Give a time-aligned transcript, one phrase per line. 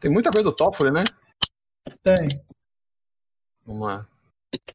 [0.00, 1.04] Tem muita coisa do Toffoli, né?
[2.02, 2.28] Tem.
[3.66, 4.06] Vamos lá.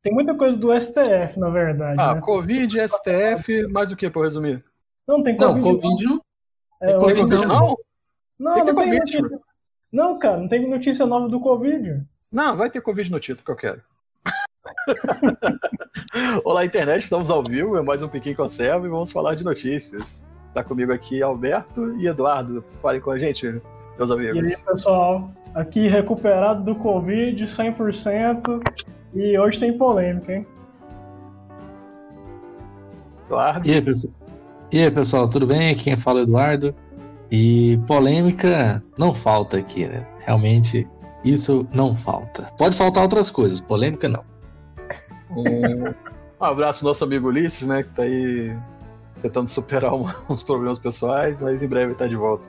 [0.01, 1.99] Tem muita coisa do STF, na verdade.
[1.99, 2.21] Ah, né?
[2.21, 4.63] Covid, STF, mais o que pra eu resumir?
[5.07, 5.81] Não, tem Não, Covid.
[5.81, 6.21] Covid não.
[6.81, 7.59] É, tem Covid Covid não.
[7.59, 7.77] não?
[8.39, 9.39] Não, Tem não ter tem Covid, notícia.
[9.91, 12.03] Não, cara, não tem notícia nova do Covid.
[12.31, 13.81] Não, vai ter Covid no título que eu quero.
[16.43, 20.25] Olá, internet, estamos ao vivo, é mais um Piquinho Conserva e vamos falar de notícias.
[20.53, 22.61] Tá comigo aqui Alberto e Eduardo.
[22.81, 23.61] Falem com a gente,
[23.97, 24.51] meus E amigos.
[24.51, 28.61] aí, pessoal, aqui recuperado do Covid, 100%.
[29.13, 30.47] E hoje tem polêmica, hein?
[33.25, 33.67] Eduardo.
[33.67, 34.13] E aí, pessoal?
[34.71, 35.71] E aí, pessoal, tudo bem?
[35.71, 36.75] Aqui quem fala é o Eduardo.
[37.31, 40.05] E polêmica não falta aqui, né?
[40.25, 40.87] Realmente,
[41.23, 42.51] isso não falta.
[42.57, 44.23] Pode faltar outras coisas, polêmica não.
[45.35, 45.89] Um,
[46.41, 47.83] um abraço pro nosso amigo Ulisses, né?
[47.83, 48.55] Que tá aí
[49.21, 52.47] tentando superar uma- uns problemas pessoais, mas em breve tá de volta.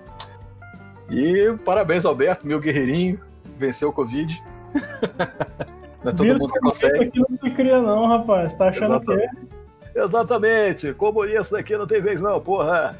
[1.11, 3.21] E parabéns, Alberto, meu guerreirinho,
[3.59, 4.43] venceu o Covid.
[6.05, 7.05] Não é todo Vírus mundo que consegue.
[7.05, 8.55] aqui não se cria, não, rapaz.
[8.55, 9.29] Tá achando que é?
[9.95, 12.95] Exatamente, comunista aqui não tem vez não, porra.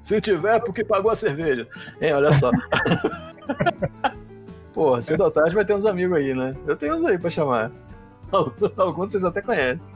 [0.00, 1.68] Se tiver, porque pagou a cerveja.
[2.00, 2.50] Hein, olha só.
[4.72, 6.56] porra, cedo ou tarde vai ter uns amigos aí, né?
[6.66, 7.70] Eu tenho uns aí pra chamar.
[8.78, 9.94] Alguns vocês até conhecem.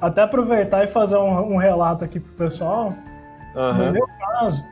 [0.00, 2.94] Até aproveitar e fazer um, um relato aqui pro pessoal.
[3.54, 3.92] No Aham.
[3.92, 4.66] meu caso,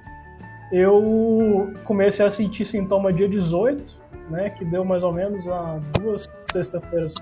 [0.72, 3.96] eu comecei a sentir sintoma dia 18,
[4.30, 4.50] né?
[4.50, 7.14] Que deu mais ou menos há duas sexta-feiras,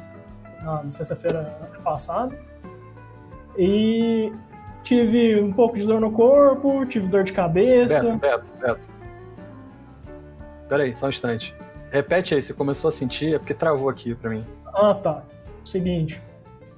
[0.62, 2.36] na sexta-feira passada.
[3.56, 4.32] E
[4.82, 8.16] tive um pouco de dor no corpo, tive dor de cabeça.
[8.16, 8.88] Beto, Beto, Beto.
[10.68, 11.54] Pera aí, só um instante.
[11.90, 14.44] Repete aí, você começou a sentir, é porque travou aqui pra mim.
[14.74, 15.22] Ah, tá.
[15.64, 16.20] Seguinte,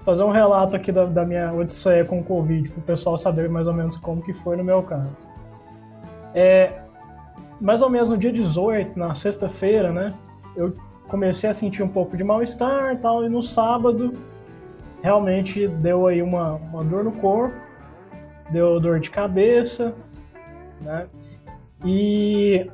[0.06, 3.48] fazer um relato aqui da, da minha odisseia com o Covid, para o pessoal saber
[3.48, 5.26] mais ou menos como que foi no meu caso.
[6.32, 6.78] É,
[7.60, 10.14] mais ou menos no dia 18, na sexta-feira, né,
[10.54, 10.76] eu
[11.08, 14.14] comecei a sentir um pouco de mal-estar e tal, e no sábado
[15.02, 17.56] realmente deu aí uma, uma dor no corpo,
[18.50, 19.92] deu dor de cabeça,
[20.82, 21.08] né,
[21.84, 22.70] e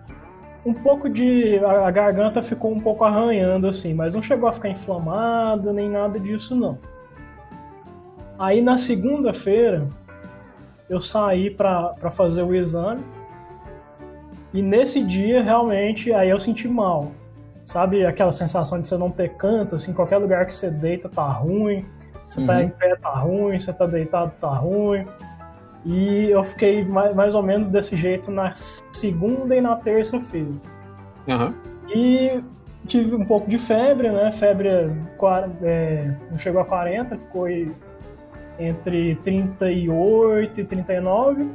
[0.67, 1.59] um pouco de.
[1.65, 6.21] A, garganta ficou um pouco arranhando, assim, mas não chegou a ficar inflamada nem nada
[6.21, 6.92] disso, não.
[8.43, 9.87] Aí na segunda-feira
[10.91, 13.01] eu saí para fazer o exame
[14.53, 17.13] e nesse dia realmente aí eu senti mal.
[17.65, 21.23] Sabe aquela sensação de você não ter canto, assim, qualquer lugar que você deita tá
[21.23, 21.87] ruim,
[22.27, 22.61] você tá Uhum.
[22.63, 25.07] em pé tá ruim, você tá deitado tá ruim.
[25.87, 28.53] E eu fiquei mais, mais ou menos desse jeito na
[28.93, 30.51] segunda e na terça-feira.
[31.29, 31.55] Aham.
[31.95, 32.43] E
[32.89, 34.33] tive um pouco de febre, né?
[34.33, 34.69] Febre
[35.63, 37.47] é, não chegou a 40, ficou
[38.59, 41.49] entre 38 e 39.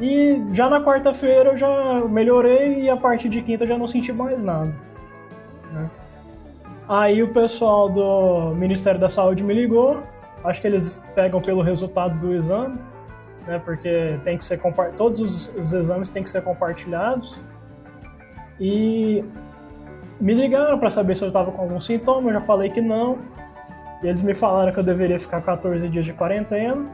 [0.00, 3.86] E já na quarta-feira eu já melhorei e a partir de quinta eu já não
[3.86, 4.74] senti mais nada.
[5.72, 5.90] né?
[6.88, 10.02] Aí o pessoal do Ministério da Saúde me ligou.
[10.44, 12.78] Acho que eles pegam pelo resultado do exame,
[13.46, 13.60] né?
[13.64, 14.60] Porque tem que ser
[14.96, 17.42] todos os, os exames têm que ser compartilhados.
[18.60, 19.24] E
[20.20, 23.18] me ligaram para saber se eu estava com algum sintoma, eu já falei que não.
[24.02, 26.86] E eles me falaram que eu deveria ficar 14 dias de quarentena.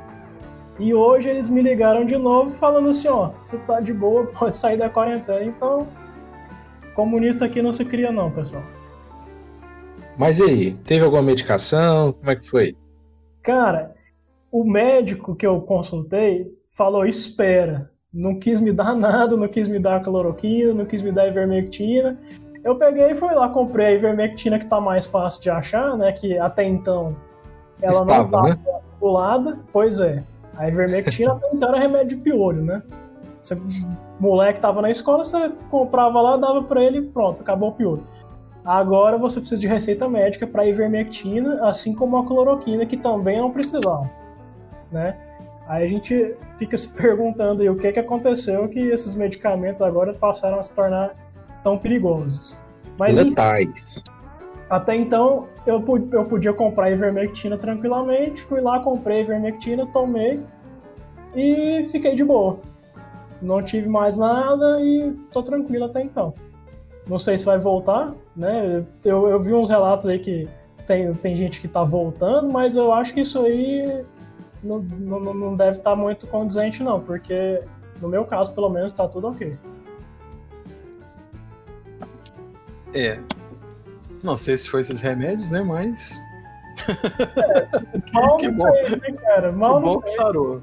[0.78, 4.56] E hoje eles me ligaram de novo falando assim, ó, você tá de boa, pode
[4.56, 5.44] sair da quarentena.
[5.44, 5.86] Então,
[6.94, 8.62] comunista aqui não se cria não, pessoal.
[10.16, 12.12] Mas e aí, teve alguma medicação?
[12.12, 12.76] Como é que foi?
[13.42, 13.94] Cara,
[14.50, 17.90] o médico que eu consultei falou espera.
[18.12, 22.18] Não quis me dar nada, não quis me dar cloroquina, não quis me dar ivermectina.
[22.64, 26.12] Eu peguei e fui lá, comprei a ivermectina que tá mais fácil de achar, né?
[26.12, 27.16] Que até então
[27.80, 29.58] ela Estava, não tava né?
[29.72, 30.22] Pois é.
[30.56, 32.82] A ivermectina até então era remédio de piolho, né?
[33.40, 33.60] Você,
[34.20, 38.04] moleque tava na escola, você comprava lá, dava pra ele e pronto, acabou o piolho.
[38.64, 43.50] Agora você precisa de receita médica para ivermectina, assim como a cloroquina, que também não
[43.50, 44.08] precisava,
[44.92, 45.16] né?
[45.66, 50.14] Aí a gente fica se perguntando aí o que, que aconteceu que esses medicamentos agora
[50.14, 51.10] passaram a se tornar
[51.62, 52.58] tão perigosos.
[52.98, 54.04] Mas Letais.
[54.68, 55.82] até então eu,
[56.12, 60.40] eu podia comprar ivermectina tranquilamente, fui lá, comprei ivermectina, tomei
[61.34, 62.58] e fiquei de boa.
[63.40, 66.34] Não tive mais nada e tô tranquilo até então.
[67.08, 68.84] Não sei se vai voltar, né?
[69.04, 70.48] Eu, eu vi uns relatos aí que
[70.86, 74.04] tem, tem gente que tá voltando, mas eu acho que isso aí
[74.62, 77.62] não, não, não deve estar muito condizente, não, porque
[78.00, 79.56] no meu caso, pelo menos, tá tudo ok.
[82.94, 83.18] É.
[84.22, 85.62] Não sei se foi esses remédios, né?
[85.62, 86.20] Mas.
[88.12, 88.72] Mal Que não bom.
[88.72, 89.52] fez, né, cara?
[89.52, 90.16] Que Mal bom não que fez.
[90.16, 90.62] sarou.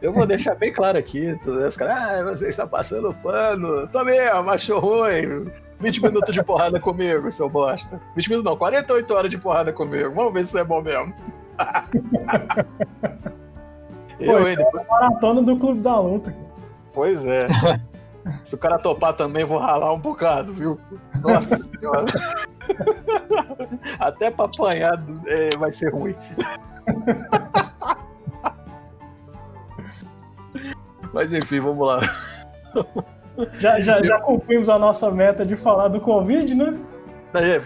[0.00, 4.50] Eu vou deixar bem claro aqui, os caras, ah, você está passando pano, tô mesmo,
[4.50, 5.50] achou ruim.
[5.80, 8.00] 20 minutos de porrada comigo, seu bosta.
[8.14, 10.12] 20 minutos não, 48 horas de porrada comigo.
[10.14, 11.12] Vamos ver se isso é bom mesmo.
[14.20, 14.58] eu, Pô, depois...
[14.58, 16.34] É maratona do Clube da Luta.
[16.92, 17.48] Pois é.
[18.44, 20.80] Se o cara topar também, vou ralar um bocado, viu?
[21.20, 22.06] Nossa senhora.
[23.98, 26.14] Até pra apanhar é, vai ser ruim.
[31.12, 32.00] Mas enfim, vamos lá.
[33.58, 36.78] Já, já, já cumprimos a nossa meta de falar do Covid, né?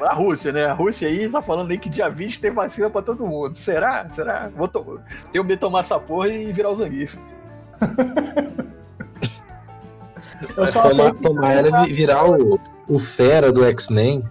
[0.00, 0.66] A Rússia, né?
[0.66, 3.54] A Rússia aí tá falando aí que dia 20 tem vacina pra todo mundo.
[3.54, 4.10] Será?
[4.10, 4.50] Será?
[4.54, 5.00] Vou to...
[5.30, 7.16] Tenho medo de tomar essa porra e virar o Zangief.
[10.56, 12.58] Eu só tomar, tomar ela virar o,
[12.88, 14.22] o fera do X-Men.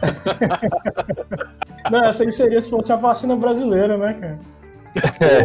[1.90, 4.38] Não, essa aí seria se fosse a vacina brasileira, né, cara?
[5.20, 5.42] É.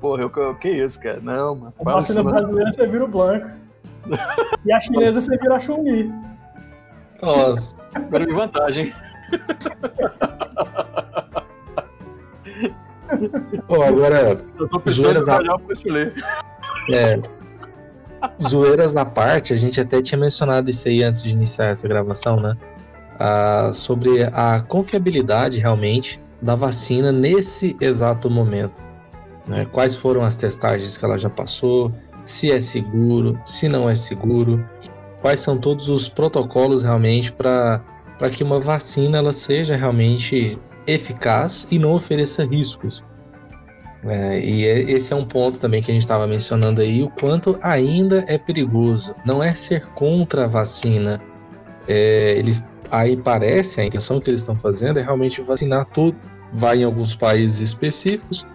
[0.00, 1.20] Porra, eu, que isso, cara?
[1.20, 1.74] Não, mano.
[1.80, 3.50] A vacina brasileira você vira o Blanco.
[4.64, 6.12] E a chinesa você vira a Chun-Li.
[7.22, 7.76] Nossa.
[7.94, 8.92] Agora de vantagem.
[13.66, 14.40] Pô, agora.
[14.58, 15.40] Eu tô zoeiras a...
[16.90, 17.20] É.
[18.42, 22.40] Zoeiras à parte, a gente até tinha mencionado isso aí antes de iniciar essa gravação,
[22.40, 22.56] né?
[23.18, 28.80] Ah, sobre a confiabilidade realmente da vacina nesse exato momento.
[29.46, 29.66] Né?
[29.70, 31.92] Quais foram as testagens que ela já passou,
[32.24, 34.64] se é seguro, se não é seguro,
[35.20, 37.80] quais são todos os protocolos realmente para
[38.30, 43.04] que uma vacina ela seja realmente eficaz e não ofereça riscos.
[44.04, 47.10] É, e é, esse é um ponto também que a gente estava mencionando aí, o
[47.10, 49.14] quanto ainda é perigoso.
[49.24, 51.22] Não é ser contra a vacina.
[51.86, 56.16] É, eles aí parece, a intenção que eles estão fazendo é realmente vacinar tudo.
[56.52, 58.46] Vai em alguns países específicos,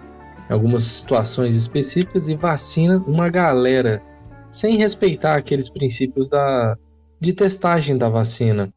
[0.49, 4.03] em algumas situações específicas, e vacina uma galera
[4.49, 6.77] sem respeitar aqueles princípios da,
[7.19, 8.71] de testagem da vacina.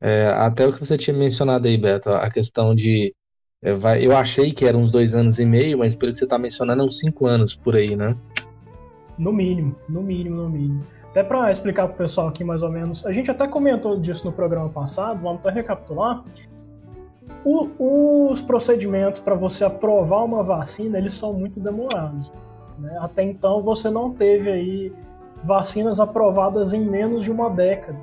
[0.00, 3.14] É, até o que você tinha mencionado aí, Beto, a questão de.
[3.62, 6.38] É, eu achei que eram uns dois anos e meio, mas pelo que você está
[6.38, 8.16] mencionando, é uns cinco anos por aí, né?
[9.18, 10.82] No mínimo, no mínimo, no mínimo.
[11.10, 14.24] Até para explicar para o pessoal aqui mais ou menos, a gente até comentou disso
[14.24, 16.22] no programa passado, vamos até recapitular.
[17.44, 22.32] O, os procedimentos para você aprovar uma vacina, eles são muito demorados.
[22.78, 22.96] Né?
[23.00, 24.92] Até então você não teve aí
[25.42, 27.98] vacinas aprovadas em menos de uma década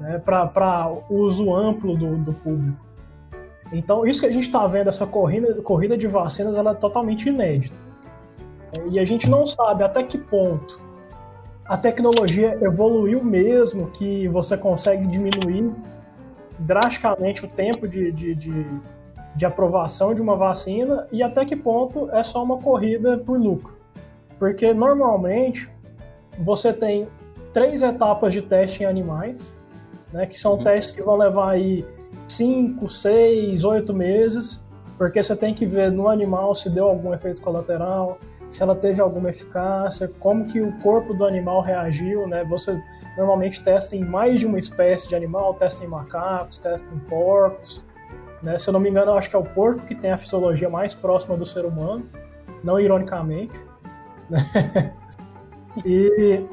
[0.00, 0.18] né?
[0.18, 2.84] para uso amplo do, do público.
[3.74, 7.28] Então isso que a gente está vendo, essa corrida, corrida de vacinas, ela é totalmente
[7.28, 7.76] inédita.
[8.90, 10.80] E a gente não sabe até que ponto
[11.64, 15.72] a tecnologia evoluiu mesmo que você consegue diminuir
[16.58, 18.66] drasticamente o tempo de, de, de,
[19.34, 23.74] de, aprovação de uma vacina e até que ponto é só uma corrida por lucro.
[24.38, 25.70] Porque normalmente
[26.38, 27.08] você tem
[27.52, 29.56] três etapas de teste em animais,
[30.12, 30.64] né, que são uhum.
[30.64, 31.84] testes que vão levar aí
[32.28, 34.62] 5, 6, 8 meses,
[34.96, 38.18] porque você tem que ver no animal se deu algum efeito colateral,
[38.48, 42.44] se ela teve alguma eficácia, como que o corpo do animal reagiu, né?
[42.44, 42.80] Você
[43.16, 47.82] normalmente testa em mais de uma espécie de animal, testa em macacos, testa em porcos,
[48.42, 48.58] né?
[48.58, 50.68] Se eu não me engano, eu acho que é o porco que tem a fisiologia
[50.68, 52.06] mais próxima do ser humano,
[52.62, 53.58] não ironicamente.
[54.28, 54.92] Né?
[55.84, 56.44] e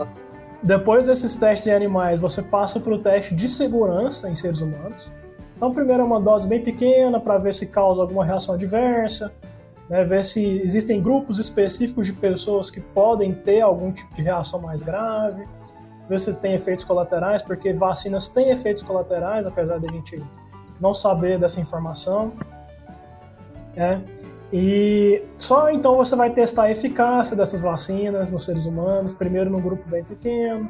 [0.63, 5.11] depois desses testes em animais, você passa para o teste de segurança em seres humanos.
[5.61, 9.31] Então, primeiro é uma dose bem pequena para ver se causa alguma reação adversa
[9.91, 14.61] né, ver se existem grupos específicos de pessoas que podem ter algum tipo de reação
[14.61, 15.45] mais grave,
[16.07, 20.23] ver se tem efeitos colaterais, porque vacinas têm efeitos colaterais, apesar de a gente
[20.79, 22.31] não saber dessa informação.
[23.75, 23.99] É.
[24.53, 29.61] E só então você vai testar a eficácia dessas vacinas nos seres humanos, primeiro num
[29.61, 30.69] grupo bem pequeno,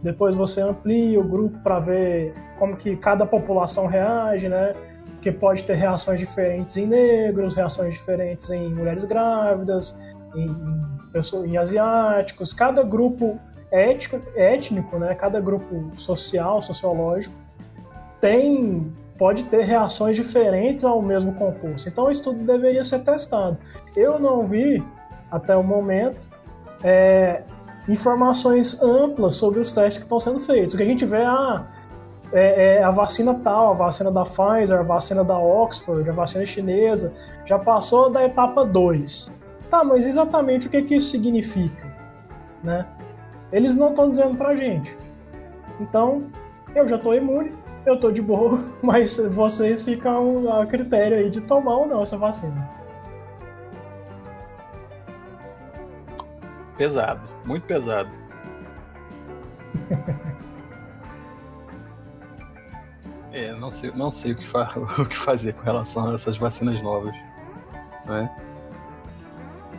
[0.00, 4.74] depois você amplia o grupo para ver como que cada população reage, né?
[5.20, 9.98] que pode ter reações diferentes em negros, reações diferentes em mulheres grávidas,
[10.34, 10.56] em,
[11.44, 12.52] em, asiáticos.
[12.52, 13.38] Cada grupo
[13.70, 17.34] étnico, étnico, né, cada grupo social, sociológico,
[18.20, 21.88] tem pode ter reações diferentes ao mesmo composto.
[21.88, 23.58] Então, isso tudo deveria ser testado.
[23.96, 24.80] Eu não vi,
[25.28, 26.30] até o momento,
[26.84, 27.42] é,
[27.88, 30.74] informações amplas sobre os testes que estão sendo feitos.
[30.74, 31.66] O que a gente vê, ah,
[32.32, 36.44] é, é, a vacina tal, a vacina da Pfizer, a vacina da Oxford, a vacina
[36.44, 37.14] chinesa,
[37.46, 39.30] já passou da etapa 2.
[39.70, 41.86] Tá, mas exatamente o que, que isso significa?
[42.62, 42.86] Né?
[43.50, 44.96] Eles não estão dizendo pra gente.
[45.80, 46.24] Então,
[46.74, 47.52] eu já tô imune,
[47.86, 52.18] eu tô de boa, mas vocês ficam a critério aí de tomar ou não essa
[52.18, 52.68] vacina.
[56.78, 58.10] pesado, muito pesado.
[63.32, 64.46] é, não sei, não sei o, que
[65.00, 67.16] o que fazer com relação a essas vacinas novas.
[68.04, 68.30] Né?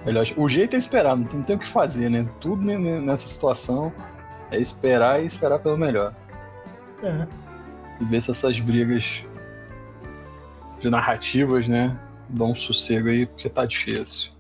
[0.04, 2.28] Melhor, o jeito é esperar, não tem, não tem o que fazer, né?
[2.40, 3.94] Tudo nessa situação
[4.50, 6.16] é esperar e esperar pelo melhor.
[7.04, 7.28] É.
[8.02, 9.24] E ver se essas brigas
[10.80, 12.00] de narrativas, né,
[12.30, 14.32] dão um sossego aí, porque tá difícil.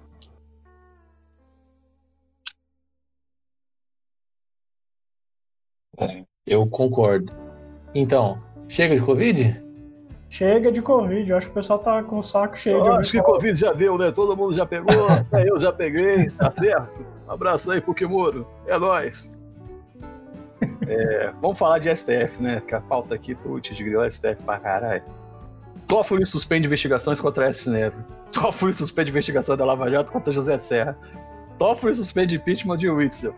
[6.49, 7.31] Eu concordo.
[7.93, 9.69] Então, chega de Covid?
[10.29, 13.11] Chega de Covid, eu acho que o pessoal tá com o saco cheio eu Acho
[13.11, 14.11] que Covid já deu, né?
[14.11, 14.93] Todo mundo já pegou,
[15.45, 17.03] eu já peguei, tá certo?
[17.27, 19.31] Um abraço aí pro Kimuro, é nóis.
[20.87, 22.61] É, vamos falar de STF, né?
[22.65, 25.03] Que a pauta aqui, putz, de grilo STF pra caralho.
[25.87, 27.69] Toffoli suspende investigações contra S.
[27.69, 27.97] Neve.
[28.31, 30.95] Toffoli suspende investigação da Lava Jato contra José Serra.
[31.57, 33.33] Toffoli suspende impeachment de Witzel.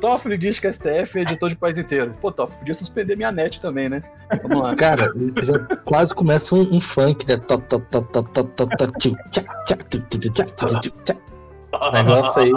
[0.00, 2.14] Toffoli diz que a STF é editor de país inteiro.
[2.20, 4.02] Pô, Toffoli, podia suspender minha net também, né?
[4.42, 4.74] Vamos lá.
[4.74, 7.36] Cara, já quase começa um, um funk, né?
[11.92, 12.52] Negócio aí.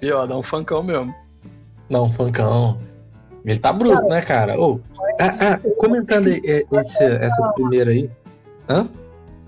[0.00, 1.14] Pior, dá um funkão mesmo.
[1.88, 2.78] Dá um funkão.
[3.44, 4.58] Ele tá bruto, né, cara?
[4.58, 4.80] Oh,
[5.20, 8.10] ah, ah, comentando esse, essa primeira aí.
[8.68, 8.86] Hã?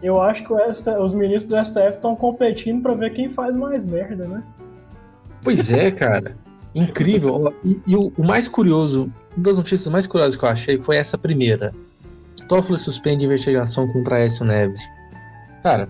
[0.02, 4.26] Eu acho que os ministros do STF estão competindo para ver quem faz mais merda,
[4.26, 4.42] né?
[5.42, 6.37] Pois é, cara.
[6.75, 7.54] Incrível.
[7.64, 10.97] E, e o, o, mais curioso, uma das notícias mais curiosas que eu achei foi
[10.97, 11.73] essa primeira.
[12.49, 14.90] Toffoli suspende investigação contra Aécio Neves.
[15.62, 15.88] Cara,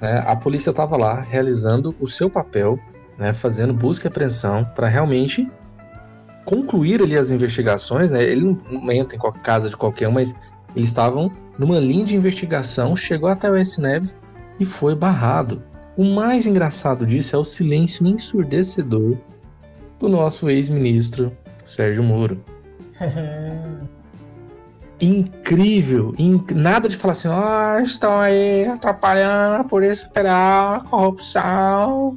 [0.00, 2.78] né, a polícia estava lá realizando o seu papel,
[3.18, 5.50] né, fazendo busca e apreensão para realmente
[6.44, 8.22] concluir ali as investigações, né?
[8.22, 10.34] Ele não entra em qualquer casa de qualquer um, mas
[10.74, 13.80] eles estavam numa linha de investigação, chegou até o S.
[13.80, 14.16] Neves
[14.58, 15.62] e foi barrado.
[15.96, 19.16] O mais engraçado disso é o silêncio ensurdecedor
[19.98, 22.42] do nosso ex-ministro Sérgio Moro.
[25.00, 26.52] Incrível, inc...
[26.54, 32.16] nada de falar assim, ó, oh, estão aí atrapalhando a Polícia Federal, corrupção,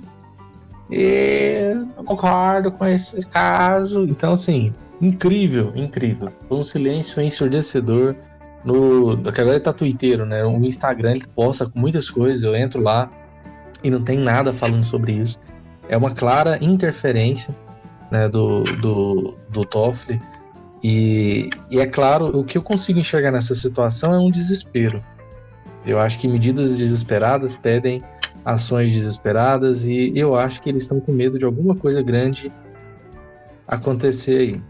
[0.91, 4.03] e não concordo com esse caso.
[4.03, 4.71] Então, assim,
[5.01, 6.29] incrível, incrível.
[6.47, 8.15] Foi um silêncio ensurdecedor.
[8.65, 9.73] No, agora ele tá
[10.25, 10.43] né?
[10.43, 12.43] O Instagram ele posta com muitas coisas.
[12.43, 13.09] Eu entro lá
[13.83, 15.39] e não tem nada falando sobre isso.
[15.87, 17.55] É uma clara interferência
[18.09, 20.19] né, do, do, do Toffoli.
[20.83, 25.03] E, e é claro, o que eu consigo enxergar nessa situação é um desespero.
[25.85, 28.03] Eu acho que medidas desesperadas pedem
[28.43, 32.51] ações desesperadas e eu acho que eles estão com medo de alguma coisa grande
[33.67, 34.61] acontecer aí.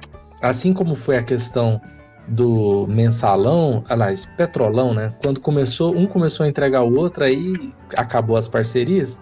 [0.41, 1.81] Assim como foi a questão
[2.27, 5.13] do mensalão, aliás, petrolão, né?
[5.23, 7.53] Quando começou, um começou a entregar o outro, aí
[7.97, 9.19] acabou as parcerias.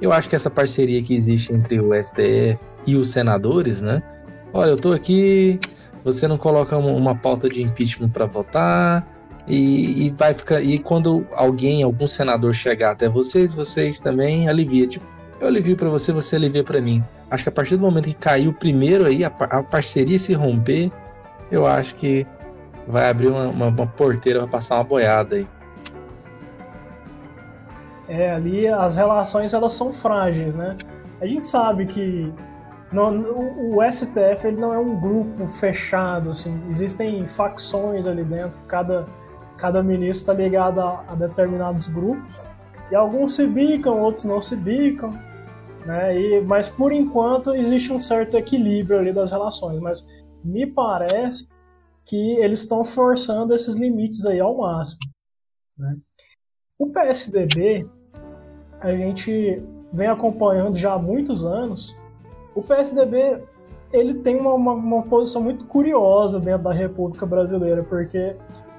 [0.00, 4.02] Eu acho que essa parceria que existe entre o STF e os senadores, né?
[4.52, 5.58] Olha, eu tô aqui,
[6.04, 9.06] você não coloca uma, pauta de impeachment para votar,
[9.46, 10.60] e, e, vai ficar.
[10.60, 14.86] E quando alguém, algum senador chegar até vocês, vocês também alivia.
[14.86, 15.04] Tipo,
[15.40, 17.02] eu alivio para você, você alivia para mim.
[17.30, 20.90] Acho que a partir do momento que caiu primeiro aí, a, a parceria se romper,
[21.50, 22.26] eu acho que
[22.86, 25.46] vai abrir uma, uma, uma porteira para passar uma boiada aí.
[28.08, 30.76] É, ali as relações elas são frágeis, né?
[31.20, 32.32] A gente sabe que
[32.92, 36.60] no, o STF ele não é um grupo fechado, assim.
[36.68, 39.06] Existem facções ali dentro, cada
[39.62, 42.28] cada ministro está ligado a, a, determinados grupos
[42.90, 45.10] e alguns se bicam, outros não se bicam,
[45.86, 46.18] né?
[46.18, 50.04] E, mas por enquanto existe um certo equilíbrio ali das relações, mas
[50.44, 51.48] me parece
[52.04, 55.00] que eles estão forçando esses limites aí ao máximo.
[55.78, 55.96] Né?
[56.78, 57.88] O PSDB
[58.80, 61.96] a gente vem acompanhando já há muitos anos.
[62.54, 63.42] O PSDB
[63.92, 68.34] ele tem uma, uma, uma posição muito curiosa dentro da República Brasileira, porque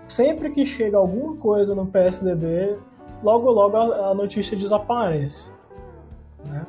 [0.07, 2.77] sempre que chega alguma coisa no PSDB,
[3.23, 5.51] logo logo a, a notícia desaparece.
[6.43, 6.65] Né?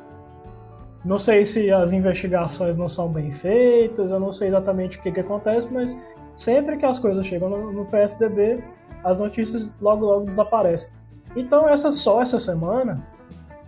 [1.03, 5.11] Não sei se as investigações não são bem feitas, eu não sei exatamente o que,
[5.11, 5.95] que acontece, mas
[6.35, 8.63] sempre que as coisas chegam no, no PSDB,
[9.03, 10.93] as notícias logo logo desaparecem.
[11.35, 13.05] Então, essa só essa semana,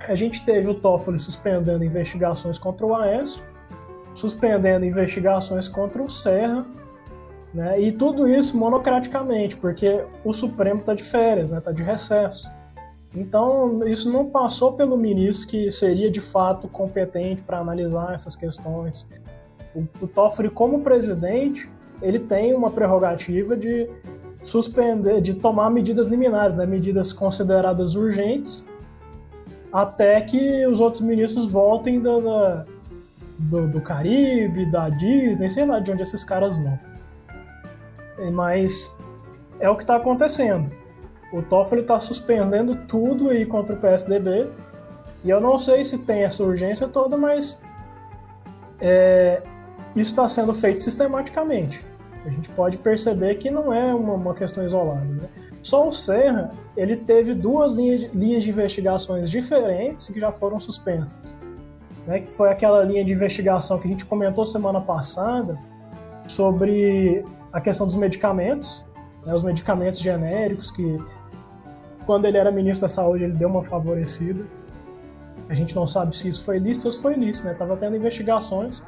[0.07, 3.43] a gente teve o Toffoli suspendendo investigações contra o Aécio,
[4.15, 6.65] suspendendo investigações contra o Serra,
[7.53, 7.79] né?
[7.79, 11.59] E tudo isso monocraticamente, porque o Supremo está de férias, né?
[11.59, 12.49] Tá de recesso.
[13.15, 19.09] Então, isso não passou pelo ministro que seria de fato competente para analisar essas questões.
[19.75, 21.69] O, o Toffoli, como presidente,
[22.01, 23.89] ele tem uma prerrogativa de
[24.43, 26.65] suspender, de tomar medidas liminares, né?
[26.65, 28.67] medidas consideradas urgentes,
[29.71, 32.21] até que os outros ministros voltem do,
[33.37, 36.79] do, do Caribe, da Disney, sei lá de onde esses caras vão.
[38.33, 38.97] Mas
[39.59, 40.71] é o que está acontecendo.
[41.31, 44.49] O Toffoli está suspendendo tudo aí contra o PSDB.
[45.23, 47.61] E eu não sei se tem essa urgência toda, mas
[48.79, 49.41] é,
[50.01, 51.83] isso está sendo feito sistematicamente.
[52.25, 55.05] A gente pode perceber que não é uma, uma questão isolada.
[55.05, 55.29] Né?
[55.63, 60.59] Só o Serra ele teve duas linhas de, linhas de investigações diferentes que já foram
[60.59, 61.37] suspensas.
[62.05, 62.19] Né?
[62.19, 65.57] Que foi aquela linha de investigação que a gente comentou semana passada
[66.27, 67.23] sobre
[67.53, 68.85] a questão dos medicamentos,
[69.25, 69.33] né?
[69.33, 70.99] os medicamentos genéricos que
[72.05, 74.45] quando ele era ministro da Saúde ele deu uma favorecida.
[75.49, 77.53] A gente não sabe se isso foi lícito ou se foi ilícito, né?
[77.53, 78.83] Tava tendo investigações,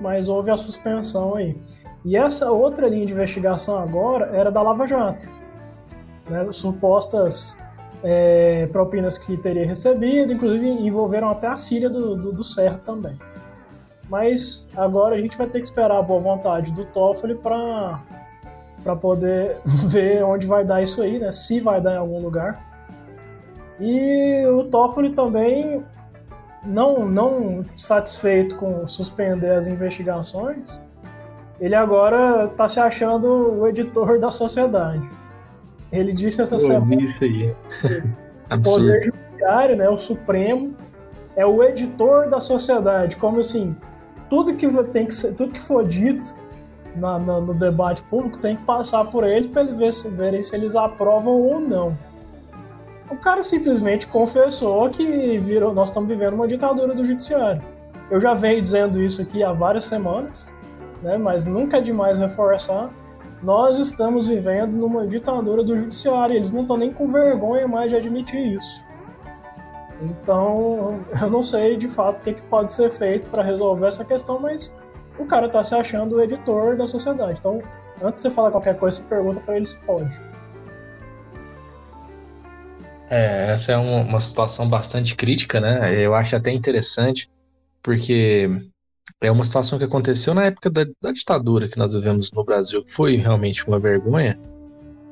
[0.00, 1.56] mas houve a suspensão aí.
[2.04, 5.28] E essa outra linha de investigação agora era da Lava Jato.
[6.28, 6.46] Né?
[6.52, 7.56] Supostas
[8.02, 13.18] é, propinas que teria recebido, inclusive envolveram até a filha do, do, do Serra também.
[14.08, 18.00] Mas agora a gente vai ter que esperar a boa vontade do Toffoli para
[18.84, 21.32] para poder ver onde vai dar isso aí, né?
[21.32, 22.64] Se vai dar em algum lugar.
[23.80, 25.84] E o Toffoli também
[26.66, 30.78] não não satisfeito com suspender as investigações,
[31.60, 35.08] ele agora está se achando o editor da sociedade.
[35.90, 37.54] Ele disse essa semana isso aí.
[38.52, 40.74] o poder judiciário, né, o Supremo,
[41.36, 43.76] é o editor da sociedade, como assim,
[44.28, 46.34] tudo que tem que ser, tudo que for dito
[46.96, 50.74] na, na, no debate público tem que passar por eles para eles verem se eles
[50.74, 51.96] aprovam ou não.
[53.08, 57.62] O cara simplesmente confessou que virou, nós estamos vivendo uma ditadura do judiciário.
[58.10, 60.50] Eu já venho dizendo isso aqui há várias semanas,
[61.02, 62.90] né, mas nunca é demais reforçar.
[63.42, 66.34] Nós estamos vivendo numa ditadura do judiciário.
[66.34, 68.84] Eles não estão nem com vergonha mais de admitir isso.
[70.00, 74.04] Então, eu não sei de fato o que, que pode ser feito para resolver essa
[74.04, 74.76] questão, mas
[75.18, 77.38] o cara tá se achando o editor da sociedade.
[77.38, 77.62] Então,
[78.02, 80.20] antes de você falar qualquer coisa, você pergunta para ele se pode.
[83.08, 86.04] É, essa é uma, uma situação bastante crítica, né?
[86.04, 87.30] Eu acho até interessante,
[87.82, 88.48] porque
[89.20, 92.82] é uma situação que aconteceu na época da, da ditadura que nós vivemos no Brasil,
[92.84, 94.38] que foi realmente uma vergonha.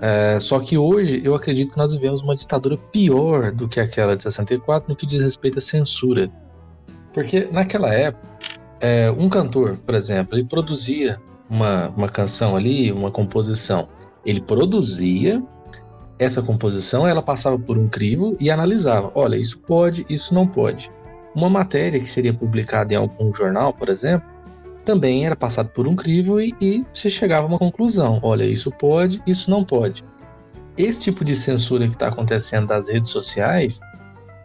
[0.01, 4.17] É, só que hoje eu acredito que nós vivemos uma ditadura pior do que aquela
[4.17, 6.31] de 64 no que diz respeito à censura.
[7.13, 8.27] Porque naquela época,
[8.81, 13.89] é, um cantor, por exemplo, ele produzia uma, uma canção ali, uma composição.
[14.27, 15.43] Ele produzia
[16.19, 20.91] essa composição, ela passava por um crivo e analisava: olha, isso pode, isso não pode.
[21.35, 24.29] Uma matéria que seria publicada em algum jornal, por exemplo,
[24.85, 28.71] também era passada por um crivo e, e se chegava a uma conclusão: olha, isso
[28.71, 30.05] pode, isso não pode.
[30.77, 33.81] Esse tipo de censura que está acontecendo das redes sociais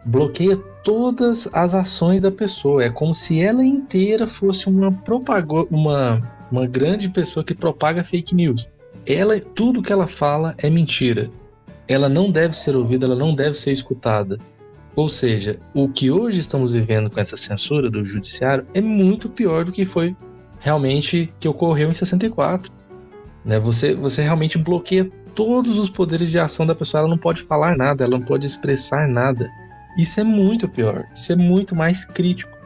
[0.04, 2.84] bloqueia todas as ações da pessoa.
[2.84, 4.96] É como se ela inteira fosse uma
[5.70, 8.68] uma, uma grande pessoa que propaga fake news.
[9.06, 11.30] Ela, tudo que ela fala é mentira.
[11.90, 14.38] Ela não deve ser ouvida, ela não deve ser escutada.
[14.94, 19.64] Ou seja, o que hoje estamos vivendo com essa censura do judiciário é muito pior
[19.64, 20.16] do que foi
[20.60, 22.70] realmente que ocorreu em 64.
[23.44, 23.58] Né?
[23.58, 27.76] Você, você realmente bloqueia todos os poderes de ação da pessoa, ela não pode falar
[27.76, 29.50] nada, ela não pode expressar nada.
[29.98, 32.56] Isso é muito pior, isso é muito mais crítico.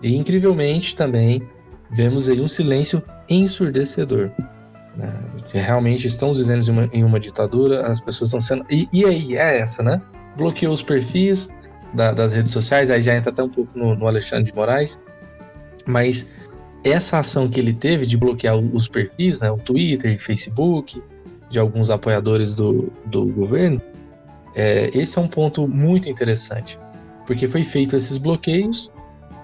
[0.00, 1.42] E incrivelmente também
[1.90, 4.30] vemos aí um silêncio ensurdecedor.
[4.96, 5.12] Né?
[5.54, 8.64] Realmente estamos vivendo em uma, em uma, ditadura, as pessoas estão sendo.
[8.70, 10.00] E, e aí, é essa, né?
[10.36, 11.48] Bloqueou os perfis
[11.92, 14.98] da, das redes sociais, aí já entra até um pouco no, no Alexandre de Moraes,
[15.86, 16.26] mas
[16.82, 21.02] essa ação que ele teve de bloquear os perfis, né, o Twitter e Facebook,
[21.48, 23.80] de alguns apoiadores do, do governo,
[24.54, 26.78] é, esse é um ponto muito interessante,
[27.26, 28.92] porque foi feito esses bloqueios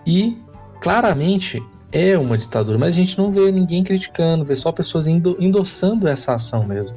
[0.06, 0.36] e
[0.80, 6.06] claramente é uma ditadura, mas a gente não vê ninguém criticando, vê só pessoas endossando
[6.06, 6.96] essa ação mesmo.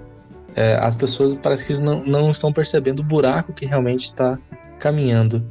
[0.56, 4.38] É, as pessoas parece que não, não estão percebendo o buraco que realmente está
[4.78, 5.44] caminhando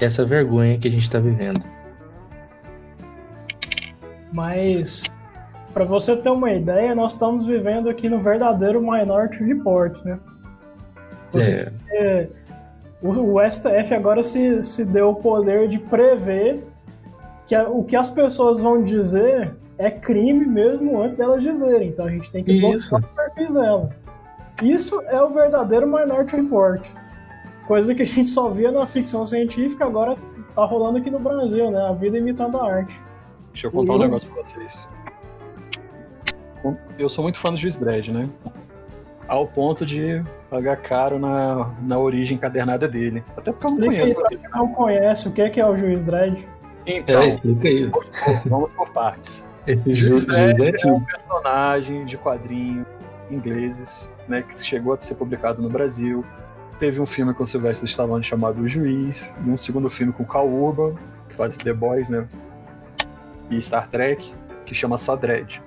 [0.00, 1.66] essa vergonha que a gente está vivendo.
[4.32, 5.04] Mas,
[5.72, 10.18] para você ter uma ideia, nós estamos vivendo aqui no verdadeiro Minority Report, né?
[11.30, 12.28] Porque é.
[13.00, 16.69] o, o STF agora se, se deu o poder de prever
[17.50, 21.88] que a, o que as pessoas vão dizer é crime mesmo antes delas dizerem.
[21.88, 23.90] Então a gente tem que bloquear os perfis dela.
[24.62, 26.86] Isso é o verdadeiro Minority Report.
[27.66, 30.16] Coisa que a gente só via na ficção científica, agora
[30.54, 31.88] tá rolando aqui no Brasil, né?
[31.88, 32.96] A vida imitando a arte.
[33.52, 33.96] Deixa eu contar e...
[33.96, 34.88] um negócio pra vocês.
[36.96, 38.28] Eu sou muito fã do Juiz Dredd, né?
[39.26, 43.24] ao ponto de pagar caro na, na origem encadernada dele.
[43.36, 44.18] Até porque eu não conheço.
[44.26, 46.46] Aí, quem não conhece, o que é, que é o Juiz Dredd?
[46.86, 47.90] Então, é, explica aí.
[48.46, 49.48] Vamos por partes.
[49.66, 52.86] Esse Juiz Dredd é um personagem de quadrinhos
[53.30, 56.24] ingleses, né, que chegou a ser publicado no Brasil.
[56.78, 60.48] Teve um filme com Sylvester Stallone chamado O Juiz, e um segundo filme com Cal
[60.48, 60.94] Urban,
[61.28, 62.26] que faz The Boys, né,
[63.50, 64.32] e Star Trek,
[64.64, 65.60] que chama só Dredd.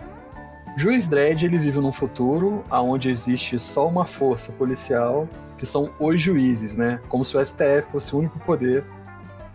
[0.76, 6.20] Juiz Dredd ele vive num futuro onde existe só uma força policial, que são os
[6.20, 7.00] juízes, né?
[7.08, 8.84] Como se o STF fosse o único poder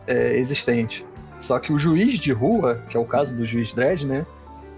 [0.07, 1.05] é, existente.
[1.39, 4.27] Só que o juiz de rua, que é o caso do juiz Dredd, né?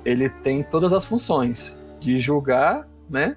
[0.04, 3.36] Ele tem todas as funções de julgar, né?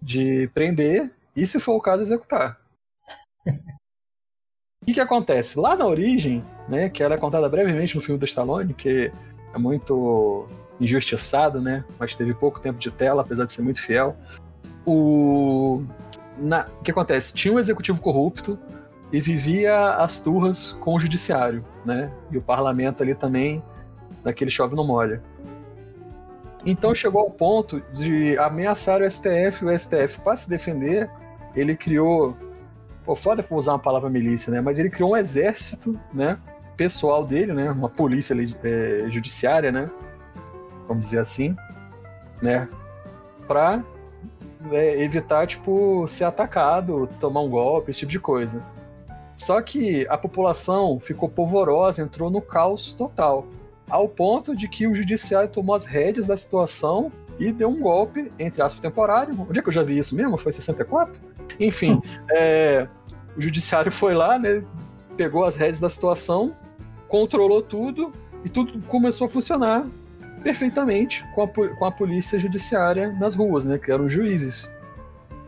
[0.00, 2.58] De prender e, se for o caso, executar.
[3.46, 5.58] O que, que acontece?
[5.58, 9.12] Lá na origem, né, que era contada brevemente no filme do Stallone, que
[9.52, 10.48] é muito
[10.80, 11.84] injustiçado, né?
[11.98, 14.16] Mas teve pouco tempo de tela, apesar de ser muito fiel.
[14.86, 15.82] O,
[16.38, 16.66] Na...
[16.80, 17.34] o que acontece?
[17.34, 18.58] Tinha um executivo corrupto
[19.12, 22.12] e vivia as turras com o judiciário, né?
[22.30, 23.62] E o parlamento ali também,
[24.22, 25.22] daquele chove não molha.
[26.66, 31.10] Então chegou ao ponto de ameaçar o STF, o STF, para se defender,
[31.54, 32.36] ele criou.
[33.04, 34.60] Pô, foda for usar uma palavra milícia, né?
[34.60, 36.38] Mas ele criou um exército, né?
[36.76, 37.70] Pessoal dele, né?
[37.70, 39.90] Uma polícia é, judiciária, né?
[40.88, 41.54] vamos dizer assim,
[42.40, 42.66] né?
[43.46, 43.84] Pra
[44.72, 48.64] é, evitar, tipo, ser atacado, tomar um golpe, esse tipo de coisa.
[49.38, 53.46] Só que a população ficou polvorosa, entrou no caos total.
[53.88, 58.32] Ao ponto de que o judiciário tomou as rédeas da situação e deu um golpe,
[58.36, 59.40] entre aspas, temporário.
[59.48, 60.36] Onde é que eu já vi isso mesmo?
[60.36, 61.22] Foi 64?
[61.60, 62.88] Enfim, é,
[63.36, 64.64] o judiciário foi lá, né,
[65.16, 66.52] pegou as rédeas da situação,
[67.06, 68.12] controlou tudo
[68.44, 69.86] e tudo começou a funcionar
[70.42, 74.68] perfeitamente com a, com a polícia judiciária nas ruas, né, que eram juízes.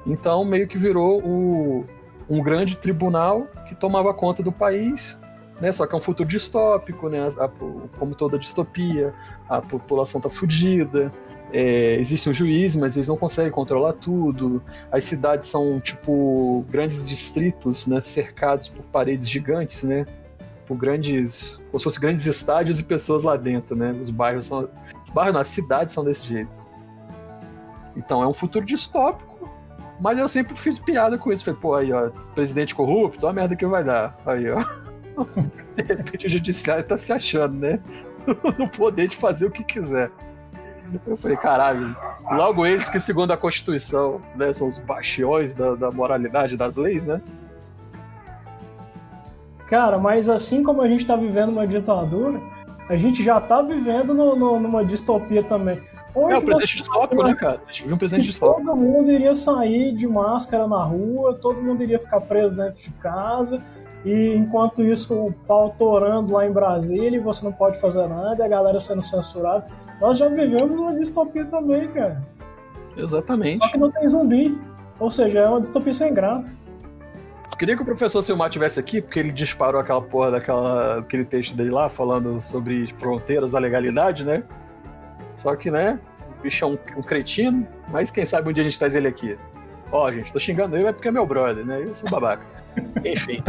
[0.07, 1.85] Então meio que virou o,
[2.31, 5.21] um grande tribunal que tomava conta do país,
[5.61, 7.49] né, só que é um futuro distópico, né, a,
[7.99, 9.13] como toda distopia,
[9.49, 11.13] a população tá fodida,
[11.53, 14.63] é, existe um juiz, mas eles não conseguem controlar tudo.
[14.91, 20.07] As cidades são tipo grandes distritos, né, cercados por paredes gigantes, né,
[20.65, 23.93] por grandes, como se fossem grandes estádios e pessoas lá dentro, né.
[24.01, 24.69] Os bairros são
[25.13, 26.65] bairros não, as cidades são desse jeito.
[27.97, 29.30] Então é um futuro distópico,
[30.01, 31.45] mas eu sempre fiz piada com isso.
[31.45, 34.17] Falei, pô, aí, ó, presidente corrupto, olha a merda que vai dar.
[34.27, 34.63] Aí, ó.
[35.77, 37.79] De repente o judiciário tá se achando, né?
[38.59, 40.11] no poder de fazer o que quiser.
[41.07, 41.97] Eu falei, caralho,
[42.33, 47.07] logo eles que, segundo a Constituição, né, são os bastiões da, da moralidade das leis,
[47.07, 47.21] né?
[49.69, 52.41] Cara, mas assim como a gente tá vivendo uma ditadura,
[52.89, 55.81] a gente já tá vivendo no, no, numa distopia também.
[56.15, 57.61] É o presente distópico, né, cara?
[57.67, 58.67] A gente viu um presente distópico.
[58.67, 62.91] Todo mundo iria sair de máscara na rua, todo mundo iria ficar preso dentro de
[62.93, 63.63] casa,
[64.05, 68.43] e enquanto isso o pau torando lá em Brasília e você não pode fazer nada,
[68.43, 69.67] e a galera sendo censurada.
[70.01, 72.21] Nós já vivemos uma distopia também, cara.
[72.97, 73.59] Exatamente.
[73.59, 74.59] Só que não tem zumbi.
[74.99, 76.59] Ou seja, é uma distopia sem graça.
[77.59, 81.55] Queria que o professor Silmar tivesse aqui, porque ele disparou aquela porra daquela, aquele texto
[81.55, 84.43] dele lá, falando sobre fronteiras da legalidade, né?
[85.41, 85.99] Só que, né,
[86.39, 89.09] o bicho é um, um cretino, mas quem sabe um dia a gente traz ele
[89.09, 89.39] aqui.
[89.91, 91.83] Ó, gente, tô xingando ele, é porque é meu brother, né?
[91.83, 92.45] Eu sou babaca.
[93.03, 93.43] Enfim.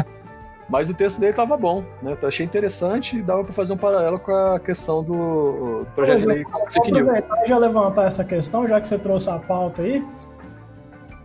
[0.70, 2.18] Mas o texto dele tava bom, né?
[2.20, 6.20] Eu achei interessante e dava para fazer um paralelo com a questão do, do projeto
[6.20, 7.12] de lei fake news.
[7.46, 10.00] já levantar essa questão, já que você trouxe a pauta aí.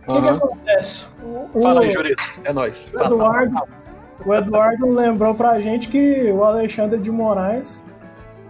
[0.05, 0.21] O uhum.
[0.21, 1.15] que, que, acontece?
[1.53, 2.23] O, Fala aí, Jurito.
[2.43, 2.93] É nóis.
[2.93, 3.55] O Eduardo,
[4.25, 7.87] o Eduardo lembrou pra gente que o Alexandre de Moraes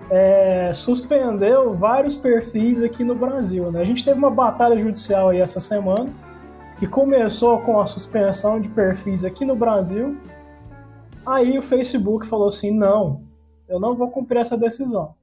[0.09, 3.71] é, suspendeu vários perfis aqui no Brasil.
[3.71, 3.81] Né?
[3.81, 6.09] A gente teve uma batalha judicial aí essa semana
[6.77, 10.17] que começou com a suspensão de perfis aqui no Brasil.
[11.25, 13.21] Aí o Facebook falou assim: não,
[13.67, 15.15] eu não vou cumprir essa decisão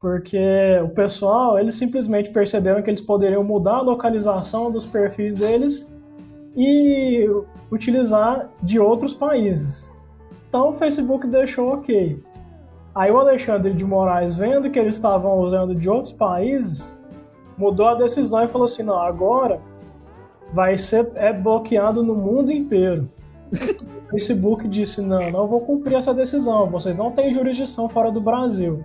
[0.00, 0.38] porque
[0.84, 5.94] o pessoal eles simplesmente perceberam que eles poderiam mudar a localização dos perfis deles
[6.56, 7.26] e
[7.70, 9.92] utilizar de outros países.
[10.48, 12.22] Então o Facebook deixou ok.
[12.98, 17.00] Aí o Alexandre de Moraes, vendo que eles estavam usando de outros países,
[17.56, 19.60] mudou a decisão e falou assim: não, agora
[20.52, 23.08] vai ser é bloqueado no mundo inteiro.
[23.52, 28.20] o Facebook disse: não, não vou cumprir essa decisão, vocês não têm jurisdição fora do
[28.20, 28.84] Brasil.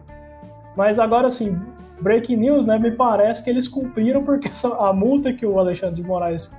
[0.78, 1.60] Mas agora, assim,
[2.00, 2.78] breaking news, né?
[2.78, 6.56] Me parece que eles cumpriram porque essa, a multa que o Alexandre de Moraes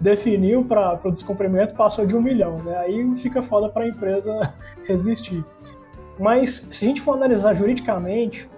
[0.00, 2.78] definiu para o descumprimento passou de um milhão, né?
[2.78, 4.54] Aí fica foda para a empresa
[4.86, 5.44] resistir.
[6.18, 8.48] Mas se a gente for analisar juridicamente,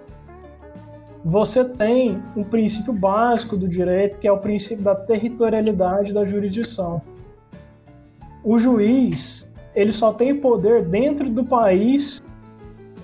[1.23, 7.01] você tem um princípio básico do direito, que é o princípio da territorialidade da jurisdição.
[8.43, 9.45] O juiz,
[9.75, 12.19] ele só tem poder dentro do país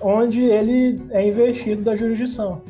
[0.00, 2.60] onde ele é investido da jurisdição.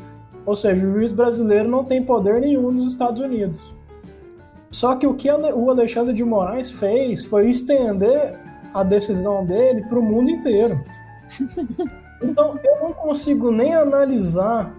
[0.45, 3.75] Ou seja, o juiz brasileiro não tem poder nenhum nos Estados Unidos.
[4.71, 8.39] Só que o que o Alexandre de Moraes fez foi estender
[8.75, 10.79] a decisão dele para o mundo inteiro.
[12.21, 14.75] Então eu não consigo nem analisar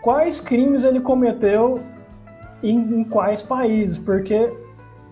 [0.00, 1.80] quais crimes ele cometeu
[2.62, 4.50] em, em quais países, porque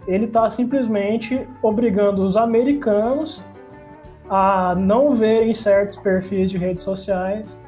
[0.07, 3.45] ele está simplesmente obrigando os americanos
[4.29, 7.61] a não verem certos perfis de redes sociais.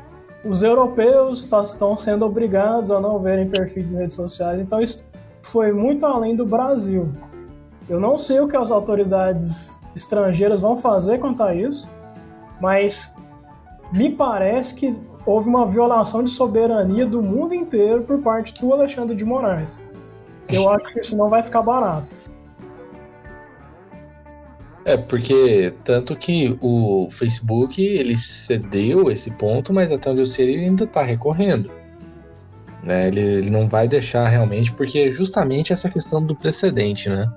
[0.44, 4.60] Os europeus tá, estão sendo obrigados a não verem perfis de redes sociais.
[4.60, 5.08] Então isso
[5.42, 7.12] foi muito além do Brasil.
[7.88, 11.88] Eu não sei o que as autoridades estrangeiras vão fazer quanto a isso,
[12.62, 13.16] mas
[13.92, 14.96] me parece que
[15.26, 19.80] houve uma violação de soberania do mundo inteiro por parte do Alexandre de Moraes.
[20.48, 22.14] Eu acho que isso não vai ficar barato.
[24.84, 30.54] É, porque tanto que o Facebook ele cedeu esse ponto, mas até onde eu sei
[30.54, 31.68] ele ainda está recorrendo.
[32.82, 33.08] Né?
[33.08, 37.28] Ele, ele, não vai deixar realmente, porque é justamente essa questão do precedente, né?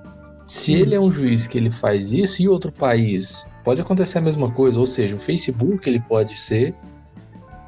[0.45, 4.21] Se ele é um juiz que ele faz isso e outro país pode acontecer a
[4.21, 6.73] mesma coisa, ou seja, o Facebook ele pode ser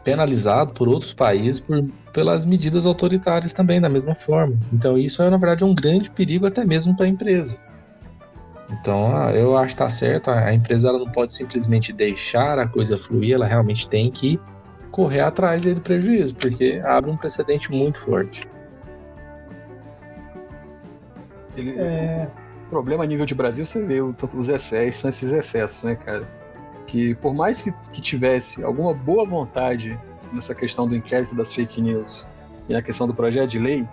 [0.03, 1.83] penalizado por outros países por,
[2.13, 4.55] pelas medidas autoritárias também da mesma forma.
[4.71, 7.57] Então isso é na verdade um grande perigo até mesmo para a empresa.
[8.69, 10.29] Então, eu acho que tá certo.
[10.29, 14.39] A empresa ela não pode simplesmente deixar a coisa fluir, ela realmente tem que
[14.91, 18.45] correr atrás do prejuízo, porque abre um precedente muito forte.
[21.55, 22.27] Ele, é...
[22.67, 26.27] O problema a nível de Brasil, você vê os excessos, são esses excessos, né, cara?
[26.85, 29.97] Que por mais que, que tivesse alguma boa vontade
[30.33, 32.27] nessa questão do inquérito das fake news
[32.67, 33.87] e a questão do projeto de lei,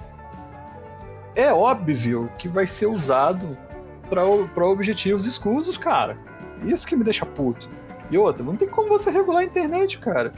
[1.36, 3.56] é óbvio que vai ser usado
[4.10, 6.18] para objetivos escusos, cara.
[6.64, 7.68] Isso que me deixa puto.
[8.10, 10.32] E outra, não tem como você regular a internet, cara.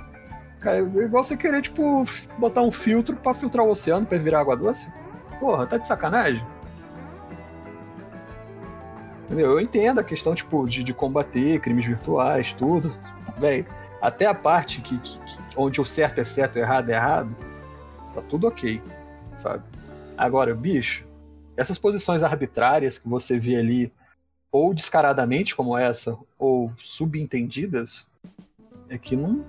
[0.60, 2.04] Cara, é igual você querer, tipo,
[2.38, 4.92] botar um filtro para filtrar o oceano para virar água doce.
[5.40, 6.44] Porra, tá de sacanagem?
[9.26, 9.52] Entendeu?
[9.52, 12.96] Eu entendo a questão, tipo, de, de combater crimes virtuais, tudo.
[13.38, 13.66] Velho,
[14.00, 17.36] até a parte que, que, que, onde o certo é certo o errado é errado,
[18.14, 18.80] tá tudo ok,
[19.34, 19.64] sabe?
[20.16, 21.04] Agora, bicho,
[21.56, 23.92] essas posições arbitrárias que você vê ali,
[24.52, 28.08] ou descaradamente como essa, ou subentendidas,
[28.88, 29.44] é que não,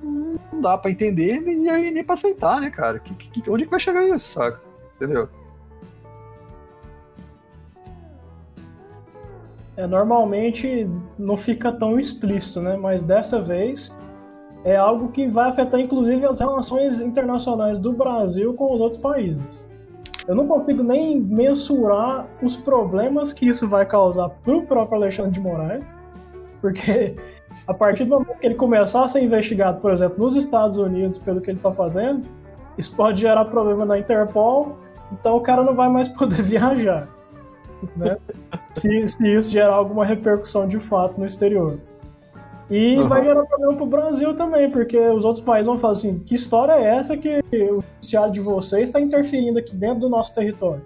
[0.52, 3.00] não dá para entender e aí nem pra aceitar, né, cara?
[3.00, 4.58] Que, que, onde que vai chegar isso, sabe?
[4.96, 5.30] Entendeu?
[9.78, 12.76] É, normalmente não fica tão explícito, né?
[12.76, 13.98] Mas dessa vez
[14.66, 19.70] é algo que vai afetar inclusive as relações internacionais do Brasil com os outros países
[20.28, 25.40] eu não consigo nem mensurar os problemas que isso vai causar pro próprio Alexandre de
[25.40, 25.96] Moraes,
[26.60, 27.16] porque
[27.66, 31.18] a partir do momento que ele começar a ser investigado, por exemplo, nos Estados Unidos
[31.18, 32.28] pelo que ele está fazendo,
[32.78, 34.78] isso pode gerar problema na Interpol,
[35.14, 37.08] então o cara não vai mais poder viajar,
[37.96, 38.18] né?
[38.74, 41.80] se, se isso gerar alguma repercussão de fato no exterior.
[42.70, 43.08] E uhum.
[43.08, 46.74] vai gerar problema pro Brasil também, porque os outros países vão falar assim: que história
[46.74, 50.84] é essa que o judiciário de vocês está interferindo aqui dentro do nosso território?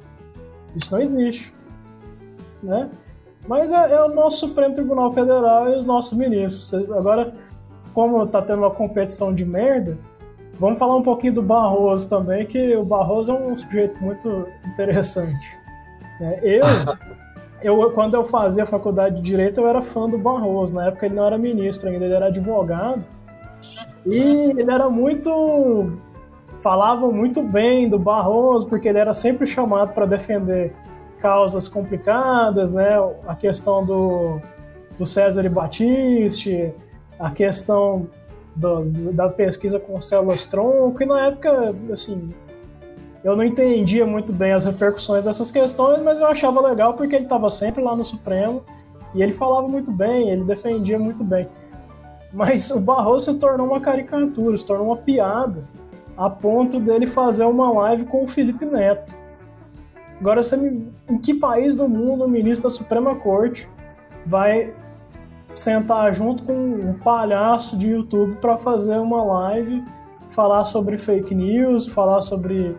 [0.75, 1.53] Isso não existe.
[2.61, 2.89] Né?
[3.47, 6.71] Mas é, é o nosso Supremo Tribunal Federal e os nossos ministros.
[6.91, 7.33] Agora,
[7.93, 9.97] como tá tendo uma competição de merda,
[10.59, 15.60] vamos falar um pouquinho do Barroso também, que o Barroso é um sujeito muito interessante.
[16.21, 16.39] Né?
[16.43, 16.63] Eu.
[17.63, 20.75] eu, quando eu fazia faculdade de Direito, eu era fã do Barroso.
[20.75, 23.03] Na época ele não era ministro ainda, ele era advogado.
[24.05, 24.19] E
[24.57, 25.97] ele era muito.
[26.61, 30.73] Falavam muito bem do Barroso, porque ele era sempre chamado para defender
[31.19, 32.97] causas complicadas, né?
[33.25, 34.39] A questão do,
[34.97, 36.73] do César e Batiste,
[37.19, 38.07] a questão
[38.55, 42.31] do, da pesquisa com células tronco, e na época, assim,
[43.23, 47.25] eu não entendia muito bem as repercussões dessas questões, mas eu achava legal porque ele
[47.25, 48.63] estava sempre lá no Supremo
[49.13, 51.47] e ele falava muito bem, ele defendia muito bem.
[52.33, 55.63] Mas o Barroso se tornou uma caricatura, se tornou uma piada,
[56.17, 59.15] a ponto dele fazer uma live com o Felipe Neto.
[60.19, 60.87] Agora, você me...
[61.09, 63.67] em que país do mundo o ministro da Suprema Corte
[64.25, 64.73] vai
[65.53, 69.83] sentar junto com um palhaço de YouTube para fazer uma live,
[70.29, 72.77] falar sobre fake news, falar sobre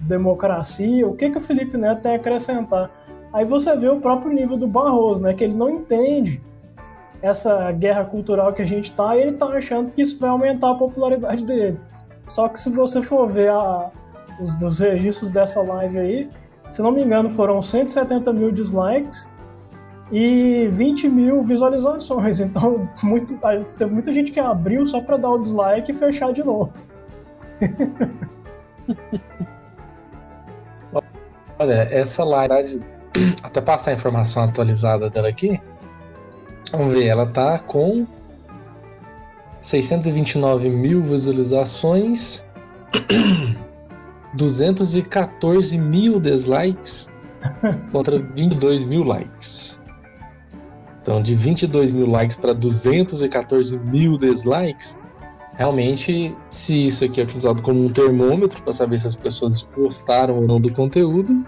[0.00, 2.90] democracia, o que, que o Felipe Neto tem a acrescentar?
[3.32, 5.34] Aí você vê o próprio nível do Barroso, né?
[5.34, 6.40] Que ele não entende
[7.20, 10.70] essa guerra cultural que a gente tá e ele tá achando que isso vai aumentar
[10.70, 11.80] a popularidade dele.
[12.28, 13.90] Só que se você for ver a,
[14.40, 16.30] os registros dessa live aí,
[16.70, 19.26] se não me engano, foram 170 mil dislikes
[20.12, 22.40] e 20 mil visualizações.
[22.44, 23.38] Então, muito,
[23.78, 26.72] teve muita gente que abriu só para dar o dislike e fechar de novo.
[31.58, 32.82] Olha, essa live,
[33.42, 35.60] até passar a informação atualizada dela aqui,
[36.72, 38.06] vamos ver, ela tá com
[39.60, 42.44] 629 mil visualizações,
[44.34, 47.08] 214 mil dislikes
[47.92, 49.80] contra 22 mil likes.
[51.00, 54.96] Então, de 22 mil likes para 214 mil dislikes,
[55.54, 60.36] realmente, se isso aqui é utilizado como um termômetro para saber se as pessoas gostaram
[60.36, 61.44] ou não do conteúdo,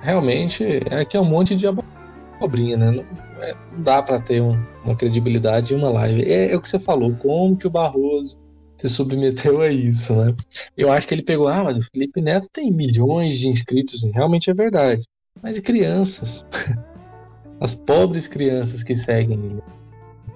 [0.00, 2.90] realmente é que é um monte de abobrinha, né?
[2.90, 6.22] Não, é, não dá para ter um, uma credibilidade em uma live.
[6.22, 8.38] É, é, o que você falou, como que o Barroso
[8.76, 10.32] se submeteu a isso, né?
[10.76, 14.50] Eu acho que ele pegou, ah, mas o Felipe Neto tem milhões de inscritos, realmente
[14.50, 15.02] é verdade.
[15.42, 16.46] Mas e crianças?
[17.60, 19.62] As pobres crianças que seguem ele.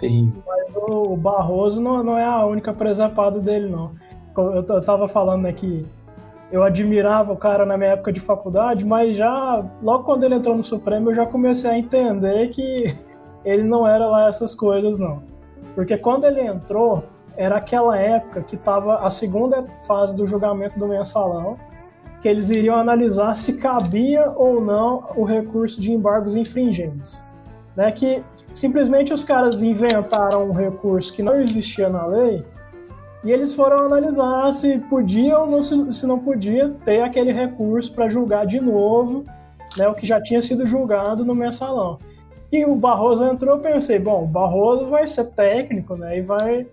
[0.00, 0.42] Terrível.
[0.46, 3.92] Mas o Barroso não, não é a única presepada dele, não.
[4.36, 5.52] Eu, eu tava falando né,
[6.50, 10.56] eu admirava o cara na minha época de faculdade, mas já logo quando ele entrou
[10.56, 12.96] no Supremo eu já comecei a entender que
[13.44, 15.20] ele não era lá essas coisas, não.
[15.74, 17.04] Porque quando ele entrou,
[17.36, 21.56] era aquela época que estava a segunda fase do julgamento do mensalão,
[22.20, 27.24] que eles iriam analisar se cabia ou não o recurso de embargos infringentes.
[27.80, 32.44] Né, que simplesmente os caras inventaram um recurso que não existia na lei
[33.24, 37.90] e eles foram analisar se podia ou não, se, se não podia ter aquele recurso
[37.94, 39.24] para julgar de novo
[39.78, 41.98] né, o que já tinha sido julgado no mensalão.
[42.52, 46.66] E o Barroso entrou, eu pensei, bom, o Barroso vai ser técnico, né, e vai,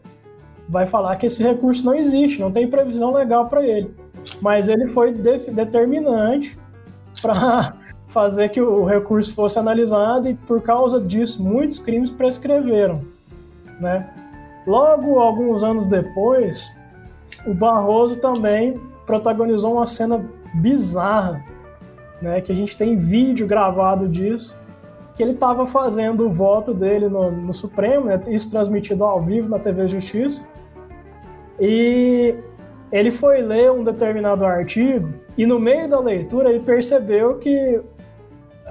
[0.68, 3.96] vai falar que esse recurso não existe, não tem previsão legal para ele.
[4.42, 6.60] Mas ele foi de, determinante
[7.22, 13.02] para fazer que o recurso fosse analisado e por causa disso muitos crimes prescreveram,
[13.80, 14.10] né?
[14.66, 16.70] Logo, alguns anos depois,
[17.46, 21.44] o Barroso também protagonizou uma cena bizarra,
[22.22, 22.42] né?
[22.42, 24.58] Que a gente tem vídeo gravado disso,
[25.16, 29.50] que ele estava fazendo o voto dele no, no Supremo, né, isso transmitido ao vivo
[29.50, 30.48] na TV Justiça,
[31.60, 32.36] e
[32.92, 37.82] ele foi ler um determinado artigo e no meio da leitura ele percebeu que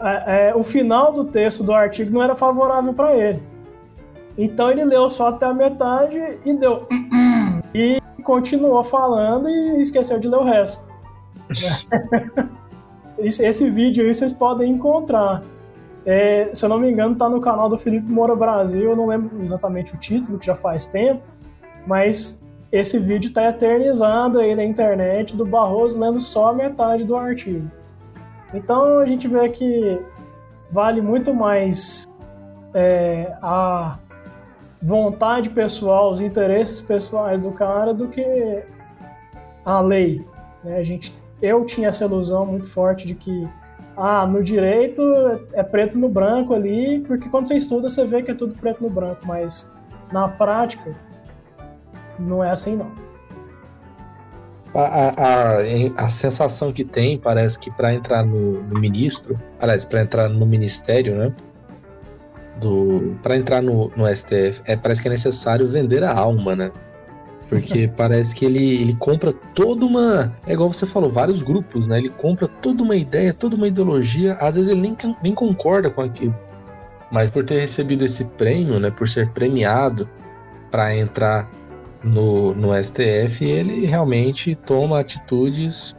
[0.03, 3.43] é, é, o final do texto do artigo não era favorável para ele.
[4.37, 6.87] Então ele leu só até a metade e deu.
[7.75, 10.91] E continuou falando e esqueceu de ler o resto.
[13.19, 15.43] Esse vídeo aí vocês podem encontrar.
[16.05, 18.91] É, se eu não me engano, tá no canal do Felipe Moura Brasil.
[18.91, 21.23] Eu não lembro exatamente o título, que já faz tempo.
[21.87, 27.17] Mas esse vídeo tá eternizado aí na internet do Barroso lendo só a metade do
[27.17, 27.71] artigo.
[28.55, 30.01] Então a gente vê que
[30.71, 32.05] vale muito mais
[32.75, 33.99] é, a
[34.83, 38.65] vontade pessoal, os interesses pessoais do cara do que
[39.65, 40.25] a lei.
[40.63, 40.79] Né?
[40.79, 43.49] A gente, eu tinha essa ilusão muito forte de que
[43.97, 45.03] ah, no direito
[45.55, 48.83] é preto no branco ali, porque quando você estuda você vê que é tudo preto
[48.83, 49.71] no branco, mas
[50.13, 50.95] na prática
[52.19, 53.06] não é assim não.
[54.79, 60.03] A, a, a, sensação que tem parece que para entrar no, no ministro, aliás, para
[60.03, 61.33] entrar no ministério, né?
[62.61, 66.73] do para entrar no, no STF, é, parece que é necessário vender a alma, né?
[67.49, 70.35] Porque parece que ele, ele compra toda uma.
[70.47, 71.99] É igual você falou, vários grupos, né?
[71.99, 74.35] Ele compra toda uma ideia, toda uma ideologia.
[74.35, 76.35] Às vezes ele nem, nem concorda com aquilo.
[77.11, 78.91] Mas por ter recebido esse prêmio, né?
[78.91, 80.09] Por ser premiado
[80.71, 81.49] para entrar
[82.03, 85.97] no, no STF, ele realmente toma atitudes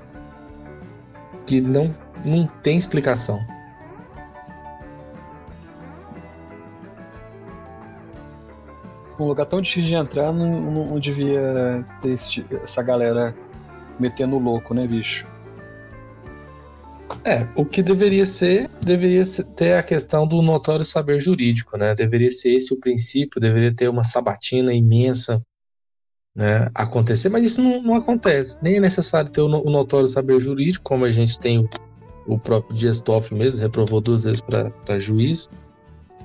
[1.46, 3.40] que não, não tem explicação.
[9.20, 13.36] um lugar tão difícil de entrar, não, não, devia ter essa galera
[14.00, 15.28] metendo louco, né, bicho?
[17.24, 19.24] É, o que deveria ser, deveria
[19.56, 21.95] ter a questão do notório saber jurídico, né?
[21.95, 25.41] Deveria ser esse o princípio, deveria ter uma sabatina imensa
[26.38, 28.60] né, acontecer, mas isso não, não acontece.
[28.62, 31.70] Nem é necessário ter o, notório saber jurídico, como a gente tem o,
[32.28, 35.50] o próprio Dias Toffoli mesmo, reprovou duas vezes para juiz.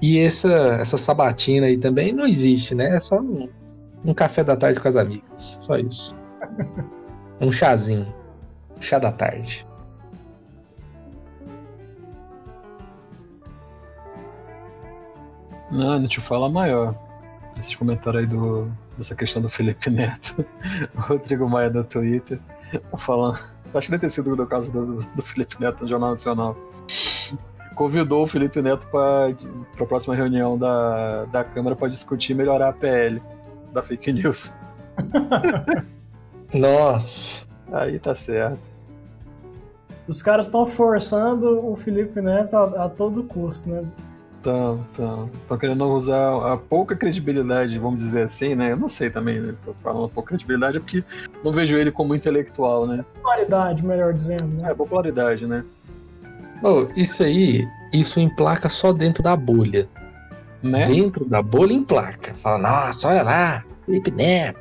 [0.03, 2.95] E essa, essa sabatina aí também não existe, né?
[2.95, 3.49] É só um,
[4.05, 5.41] um café da tarde com as amigas.
[5.41, 6.15] Só isso.
[7.41, 8.13] um chazinho.
[8.81, 9.67] Chá da tarde.
[15.71, 16.95] Não, não te fala maior.
[17.59, 20.45] Esse comentário aí do, dessa questão do Felipe Neto.
[20.95, 22.39] O Rodrigo Maia do Twitter
[22.91, 23.39] tá falando.
[23.75, 26.57] Acho que deve ter sido do caso do, do Felipe Neto no Jornal Nacional.
[27.75, 29.35] Convidou o Felipe Neto para
[29.81, 33.23] a próxima reunião da, da Câmara para discutir melhorar a PL
[33.73, 34.53] da fake news.
[36.53, 37.47] Nossa.
[37.73, 38.61] Aí tá certo.
[40.07, 43.85] Os caras estão forçando o Felipe Neto a, a todo custo, né?
[44.43, 45.31] Estão, estão.
[45.41, 48.73] Estão querendo usar a pouca credibilidade, vamos dizer assim, né?
[48.73, 49.55] Eu não sei também, né?
[49.65, 51.05] Tô falando pouca credibilidade é porque
[51.45, 53.05] não vejo ele como intelectual, né?
[53.15, 54.69] Popularidade, melhor dizendo, né?
[54.69, 55.65] É, popularidade, né?
[56.61, 59.89] Oh, isso aí, isso emplaca só dentro da bolha.
[60.61, 60.87] Né?
[60.87, 62.35] Dentro da bolha emplaca.
[62.35, 64.59] Fala, nossa, olha lá, Felipe Neto,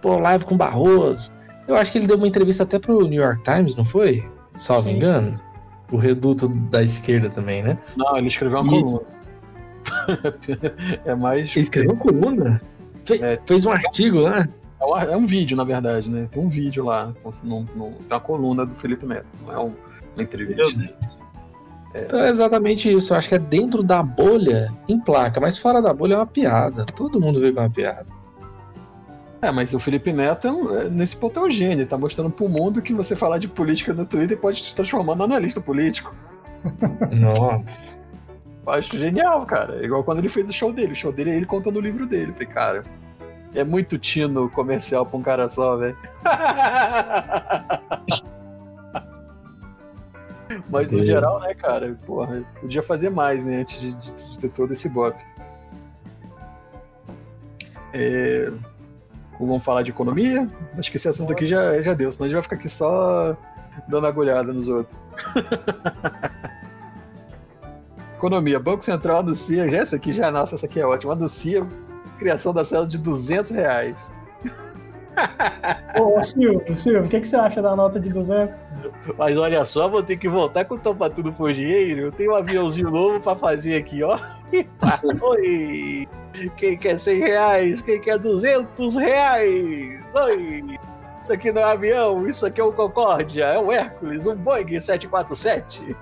[0.00, 1.32] pô, live com Barroso.
[1.66, 4.28] Eu acho que ele deu uma entrevista até pro New York Times, não foi?
[4.54, 4.96] Salvo Sim.
[4.96, 5.40] engano.
[5.90, 7.78] O reduto da esquerda também, né?
[7.96, 9.00] Não, ele escreveu uma E- coluna.
[11.04, 11.50] é mais.
[11.56, 12.60] Ele escreveu uma coluna.
[13.04, 13.38] Fe- É.
[13.46, 14.46] Fez um artigo lá.
[14.80, 16.28] É um, é um vídeo, na verdade, né?
[16.30, 19.26] Tem um vídeo lá, com- no, no, na coluna do Felipe Neto.
[19.46, 19.74] Não é um-
[20.14, 20.62] uma entrevista.
[21.94, 23.12] Então é exatamente isso.
[23.14, 26.84] Eu acho que é dentro da bolha emplaca, mas fora da bolha é uma piada.
[26.84, 28.06] Todo mundo vê é uma piada.
[29.40, 31.78] É, mas o Felipe Neto, é é- nesse ponto, é um gênio.
[31.80, 35.14] Ele tá mostrando pro mundo que você falar de política no Twitter pode te transformar
[35.14, 36.14] no analista político.
[37.12, 37.96] Nossa.
[38.66, 39.80] Eu acho genial, cara.
[39.80, 40.92] É igual quando ele fez o show dele.
[40.92, 42.30] O show dele é ele contando o livro dele.
[42.30, 42.84] Eu falei, cara,
[43.54, 45.96] é muito tino comercial pra um cara só, velho.
[50.70, 51.06] Mas no Deus.
[51.06, 54.88] geral, né, cara, porra, podia fazer mais, né, antes de, de- de ter todo esse
[54.88, 55.16] bop.
[57.92, 58.50] É,
[59.38, 60.48] Vamos falar de economia?
[60.76, 63.36] Acho que esse assunto aqui já, já deu, senão a gente vai ficar aqui só
[63.88, 64.98] dando agulhada nos outros.
[68.16, 68.58] Economia.
[68.58, 71.64] Banco Central anuncia, já essa aqui já, nossa, essa aqui é ótima, anuncia
[72.18, 74.14] criação da célula de 200 reais.
[75.98, 78.54] Ô, Silvio, Silvio, o que, que você acha da nota de 200?
[79.16, 82.02] Mas olha só, vou ter que voltar com o Topa Tudo por Dinheiro.
[82.02, 84.18] Eu tenho um aviãozinho novo pra fazer aqui, ó.
[85.22, 86.06] Oi!
[86.56, 87.80] Quem quer 100 reais?
[87.82, 90.00] Quem quer 200 reais?
[90.14, 90.64] Oi!
[91.22, 94.78] Isso aqui não é avião, isso aqui é um Concórdia, é um Hércules, um Boeing
[94.80, 95.96] 747.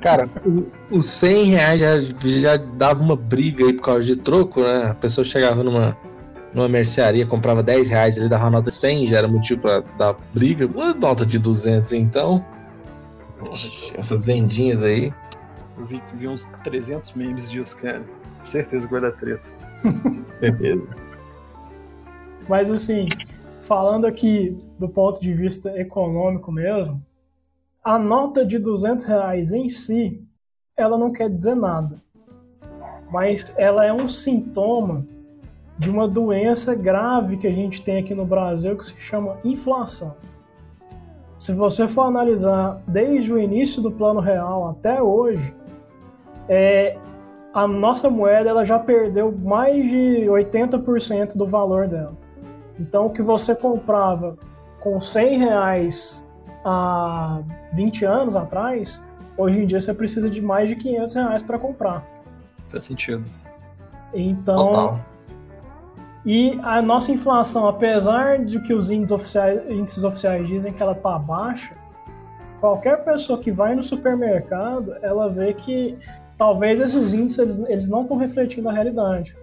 [0.00, 4.62] Cara, o- os 100 reais já, já dava uma briga aí por causa de troco,
[4.62, 4.90] né?
[4.90, 5.96] A pessoa chegava numa,
[6.52, 9.80] numa mercearia, comprava 10 reais, ele dava uma nota de 100, já era motivo pra
[9.96, 10.66] dar briga.
[10.66, 12.44] Uma nota de 200, então.
[13.94, 15.12] Essas vendinhas aí.
[15.78, 18.02] Eu vi, vi uns 300 memes disso, cara.
[18.46, 19.42] Certeza que vai dar treta.
[20.40, 20.94] Beleza.
[22.48, 23.08] Mas assim,
[23.60, 27.02] falando aqui do ponto de vista econômico mesmo,
[27.82, 30.22] a nota de 200 reais em si,
[30.76, 31.96] ela não quer dizer nada.
[33.10, 35.06] Mas ela é um sintoma
[35.78, 40.16] de uma doença grave que a gente tem aqui no Brasil que se chama inflação.
[41.38, 45.54] Se você for analisar desde o início do Plano Real até hoje,
[46.48, 46.98] é,
[47.56, 52.14] a nossa moeda ela já perdeu mais de 80% do valor dela.
[52.78, 54.36] Então, o que você comprava
[54.78, 56.22] com 100 reais
[56.62, 57.40] há
[57.72, 59.02] 20 anos atrás,
[59.38, 62.06] hoje em dia você precisa de mais de 500 reais para comprar.
[62.68, 63.24] Faz sentido.
[64.12, 65.00] Então, Total.
[66.26, 70.92] e a nossa inflação, apesar de que os índices oficiais, índices oficiais dizem que ela
[70.92, 71.74] está baixa,
[72.60, 75.96] qualquer pessoa que vai no supermercado, ela vê que
[76.38, 79.36] talvez esses índices eles, eles não estão refletindo a realidade.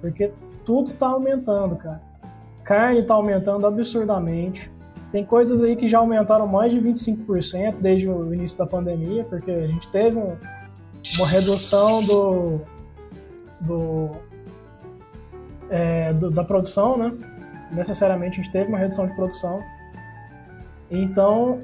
[0.00, 0.30] Porque
[0.64, 2.00] tudo está aumentando, cara.
[2.64, 4.70] Carne está aumentando absurdamente.
[5.10, 9.50] Tem coisas aí que já aumentaram mais de 25% desde o início da pandemia, porque
[9.50, 10.36] a gente teve um-
[11.16, 12.60] uma redução do,
[13.60, 14.10] do,
[15.70, 17.12] é, do- da produção, né?
[17.72, 19.62] Necessariamente a gente teve uma redução de produção.
[20.90, 21.60] Então,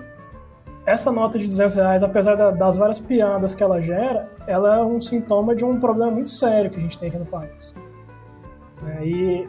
[0.87, 4.85] essa nota de 200 reais, apesar da- das várias piadas que ela gera, ela é
[4.85, 7.75] um sintoma de um problema muito sério que a gente tem aqui no país.
[8.87, 9.49] É, e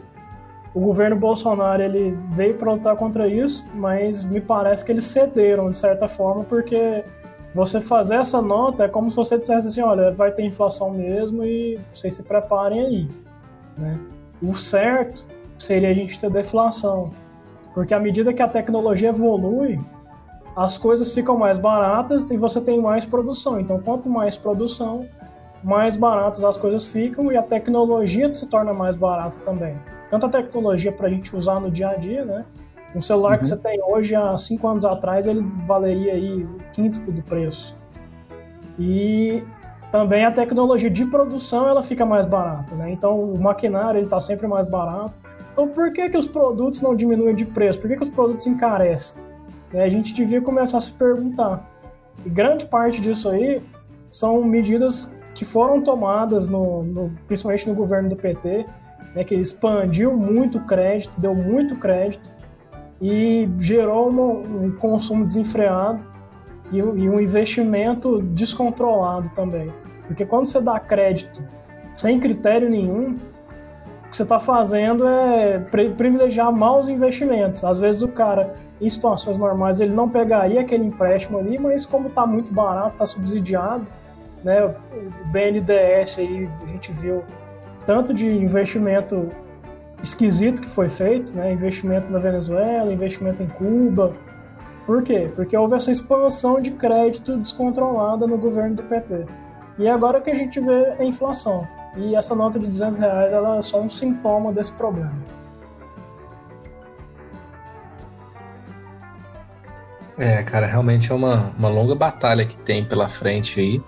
[0.74, 5.70] o governo Bolsonaro ele veio para lutar contra isso, mas me parece que eles cederam
[5.70, 7.04] de certa forma, porque
[7.54, 11.44] você fazer essa nota é como se você dissesse assim, olha, vai ter inflação mesmo
[11.44, 13.08] e vocês se preparem aí.
[13.78, 13.98] Né?
[14.42, 15.26] O certo
[15.58, 17.10] seria a gente ter deflação,
[17.74, 19.80] porque à medida que a tecnologia evolui,
[20.56, 23.60] as coisas ficam mais baratas e você tem mais produção.
[23.60, 25.06] Então, quanto mais produção,
[25.62, 29.76] mais baratas as coisas ficam e a tecnologia se torna mais barata também.
[30.08, 32.44] Tanto a tecnologia para a gente usar no dia a dia, né?
[32.94, 33.50] Um celular que Uhum.
[33.50, 37.76] você tem hoje, há cinco anos atrás, ele valeria aí o quinto do preço.
[38.78, 39.42] E
[39.92, 42.90] também a tecnologia de produção ela fica mais barata, né?
[42.90, 45.18] Então o maquinário ele está sempre mais barato.
[45.52, 47.78] Então por que, que os produtos não diminuem de preço?
[47.80, 49.22] Por que, que os produtos encarecem?
[49.76, 51.70] É, a gente devia começar a se perguntar.
[52.24, 53.60] E grande parte disso aí
[54.08, 58.64] são medidas que foram tomadas, no, no principalmente no governo do PT,
[59.14, 62.32] né, que expandiu muito crédito, deu muito crédito
[63.02, 66.02] e gerou um consumo desenfreado
[66.72, 69.70] e, e um investimento descontrolado também.
[70.06, 71.44] Porque quando você dá crédito
[71.92, 73.18] sem critério nenhum,
[74.06, 75.58] o que você está fazendo é
[75.96, 77.64] privilegiar maus investimentos.
[77.64, 82.08] Às vezes o cara, em situações normais, ele não pegaria aquele empréstimo ali, mas como
[82.08, 83.86] está muito barato, está subsidiado,
[84.44, 84.64] né?
[84.64, 84.74] O
[85.32, 87.24] BNDES aí, a gente viu
[87.84, 89.28] tanto de investimento
[90.02, 91.52] esquisito que foi feito, né?
[91.52, 94.12] Investimento na Venezuela, investimento em Cuba.
[94.86, 95.28] Por quê?
[95.34, 99.26] Porque houve essa expansão de crédito descontrolada no governo do PT.
[99.78, 101.66] E agora que a gente vê a inflação.
[101.96, 105.14] E essa nota de 200 reais ela é só um sintoma desse problema.
[110.18, 113.82] É, cara, realmente é uma, uma longa batalha que tem pela frente aí.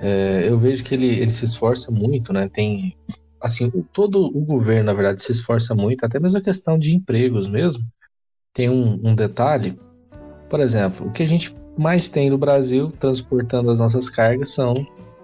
[0.00, 2.48] É, eu vejo que ele, ele se esforça muito, né?
[2.48, 2.94] Tem,
[3.40, 7.46] assim, todo o governo, na verdade, se esforça muito, até mesmo a questão de empregos
[7.46, 7.84] mesmo.
[8.52, 9.78] Tem um, um detalhe,
[10.50, 14.74] por exemplo, o que a gente mais tem no Brasil transportando as nossas cargas são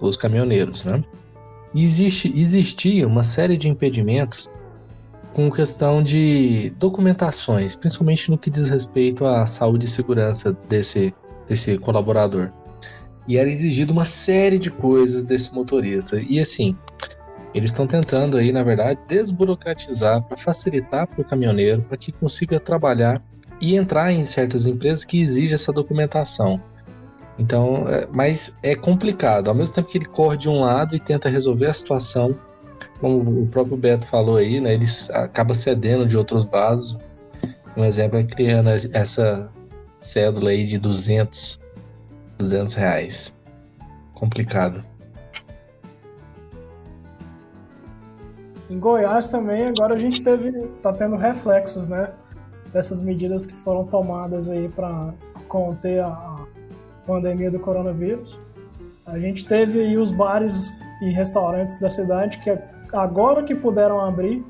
[0.00, 1.04] os caminhoneiros, né?
[1.74, 4.48] Existe, existia uma série de impedimentos
[5.32, 11.14] com questão de documentações, principalmente no que diz respeito à saúde e segurança desse,
[11.48, 12.50] desse colaborador.
[13.28, 16.20] E era exigido uma série de coisas desse motorista.
[16.28, 16.76] E assim,
[17.54, 22.58] eles estão tentando aí, na verdade, desburocratizar para facilitar para o caminhoneiro, para que consiga
[22.58, 23.22] trabalhar
[23.60, 26.60] e entrar em certas empresas que exigem essa documentação.
[27.40, 29.48] Então, é, mas é complicado.
[29.48, 32.38] Ao mesmo tempo que ele corre de um lado e tenta resolver a situação,
[33.00, 34.84] como o próprio Beto falou aí, né, ele
[35.14, 36.98] acaba cedendo de outros lados.
[37.74, 39.50] Um exemplo é criando essa
[40.02, 41.58] cédula aí de 200,
[42.36, 43.34] 200 reais.
[44.14, 44.84] Complicado.
[48.68, 52.10] Em Goiás também, agora a gente teve, tá tendo reflexos, né?
[52.70, 55.12] Dessas medidas que foram tomadas aí para
[55.48, 56.29] conter a,
[57.10, 58.38] pandemia do coronavírus.
[59.04, 60.70] A gente teve aí os bares
[61.02, 62.56] e restaurantes da cidade que
[62.92, 64.44] agora que puderam abrir,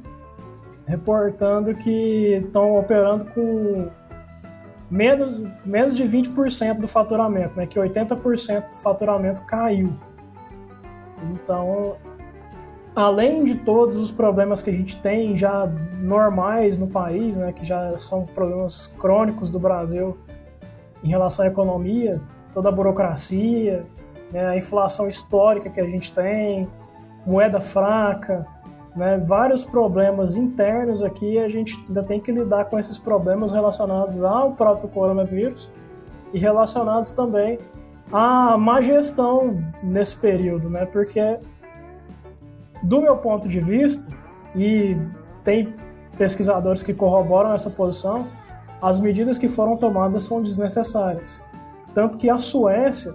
[0.87, 3.89] reportando que estão operando com
[4.91, 7.67] menos, menos de 20% do faturamento, né?
[7.67, 9.93] que 80% do faturamento caiu.
[11.33, 11.97] Então,
[12.95, 15.67] além de todos os problemas que a gente tem já
[16.01, 20.17] normais no país, né, que já são problemas crônicos do Brasil
[21.05, 22.21] em relação à economia,
[22.53, 23.85] toda a burocracia,
[24.33, 26.69] né, a inflação histórica que a gente tem,
[27.27, 28.47] moeda fraca,
[28.97, 34.25] né, vários problemas internos aqui, a gente ainda tem que lidar com esses problemas relacionados
[34.25, 35.71] ao próprio coronavírus
[36.33, 37.59] e relacionados também
[38.13, 41.39] à má gestão nesse período, né, porque
[42.83, 44.11] do meu ponto de vista,
[44.57, 44.97] e
[45.45, 45.75] tem
[46.17, 48.27] pesquisadores que corroboram essa posição,
[48.81, 51.45] as medidas que foram tomadas são desnecessárias.
[51.95, 53.15] Tanto que a Suécia,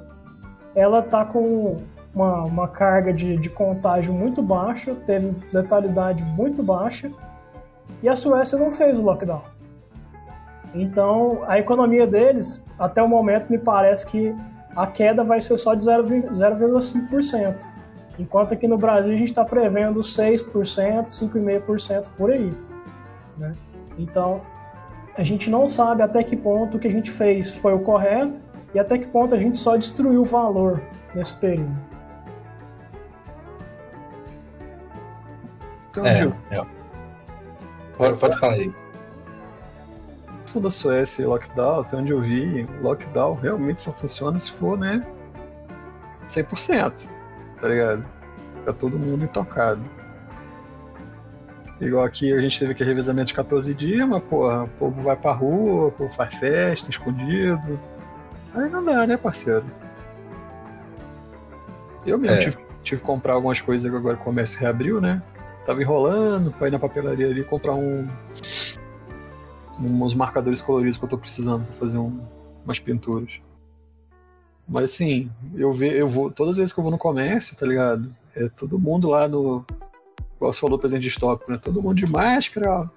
[0.76, 1.78] ela está com
[2.14, 7.12] uma, uma carga de, de contágio muito baixa, teve letalidade muito baixa,
[8.02, 9.42] e a Suécia não fez o lockdown.
[10.74, 14.36] Então, a economia deles, até o momento, me parece que
[14.76, 17.56] a queda vai ser só de 0,5%.
[18.20, 22.54] Enquanto aqui no Brasil a gente está prevendo 6%, 5,5% por aí.
[23.38, 23.54] Né?
[23.98, 24.42] Então,
[25.18, 28.42] a gente não sabe até que ponto o que a gente fez foi o correto
[28.76, 30.82] e até que ponto a gente só destruiu o valor
[31.16, 31.74] nesse período.
[35.90, 36.66] Então, é, é.
[37.98, 38.74] Pode, pode falar aí.
[40.56, 44.78] A da Suécia e lockdown, até onde eu vi, lockdown realmente só funciona se for,
[44.78, 45.06] né?
[46.28, 47.08] 100%,
[47.60, 48.06] tá ligado?
[48.60, 49.82] Fica todo mundo intocado.
[51.80, 55.16] Igual aqui a gente teve aquele revezamento de 14 dias, mas porra, o povo vai
[55.16, 57.80] pra rua, o povo faz festa, escondido.
[58.56, 59.66] Aí não dá, né, parceiro?
[62.06, 62.40] Eu mesmo é.
[62.40, 65.22] tive, tive que comprar algumas coisas que agora o comércio reabriu, né?
[65.66, 68.08] Tava enrolando pra ir na papelaria ali comprar um.
[69.80, 72.22] uns marcadores coloridos que eu tô precisando pra fazer um,
[72.64, 73.42] umas pinturas.
[74.68, 76.32] Mas assim, eu, ve, eu vou.
[76.32, 78.16] Todas as vezes que eu vou no comércio, tá ligado?
[78.34, 79.66] É todo mundo lá no.
[80.38, 81.60] Igual você falou presente histórico, né?
[81.62, 82.90] Todo mundo de máscara,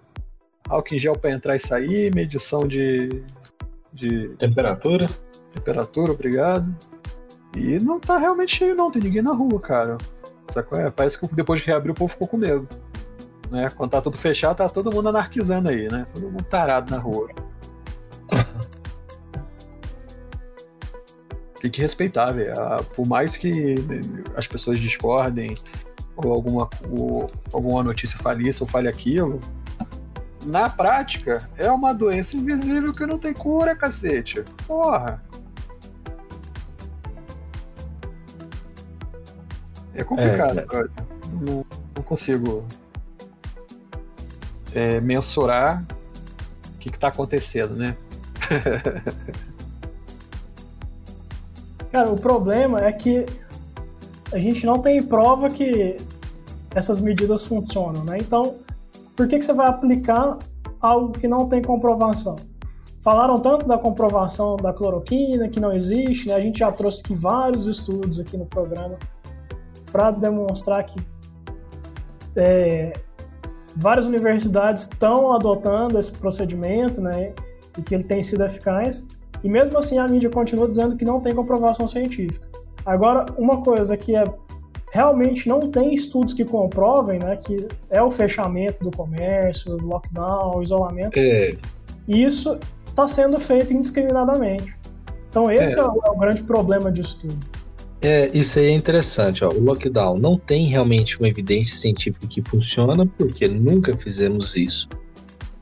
[0.69, 3.25] álcool em gel pra entrar e sair, medição de.
[3.93, 5.09] de temperatura
[5.59, 6.75] temperatura, obrigado.
[7.57, 9.99] E não tá realmente cheio, não, tem ninguém na rua, cara.
[10.49, 10.79] Sacou?
[10.79, 12.69] É, parece que depois que reabriu o povo ficou com medo.
[13.51, 13.69] Né?
[13.77, 16.07] Quando tá tudo fechado, tá todo mundo anarquizando aí, né?
[16.15, 17.29] Todo mundo tarado na rua.
[21.61, 22.53] tem que respeitar, velho.
[22.95, 23.75] Por mais que
[24.37, 25.55] as pessoas discordem,
[26.17, 29.41] ou alguma, ou alguma notícia fale isso ou fale aquilo,
[30.45, 34.45] na prática, é uma doença invisível que não tem cura, cacete.
[34.67, 35.23] Porra.
[39.99, 40.65] É complicado, é,
[41.41, 42.65] não, não, consigo
[44.73, 45.85] é, mensurar
[46.77, 47.97] o que, está acontecendo, né?
[51.91, 53.27] Cara, o problema é que
[54.33, 55.97] a gente não tem prova que
[56.77, 58.19] essas medidas funcionam, né?
[58.21, 58.55] Então,
[59.17, 60.39] por que, que você vai aplicar
[60.81, 62.37] algo que não tem comprovação?
[63.01, 66.35] Falaram tanto da comprovação da cloroquina, que não existe, né?
[66.35, 68.97] A gente já trouxe aqui vários estudos aqui no programa
[69.91, 70.99] para demonstrar que
[72.37, 72.93] é,
[73.77, 77.33] várias universidades estão adotando esse procedimento, né?
[77.77, 79.07] E que ele tem sido eficaz.
[79.43, 82.47] E mesmo assim a mídia continua dizendo que não tem comprovação científica.
[82.85, 84.25] Agora, uma coisa que é
[84.91, 91.19] realmente não tem estudos que comprovem, né, que é o fechamento do comércio, lockdown, isolamento.
[91.19, 91.55] É.
[92.07, 94.77] E isso está sendo feito indiscriminadamente.
[95.29, 97.39] Então esse é, é, o, é o, grande problema disso tudo.
[98.01, 99.51] É, isso aí é interessante, ó.
[99.51, 104.89] O lockdown não tem realmente uma evidência científica que funciona, porque nunca fizemos isso.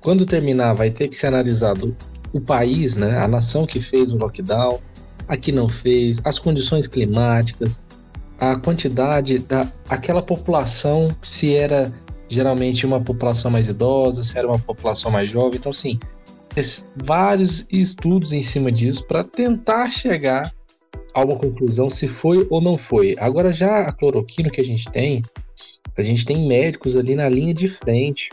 [0.01, 1.97] Quando terminar, vai ter que ser analisado
[2.33, 4.79] o país, né, a nação que fez o lockdown,
[5.27, 7.81] a que não fez, as condições climáticas,
[8.39, 11.93] a quantidade da aquela população, se era
[12.29, 15.59] geralmente uma população mais idosa, se era uma população mais jovem.
[15.59, 15.99] Então, assim,
[16.97, 20.53] vários estudos em cima disso para tentar chegar
[21.17, 23.17] a uma conclusão se foi ou não foi.
[23.19, 25.23] Agora, já a cloroquina que a gente tem,
[25.97, 28.29] a gente tem médicos ali na linha de frente,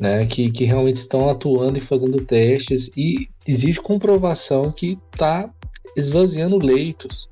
[0.00, 5.50] né, que, que realmente estão atuando e fazendo testes e existe comprovação que está
[5.94, 7.28] esvaziando leitos.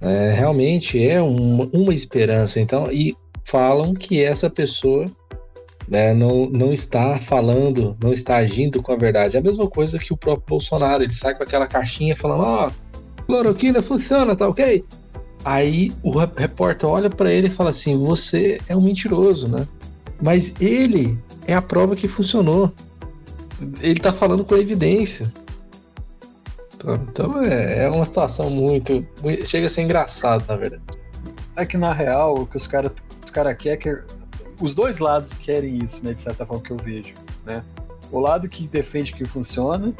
[0.00, 2.60] É, realmente é uma, uma esperança.
[2.60, 5.04] Então, e falam que essa pessoa
[5.88, 9.36] né, não, não está falando, não está agindo com a verdade.
[9.36, 12.68] É a mesma coisa que o próprio Bolsonaro, ele sai com aquela caixinha falando: Ó,
[12.68, 12.89] oh,
[13.30, 14.84] cloroquina funciona, tá ok?
[15.44, 19.66] Aí o repórter olha para ele e fala assim: Você é um mentiroso, né?
[20.20, 22.72] Mas ele é a prova que funcionou.
[23.80, 25.32] Ele tá falando com evidência.
[27.02, 30.82] Então é, é uma situação muito, muito, Chega a ser engraçado, na verdade.
[31.56, 32.92] É que na real, o que os caras
[33.24, 34.20] os cara querem é que.
[34.60, 36.12] Os dois lados querem isso, né?
[36.12, 37.14] De certa forma que eu vejo.
[37.46, 37.62] Né?
[38.12, 39.94] O lado que defende que funciona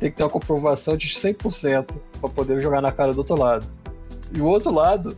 [0.00, 3.66] tem que ter uma comprovação de 100% para poder jogar na cara do outro lado.
[4.34, 5.16] E o outro lado,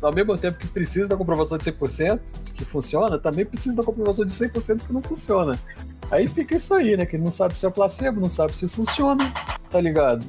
[0.00, 2.20] ao mesmo tempo que precisa da comprovação de 100%
[2.54, 5.58] que funciona, também precisa da comprovação de 100% que não funciona.
[6.12, 7.04] Aí fica isso aí, né?
[7.04, 9.30] Que não sabe se é placebo, não sabe se funciona,
[9.68, 10.24] tá ligado?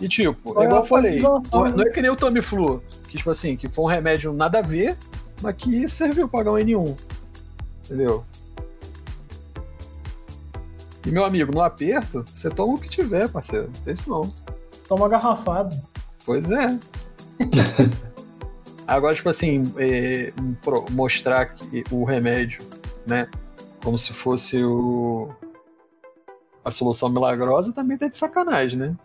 [0.00, 3.16] E tipo, é igual eu falei, não é, não é que nem o Tamiflu, que
[3.16, 4.96] tipo assim, que foi um remédio nada a ver,
[5.42, 6.96] mas que serviu pra H1N1.
[7.84, 8.24] Entendeu?
[11.08, 13.70] E meu amigo, no aperto, você toma o que tiver, parceiro.
[13.74, 14.28] Não tem isso não.
[14.86, 15.74] Toma garrafado.
[16.26, 16.78] Pois é.
[18.86, 20.34] Agora, tipo assim, é,
[20.90, 22.62] mostrar que o remédio,
[23.06, 23.26] né?
[23.82, 25.30] como se fosse o
[26.62, 28.96] a solução milagrosa, também tá de sacanagem, né?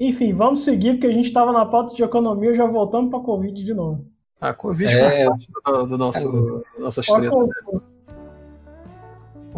[0.00, 3.20] Enfim, vamos seguir, porque a gente estava na pauta de economia e já voltamos para
[3.20, 4.04] a Covid de novo.
[4.40, 6.80] A Covid é parte do, do nosso, é.
[6.80, 7.36] nossa treta.
[7.36, 7.80] Né?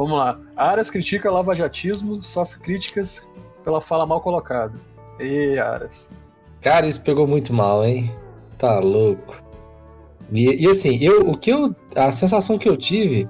[0.00, 0.40] Vamos lá.
[0.56, 3.28] Aras critica lavajatismo, sofre críticas
[3.62, 4.72] pela fala mal colocada.
[5.20, 6.10] E Aras.
[6.62, 8.10] Cara, isso pegou muito mal, hein?
[8.56, 9.42] Tá louco.
[10.32, 13.28] E, e, assim, eu, o que eu, a sensação que eu tive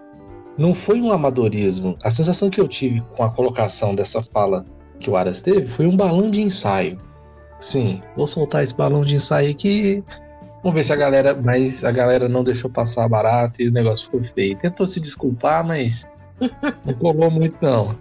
[0.57, 1.99] não foi um amadorismo.
[2.05, 4.65] A sensação que eu tive com a colocação dessa fala
[5.01, 7.01] que o Aras teve foi um balão de ensaio.
[7.59, 10.05] Sim, vou soltar esse balão de ensaio aqui.
[10.63, 11.35] Vamos ver se a galera.
[11.35, 14.57] Mas a galera não deixou passar barato e o negócio ficou feio.
[14.57, 16.07] Tentou se desculpar, mas
[16.85, 17.95] não colou muito, não.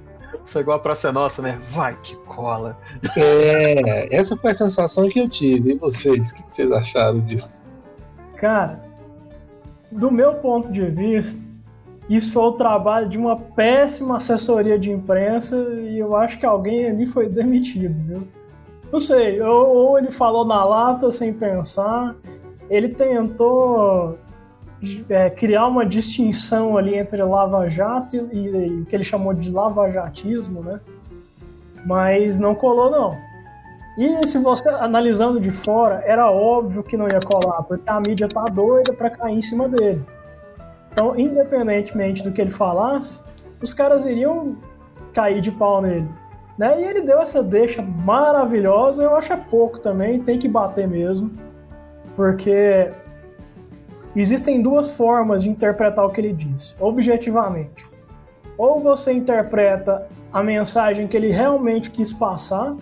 [0.45, 1.59] Isso é igual a Praça Nossa, né?
[1.69, 2.77] Vai que cola.
[3.15, 5.73] É, essa foi a sensação que eu tive.
[5.73, 6.31] E vocês?
[6.31, 7.61] O que vocês acharam disso?
[8.35, 8.81] Cara,
[9.91, 11.39] do meu ponto de vista,
[12.09, 16.87] isso foi o trabalho de uma péssima assessoria de imprensa e eu acho que alguém
[16.87, 18.27] ali foi demitido, viu?
[18.91, 22.15] Não sei, ou, ele falou na lata sem pensar,
[22.69, 24.17] ele tentou
[25.09, 30.61] é, criar uma distinção ali entre lava-jato e, e, o que ele chamou de lava-jatismo,
[30.61, 30.79] né?
[31.85, 33.17] Mas não colou, não.
[33.97, 38.29] E se você analisando de fora, era óbvio que não ia colar, porque a mídia
[38.29, 40.01] tá doida para cair em cima dele.
[40.91, 43.23] Então, independentemente do que ele falasse,
[43.61, 44.55] os caras iriam
[45.13, 46.07] cair de pau nele.
[46.57, 46.81] Né?
[46.81, 51.31] E ele deu essa deixa maravilhosa, eu acho é pouco também, tem que bater mesmo,
[52.15, 52.91] porque
[54.21, 57.87] existem duas formas de interpretar o que ele disse, objetivamente.
[58.57, 62.75] Ou você interpreta a mensagem que ele realmente quis passar,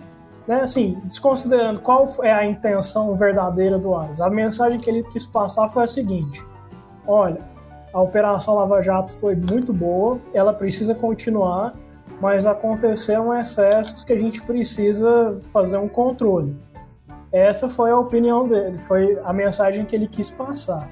[0.46, 0.62] né?
[0.62, 4.20] Assim, desconsiderando qual é a intenção verdadeira do Aras.
[4.20, 6.44] A mensagem que ele quis passar foi a seguinte:
[7.06, 7.40] olha,
[7.92, 11.74] a Operação Lava Jato foi muito boa, ela precisa continuar,
[12.20, 16.56] mas aconteceram excessos que a gente precisa fazer um controle.
[17.30, 20.88] Essa foi a opinião dele, foi a mensagem que ele quis passar.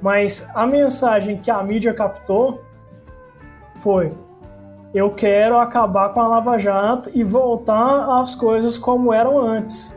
[0.00, 2.62] Mas a mensagem que a mídia captou
[3.76, 4.12] foi:
[4.94, 9.94] eu quero acabar com a Lava Jato e voltar às coisas como eram antes,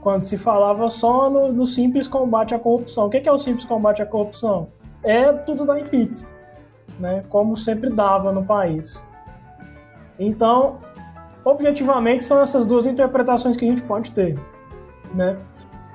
[0.00, 3.06] quando se falava só no, no simples combate à corrupção.
[3.06, 4.68] O que é o simples combate à corrupção?
[5.02, 6.30] É tudo da pizza,
[6.98, 7.24] né?
[7.28, 9.06] Como sempre dava no país.
[10.18, 10.78] Então,
[11.44, 14.38] objetivamente, são essas duas interpretações que a gente pode ter,
[15.14, 15.36] né?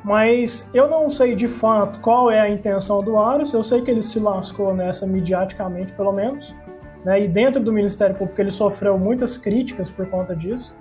[0.08, 3.92] Mas eu não sei de fato qual é a intenção do Aras, eu sei que
[3.92, 6.56] ele se lascou nessa mediaticamente, pelo menos.
[7.04, 7.26] Né?
[7.26, 10.78] E dentro do Ministério Público ele sofreu muitas críticas por conta disso.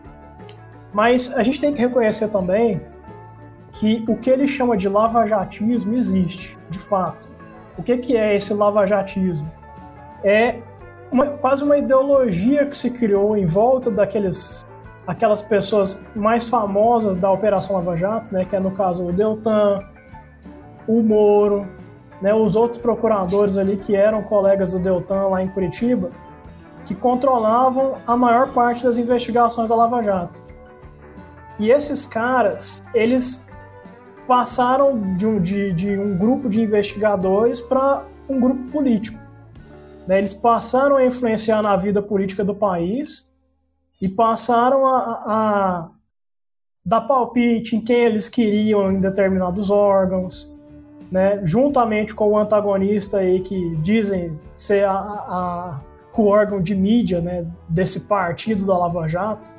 [0.93, 2.81] Mas a gente tem que reconhecer também
[3.73, 7.29] que o que ele chama de lavajatismo existe, de fato.
[7.77, 9.51] O que, que é esse lavajatismo?
[10.23, 10.61] É
[11.11, 14.65] uma, quase uma ideologia que se criou em volta daqueles
[15.07, 19.81] aquelas pessoas mais famosas da Operação Lava Jato, né, que é no caso o Deltan,
[20.87, 21.67] o Moro,
[22.21, 26.11] né, os outros procuradores ali que eram colegas do Deltan lá em Curitiba,
[26.85, 30.41] que controlavam a maior parte das investigações da Lava Jato.
[31.59, 33.47] E esses caras, eles
[34.27, 39.19] passaram de um, de, de um grupo de investigadores para um grupo político.
[40.07, 40.19] Né?
[40.19, 43.26] Eles passaram a influenciar na vida política do país
[44.01, 45.89] e passaram a, a
[46.85, 50.51] dar palpite em quem eles queriam em determinados órgãos,
[51.11, 55.81] né, juntamente com o antagonista aí que dizem ser a, a,
[56.17, 59.53] o órgão de mídia né, desse partido da Lava Jato,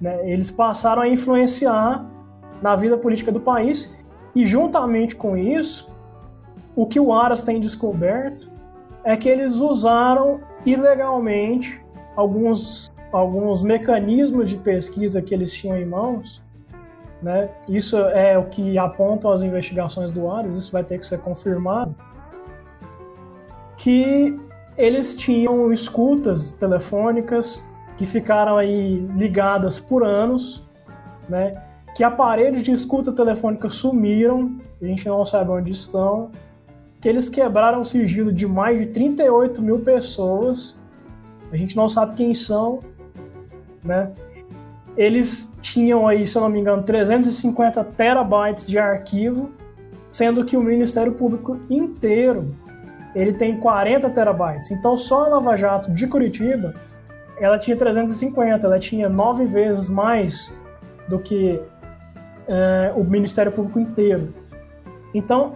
[0.00, 2.04] né, eles passaram a influenciar
[2.62, 3.96] na vida política do país
[4.34, 5.90] e juntamente com isso,
[6.76, 8.50] o que o Aras tem descoberto
[9.02, 11.82] é que eles usaram ilegalmente
[12.14, 16.42] alguns, alguns mecanismos de pesquisa que eles tinham em mãos
[17.22, 17.50] né?
[17.68, 21.94] Isso é o que apontam as investigações do Ares, isso vai ter que ser confirmado.
[23.76, 24.38] Que
[24.76, 30.64] eles tinham escutas telefônicas que ficaram aí ligadas por anos,
[31.28, 31.60] né?
[31.94, 36.30] Que aparelhos de escuta telefônica sumiram, a gente não sabe onde estão,
[37.00, 40.78] que eles quebraram o sigilo de mais de 38 mil pessoas,
[41.50, 42.80] a gente não sabe quem são,
[43.84, 44.10] né?
[44.98, 49.52] eles tinham aí, se eu não me engano, 350 terabytes de arquivo,
[50.08, 52.52] sendo que o Ministério Público inteiro
[53.14, 54.72] ele tem 40 terabytes.
[54.72, 56.74] Então só a Lava Jato de Curitiba
[57.40, 60.52] ela tinha 350, ela tinha nove vezes mais
[61.08, 61.60] do que
[62.48, 64.34] é, o Ministério Público inteiro.
[65.14, 65.52] Então,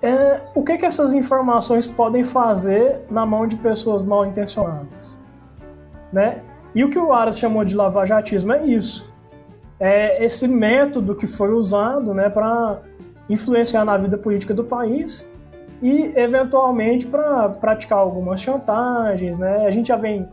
[0.00, 5.18] é, o que, que essas informações podem fazer na mão de pessoas mal intencionadas?
[6.12, 6.40] Né?
[6.74, 9.12] E o que o Aras chamou de lavajatismo é isso.
[9.78, 12.80] É esse método que foi usado né, para
[13.28, 15.28] influenciar na vida política do país
[15.82, 19.38] e, eventualmente, para praticar algumas chantagens.
[19.38, 19.66] Né?
[19.66, 20.28] A gente já vem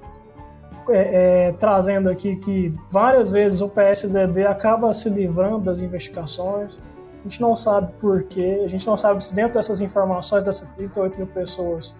[0.89, 6.79] é, é, trazendo aqui que várias vezes o PSDB acaba se livrando das investigações.
[7.19, 10.69] A gente não sabe por quê, a gente não sabe se dentro dessas informações, dessas
[10.69, 11.95] 38 mil pessoas,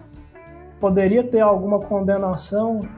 [0.80, 2.88] poderia ter alguma condenação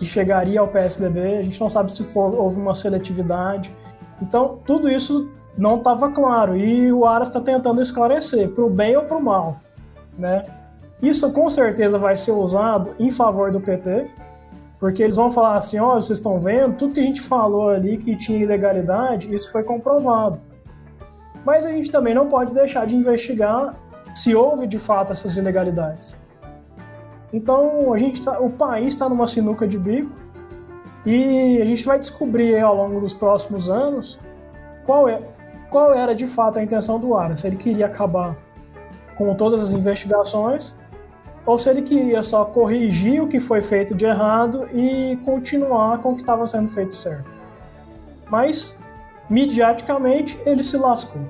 [0.00, 3.70] que chegaria ao PSDB, a gente não sabe se for, houve uma seletividade.
[4.22, 5.28] Então, tudo isso
[5.58, 9.22] não estava claro e o Aras está tentando esclarecer, para o bem ou para o
[9.22, 9.60] mal.
[10.18, 10.42] Né?
[11.02, 14.06] Isso com certeza vai ser usado em favor do PT,
[14.78, 17.98] porque eles vão falar assim: olha, vocês estão vendo, tudo que a gente falou ali
[17.98, 20.40] que tinha ilegalidade, isso foi comprovado.
[21.44, 23.74] Mas a gente também não pode deixar de investigar
[24.14, 26.18] se houve de fato essas ilegalidades.
[27.32, 30.10] Então a gente tá, o país está numa sinuca de bico
[31.06, 34.18] e a gente vai descobrir ao longo dos próximos anos
[34.84, 35.20] qual é
[35.70, 38.36] qual era de fato a intenção do Ara, se ele queria acabar
[39.14, 40.80] com todas as investigações
[41.46, 46.10] ou se ele queria só corrigir o que foi feito de errado e continuar com
[46.10, 47.40] o que estava sendo feito certo.
[48.28, 48.78] Mas,
[49.28, 51.22] midiaticamente, ele se lascou.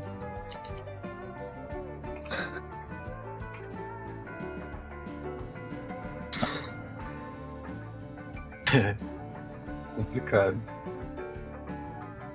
[8.74, 8.96] É.
[9.96, 10.56] Complicado.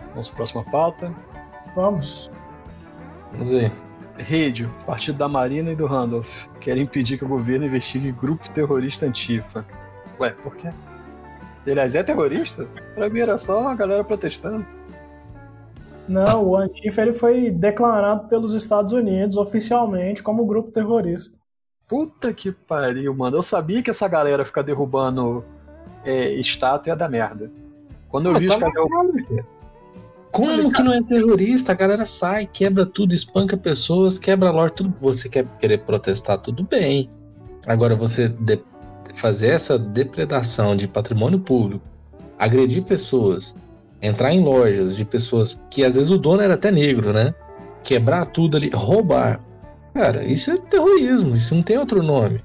[0.09, 1.15] Vamos para a próxima pauta.
[1.75, 2.31] Vamos.
[3.31, 3.71] Vamos ver.
[4.17, 9.05] Rede, partido da Marina e do Randolph, querem impedir que o governo investigue grupo terrorista
[9.05, 9.65] antifa.
[10.19, 10.71] Ué, por quê?
[11.67, 12.65] Aliás, é terrorista?
[12.93, 14.65] Pra mim era só uma galera protestando.
[16.07, 21.39] Não, o Antifa ele foi declarado pelos Estados Unidos oficialmente como grupo terrorista.
[21.87, 23.37] Puta que pariu, mano.
[23.37, 25.43] Eu sabia que essa galera ficar derrubando
[26.05, 27.51] é, estátua ia dar merda.
[28.09, 29.45] Quando eu Ah, vi tá os caras.
[30.31, 31.71] Como que não é terrorista?
[31.71, 34.93] A galera sai, quebra tudo, espanca pessoas, quebra lore, tudo.
[34.99, 37.09] Você quer querer protestar, tudo bem.
[37.65, 38.59] Agora, você de-
[39.13, 41.83] fazer essa depredação de patrimônio público,
[42.37, 43.55] agredir pessoas,
[44.01, 47.33] entrar em lojas de pessoas que às vezes o dono era até negro, né?
[47.83, 49.39] Quebrar tudo ali, roubar.
[49.93, 52.41] Cara, isso é terrorismo, isso não tem outro nome.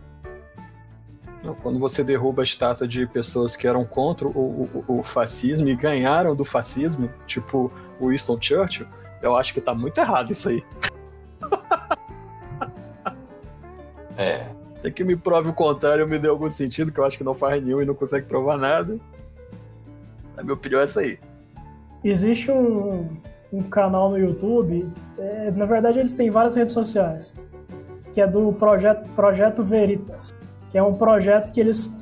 [1.62, 5.74] Quando você derruba a estátua de pessoas que eram contra o, o- o fascismo e
[5.74, 8.86] ganharam do fascismo, tipo o Winston Churchill,
[9.22, 10.62] eu acho que tá muito errado isso aí.
[14.18, 14.46] É.
[14.82, 17.34] Tem que me prove o contrário, me dê algum sentido, que eu acho que não
[17.34, 18.98] faz nenhum e não consegue provar nada.
[20.36, 21.18] A minha opinião é essa aí.
[22.04, 23.08] Existe um,
[23.52, 27.34] um canal no YouTube, é, na verdade eles têm várias redes sociais,
[28.12, 30.30] que é do projeto, projeto Veritas,
[30.70, 31.98] que é um projeto que eles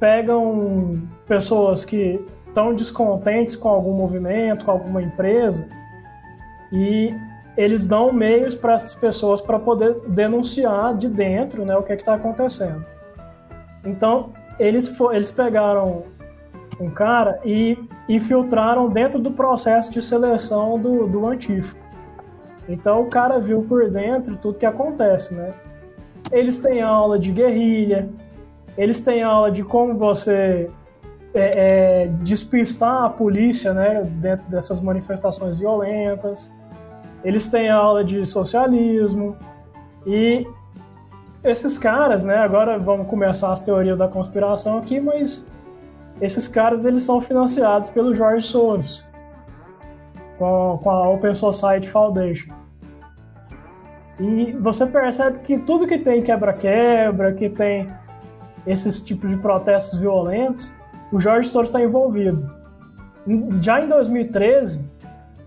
[0.00, 5.68] pegam pessoas que estão descontentes com algum movimento, com alguma empresa,
[6.72, 7.14] e
[7.56, 11.96] eles dão meios para essas pessoas para poder denunciar de dentro né, o que é
[11.96, 12.84] está acontecendo.
[13.84, 16.04] Então, eles, eles pegaram
[16.80, 17.78] um cara e
[18.08, 21.76] infiltraram dentro do processo de seleção do, do Antifa.
[22.68, 25.52] Então o cara viu por dentro tudo que acontece, né?
[26.34, 28.08] Eles têm aula de guerrilha,
[28.76, 30.68] eles têm aula de como você
[31.32, 34.02] é, é, despistar a polícia, né?
[34.02, 36.52] Dentro dessas manifestações violentas.
[37.22, 39.36] Eles têm aula de socialismo
[40.04, 40.44] e
[41.44, 42.36] esses caras, né?
[42.36, 45.48] Agora vamos começar as teorias da conspiração aqui, mas
[46.20, 49.06] esses caras eles são financiados pelo George Soros
[50.38, 52.52] com, com a Open Society Foundation.
[54.18, 57.90] E você percebe que tudo que tem quebra-quebra, que tem
[58.66, 60.74] esses tipos de protestos violentos,
[61.12, 62.48] o George Soros está envolvido.
[63.62, 64.90] Já em 2013,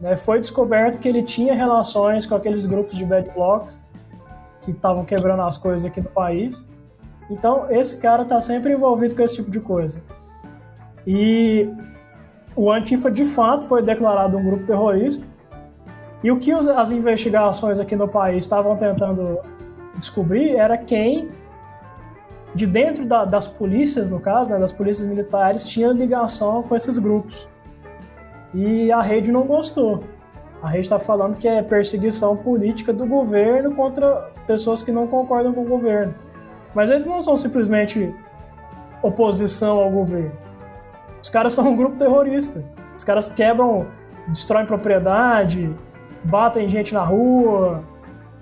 [0.01, 3.85] né, foi descoberto que ele tinha relações com aqueles grupos de bad blocks
[4.61, 6.67] que estavam quebrando as coisas aqui no país.
[7.29, 10.01] Então, esse cara está sempre envolvido com esse tipo de coisa.
[11.05, 11.69] E
[12.55, 15.27] o Antifa de fato foi declarado um grupo terrorista.
[16.23, 19.39] E o que as investigações aqui no país estavam tentando
[19.95, 21.29] descobrir era quem,
[22.55, 26.97] de dentro da- das polícias, no caso, né, das polícias militares, tinha ligação com esses
[26.97, 27.47] grupos.
[28.53, 30.03] E a rede não gostou.
[30.61, 35.53] A rede está falando que é perseguição política do governo contra pessoas que não concordam
[35.53, 36.15] com o governo.
[36.73, 38.13] Mas eles não são simplesmente
[39.03, 40.31] oposição ao governo.
[41.21, 42.63] Os caras são um grupo terrorista.
[42.97, 43.85] Os caras quebram,
[44.29, 45.75] destroem propriedade,
[46.29, 47.83] batem gente na rua,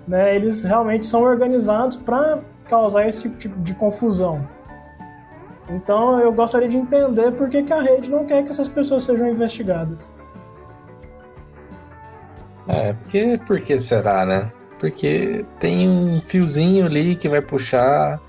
[0.06, 0.34] né?
[0.36, 4.46] Eles realmente são organizados para causar esse tipo de- de confusão.
[5.68, 9.04] Então eu gostaria de entender por que, que a rede não quer que essas pessoas
[9.04, 10.14] sejam investigadas.
[12.68, 14.52] É, porque, por que será, né?
[14.78, 18.20] Porque tem um fiozinho ali que vai puxar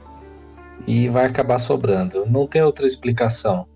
[0.88, 2.26] e vai acabar sobrando.
[2.26, 3.68] Não tem outra explicação,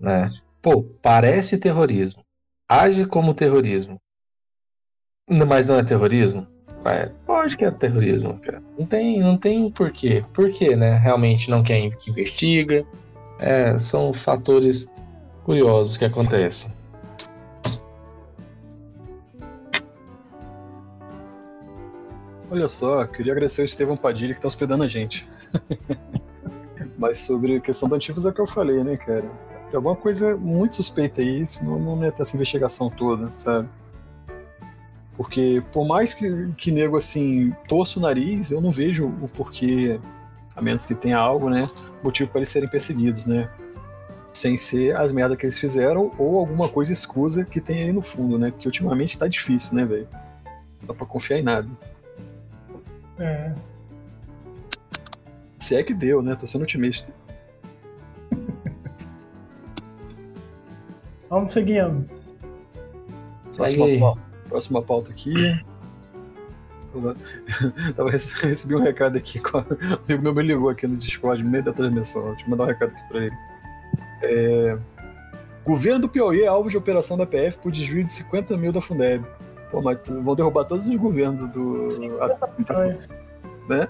[0.00, 0.30] né?
[0.60, 2.22] Pô, parece terrorismo.
[2.68, 3.98] Age como terrorismo.
[5.32, 6.46] Mas não é terrorismo?
[6.84, 8.62] É, lógico que é terrorismo, cara.
[8.78, 10.22] Não tem, não tem porquê.
[10.34, 10.96] Por que, né?
[10.96, 12.84] Realmente não quer que investiga.
[13.38, 14.90] É, são fatores
[15.44, 16.72] curiosos que acontecem.
[22.50, 25.26] Olha só, queria agradecer o Estevão Padilha que tá hospedando a gente.
[26.98, 29.30] Mas sobre a questão do Antifas é o que eu falei, né, cara?
[29.70, 33.68] Tem alguma coisa muito suspeita aí, senão não ia ter essa investigação toda, sabe?
[35.22, 40.00] Porque por mais que, que nego assim torça o nariz, eu não vejo o porquê,
[40.56, 41.70] a menos que tenha algo, né?
[42.02, 43.48] Motivo para eles serem perseguidos, né?
[44.32, 48.02] Sem ser as merdas que eles fizeram ou alguma coisa escusa que tem aí no
[48.02, 48.50] fundo, né?
[48.50, 50.08] Porque ultimamente tá difícil, né, velho?
[50.80, 51.68] Não dá pra confiar em nada.
[53.16, 53.54] É.
[55.60, 56.34] Se é que deu, né?
[56.34, 57.12] Tô sendo otimista.
[61.30, 62.10] Vamos seguindo.
[63.54, 65.32] Próxima pauta, próxima pauta aqui.
[67.96, 69.40] Eu recebi um recado aqui.
[69.40, 72.22] Um amigo meu me ligou aqui no Discord no meio da transmissão.
[72.32, 73.36] Deixa eu mandar um recado aqui pra ele.
[74.22, 74.78] É...
[75.64, 78.80] Governo do Piauí é alvo de operação da PF por desvio de 50 mil da
[78.80, 79.24] Fundeb.
[79.70, 81.90] Pô, mas vão derrubar todos os governos do.
[81.90, 83.08] 50 milhões.
[83.68, 83.88] Né?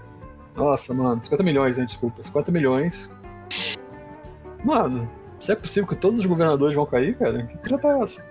[0.55, 1.85] Nossa, mano, 50 milhões, né?
[1.85, 2.23] Desculpa.
[2.23, 3.11] 50 milhões.
[4.65, 5.11] Mano,
[5.41, 7.43] se é possível que todos os governadores vão cair, cara?
[7.43, 8.25] Que treta é essa?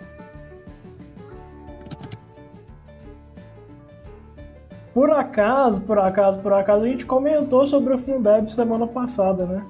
[4.93, 9.63] Por acaso, por acaso, por acaso, a gente comentou sobre o Fundeb semana passada, né?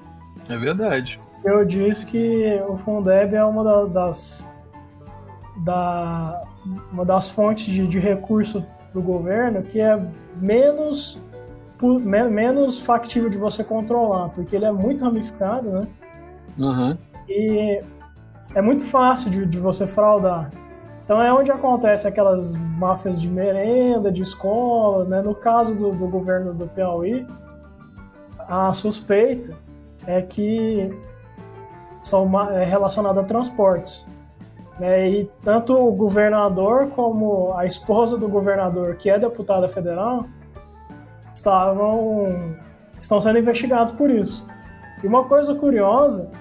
[0.50, 1.20] É verdade.
[1.44, 4.46] Eu disse que o Fundeb é uma das,
[5.58, 6.44] da,
[6.92, 10.00] uma das fontes de, de recurso do governo que é
[10.36, 11.22] menos,
[12.32, 15.88] menos factível de você controlar, porque ele é muito ramificado, né?
[16.60, 16.98] Uhum.
[17.30, 17.82] E
[18.54, 20.52] é muito fácil de, de você fraudar.
[21.12, 25.22] Então é onde acontece aquelas máfias de merenda, de escola, né?
[25.22, 27.28] No caso do, do governo do Piauí,
[28.48, 29.54] a suspeita
[30.08, 30.90] é que
[32.02, 34.10] são é relacionada a transportes.
[34.80, 35.10] Né?
[35.10, 40.24] E tanto o governador como a esposa do governador, que é deputada federal,
[41.36, 42.56] estavam
[42.98, 44.48] estão sendo investigados por isso.
[45.04, 46.32] E uma coisa curiosa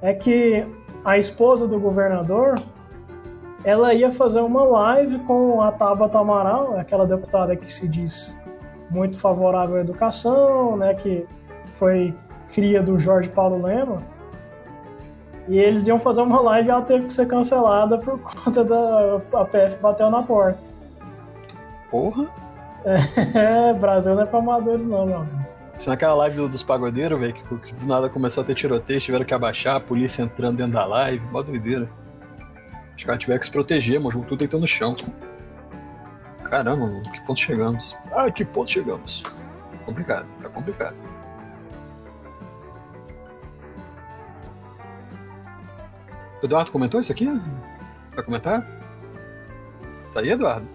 [0.00, 0.64] é que
[1.04, 2.54] a esposa do governador
[3.64, 8.38] ela ia fazer uma live com a Tabata Amaral, aquela deputada que se diz
[8.90, 11.26] muito favorável à educação, né, que
[11.72, 12.14] foi
[12.52, 14.02] cria do Jorge Paulo Lema.
[15.48, 19.20] E eles iam fazer uma live e ela teve que ser cancelada por conta da
[19.32, 20.58] a PF bateu na porta.
[21.90, 22.26] Porra!
[23.34, 25.26] É, Brasil não é pra amadores não, meu
[25.78, 29.22] Isso naquela live dos pagodeiros, velho, que, que, do nada começou a ter tiroteio, tiveram
[29.22, 31.90] que abaixar, a polícia entrando dentro da live, mó doideira.
[33.00, 34.94] Os caras tiveram que se proteger, mas tudo deitando no chão.
[36.44, 37.96] Caramba, que ponto chegamos?
[38.12, 39.22] Ah, que ponto chegamos?
[39.86, 40.94] Complicado, tá complicado.
[46.42, 47.26] O Eduardo comentou isso aqui?
[48.14, 48.66] Vai comentar?
[50.12, 50.68] Tá aí, Eduardo?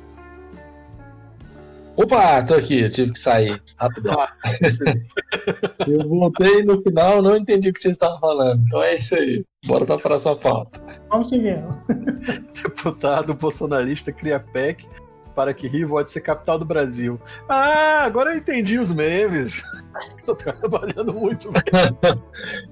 [1.98, 4.20] Opa, tô aqui, eu tive que sair rapidão.
[4.20, 4.34] Ah,
[5.88, 8.62] eu voltei no final, não entendi o que você estava falando.
[8.68, 9.46] Então é isso aí.
[9.66, 10.82] Bora pra próxima pauta.
[11.10, 11.64] Vamos seguir.
[12.54, 14.86] Deputado bolsonarista cria PEC
[15.34, 17.20] para que Rio volte ser capital do Brasil.
[17.48, 19.64] Ah, agora eu entendi os memes.
[20.26, 21.50] Tô trabalhando muito.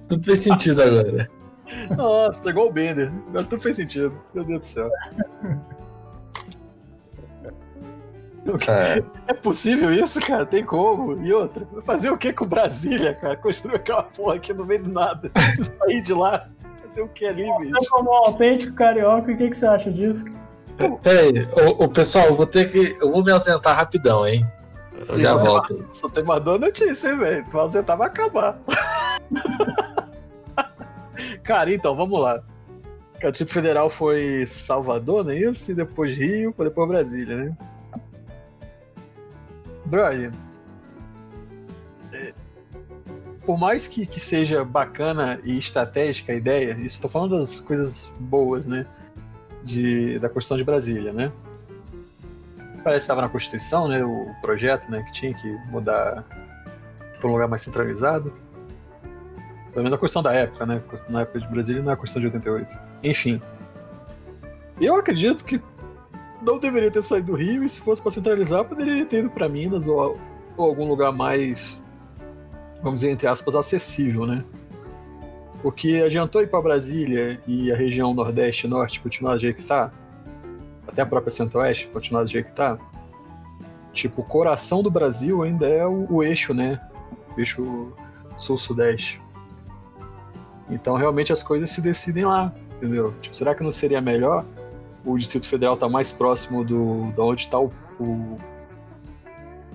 [0.07, 1.29] tudo fez sentido agora.
[1.95, 3.11] Nossa, tá igual o Bender.
[3.49, 4.21] Tudo fez sentido.
[4.33, 4.89] Meu Deus do céu.
[8.67, 9.03] É.
[9.27, 9.33] é.
[9.33, 10.45] possível isso, cara?
[10.45, 11.25] Tem como?
[11.25, 13.37] E outra, fazer o que com Brasília, cara?
[13.37, 15.31] Construir aquela porra aqui no meio do nada.
[15.55, 16.49] Se sair de lá,
[16.81, 17.71] fazer o que ali, bicho?
[17.71, 20.25] Você como um autêntico carioca, o que, que você acha disso?
[21.01, 22.97] Peraí, o, o pessoal, vou ter que.
[22.99, 24.45] Eu vou me ausentar rapidão, hein?
[25.07, 25.87] Eu já volto.
[25.91, 27.45] Só tem uma boa notícia, hein, velho?
[27.45, 28.59] Tu vai ausentar, vai acabar.
[31.43, 32.41] cara, então, vamos lá.
[33.23, 35.71] O Distrito Federal foi Salvador, não é isso?
[35.71, 37.57] E depois Rio, depois Brasília, né?
[39.93, 40.31] Brother,
[42.11, 42.33] é,
[43.45, 48.11] por mais que, que seja bacana e estratégica a ideia, isso estou falando das coisas
[48.19, 48.87] boas, né?
[49.63, 51.31] De, da Constituição de Brasília, né?
[52.83, 54.03] Parece que estava na Constituição, né?
[54.03, 55.03] O projeto, né?
[55.03, 56.25] Que tinha que mudar
[57.19, 58.33] para um lugar mais centralizado.
[59.71, 60.81] Pelo menos a Constituição da época, né?
[61.07, 62.81] Na época de Brasília, não é a Constituição de 88.
[63.03, 63.39] Enfim.
[64.81, 65.61] Eu acredito que
[66.43, 69.47] não deveria ter saído do Rio e se fosse para centralizar, poderia ter ido para
[69.47, 70.19] Minas ou,
[70.57, 71.83] ou, algum lugar mais,
[72.81, 74.43] vamos dizer, entre aspas, acessível, né?
[75.61, 79.67] Porque adiantou ir para Brasília e a região Nordeste e Norte continuar do jeito que
[79.67, 79.91] tá,
[80.85, 82.77] até a própria Centro-Oeste continuar do jeito que tá.
[83.93, 86.81] Tipo, o coração do Brasil ainda é o, o eixo, né?
[87.35, 87.93] O eixo
[88.37, 89.21] Sul-Sudeste.
[90.69, 93.13] Então realmente as coisas se decidem lá, entendeu?
[93.21, 94.45] Tipo, será que não seria melhor
[95.05, 98.37] o Distrito Federal está mais próximo do, de onde está o, o,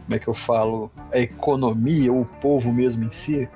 [0.05, 0.91] Como é que eu falo?
[1.13, 3.49] A economia, o povo mesmo em si.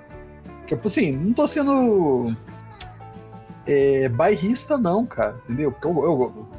[0.59, 2.35] Porque, assim, não estou sendo.
[3.65, 5.71] É, bairrista, não, cara, entendeu?
[5.71, 6.05] Porque eu,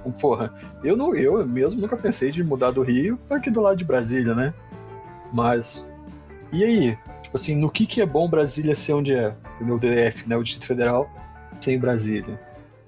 [0.06, 0.54] eu, porra,
[0.84, 3.84] eu, não, eu mesmo nunca pensei de mudar do Rio para aqui do lado de
[3.84, 4.54] Brasília, né?
[5.32, 5.86] Mas.
[6.52, 6.98] E aí?
[7.22, 9.36] Tipo assim, no que, que é bom Brasília ser onde é?
[9.56, 9.76] Entendeu?
[9.76, 10.38] O DF, né?
[10.38, 11.10] O Distrito Federal
[11.60, 12.40] sem Brasília,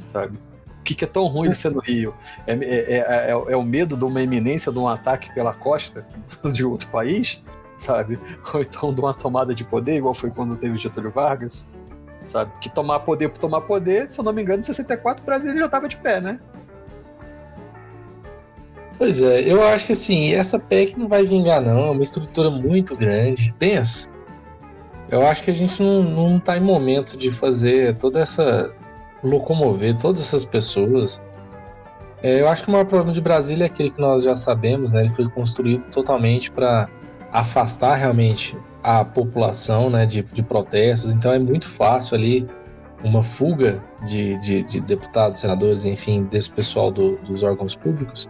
[0.06, 0.38] sabe?
[0.86, 2.14] Que, que é tão ruim de ser no Rio?
[2.48, 6.06] É, é, é, é, o medo de uma iminência de um ataque pela costa
[6.54, 7.44] de outro país,
[7.76, 8.20] sabe?
[8.54, 11.68] Ou então de uma tomada de poder, igual foi quando teve Getúlio Vargas,
[12.28, 12.52] sabe?
[12.62, 15.58] Que tomar poder por tomar poder, se eu não me engano, em 64 o Brasil
[15.58, 16.40] já estava de pé, né?
[18.98, 21.88] Pois é, eu acho que assim, essa PEC não vai vingar, não.
[21.88, 23.54] É uma estrutura muito grande.
[23.60, 24.08] Pensa.
[25.10, 28.74] Eu acho que a gente não, não tá em momento de fazer toda essa.
[29.26, 31.22] Locomover todas essas pessoas.
[32.22, 34.94] É, eu acho que o maior problema de Brasília é aquele que nós já sabemos,
[34.94, 35.02] né?
[35.02, 36.90] Ele foi construído totalmente para
[37.32, 41.14] afastar realmente a população né, de, de protestos.
[41.14, 42.48] Então é muito fácil ali
[43.04, 48.30] uma fuga de, de, de deputados, senadores, enfim, desse pessoal do, dos órgãos públicos.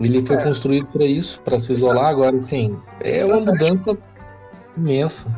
[0.00, 0.42] Ele foi é.
[0.42, 2.06] construído para isso, para se isolar.
[2.06, 3.96] Agora, sim, é uma mudança
[4.76, 5.32] imensa.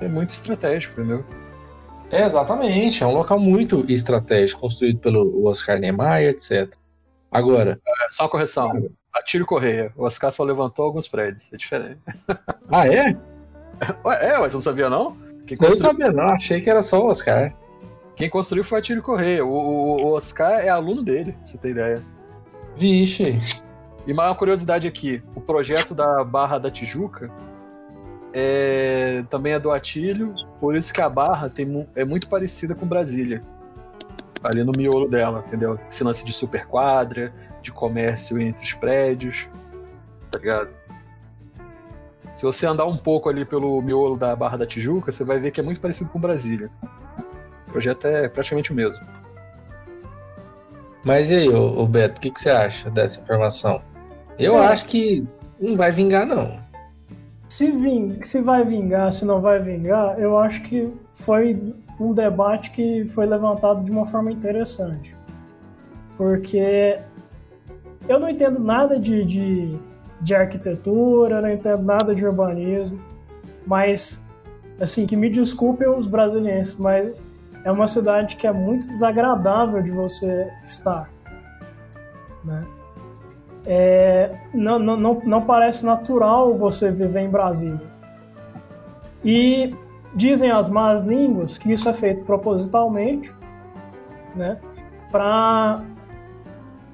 [0.00, 1.24] É muito estratégico, entendeu?
[2.10, 3.02] É, exatamente.
[3.02, 6.72] É um local muito estratégico, construído pelo Oscar Niemeyer, etc.
[7.30, 7.80] Agora.
[7.86, 8.88] É, só uma correção.
[9.12, 9.92] Atire Correia.
[9.96, 11.52] O Oscar só levantou alguns prédios.
[11.52, 12.00] É diferente.
[12.70, 13.16] Ah, é?
[14.04, 15.16] Ué, é, mas você não sabia, não?
[15.46, 15.78] Quem construiu...
[15.78, 16.26] Eu sabia, não.
[16.26, 17.54] Achei que era só o Oscar.
[18.14, 19.44] Quem construiu foi Atire Correia.
[19.44, 22.02] O, o, o Oscar é aluno dele, pra você ter ideia.
[22.76, 23.38] Vixe.
[24.06, 27.30] E uma curiosidade aqui: o projeto da Barra da Tijuca
[28.38, 32.86] é, também é do Atílio, por isso que a Barra tem, é muito parecida com
[32.86, 33.42] Brasília.
[34.44, 35.80] Ali no miolo dela, entendeu?
[35.90, 37.32] Esse lance de superquadra,
[37.62, 39.48] de comércio entre os prédios,
[40.30, 40.68] tá ligado?
[42.36, 45.50] Se você andar um pouco ali pelo miolo da Barra da Tijuca, você vai ver
[45.50, 46.68] que é muito parecido com Brasília.
[47.66, 49.02] O projeto é praticamente o mesmo.
[51.02, 53.80] Mas e aí, ô, Beto, o que, que, você acha dessa informação?
[54.38, 54.66] Eu é.
[54.66, 55.26] acho que
[55.58, 56.65] não vai vingar, não.
[57.48, 62.72] Se, ving, se vai vingar, se não vai vingar, eu acho que foi um debate
[62.72, 65.16] que foi levantado de uma forma interessante.
[66.16, 66.98] Porque
[68.08, 69.78] eu não entendo nada de, de,
[70.20, 72.98] de arquitetura, não entendo nada de urbanismo,
[73.66, 74.24] mas,
[74.80, 77.18] assim, que me desculpem os brasileiros, mas
[77.64, 81.10] é uma cidade que é muito desagradável de você estar.
[82.44, 82.64] Né?
[83.66, 87.82] É, não, não, não, parece natural você viver em Brasília.
[89.24, 89.74] E
[90.14, 93.34] dizem as más línguas que isso é feito propositalmente,
[94.36, 94.58] né,
[95.10, 95.82] para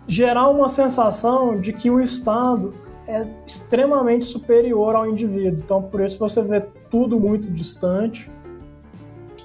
[0.06, 2.72] gerar uma sensação de que o Estado
[3.06, 5.60] é extremamente superior ao indivíduo.
[5.62, 8.30] Então, por isso você vê tudo muito distante,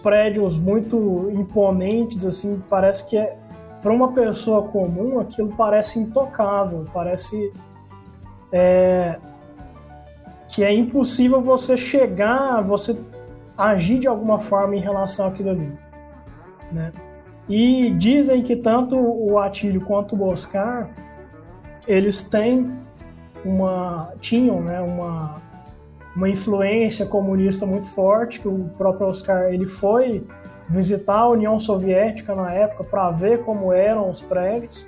[0.02, 3.38] prédios muito imponentes, assim, parece que é
[3.82, 7.54] para uma pessoa comum aquilo parece intocável, parece
[8.52, 9.18] é,
[10.48, 13.00] que é impossível você chegar, você
[13.58, 15.72] agir de alguma forma em relação àquilo ali,
[16.72, 16.92] né?
[17.50, 20.90] E dizem que tanto o Atílio quanto o Boscar
[21.88, 22.70] eles têm
[23.46, 25.42] uma tinham, né, uma
[26.18, 30.26] uma influência comunista muito forte, que o próprio Oscar ele foi
[30.70, 34.88] visitar a União Soviética na época para ver como eram os prédios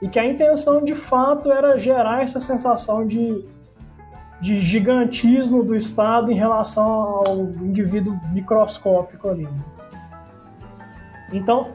[0.00, 3.44] e que a intenção de fato era gerar essa sensação de,
[4.40, 9.48] de gigantismo do Estado em relação ao indivíduo microscópico ali.
[11.32, 11.72] Então,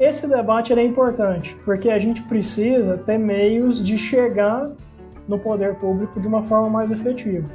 [0.00, 4.70] esse debate é importante, porque a gente precisa ter meios de chegar
[5.26, 7.48] no poder público de uma forma mais efetiva.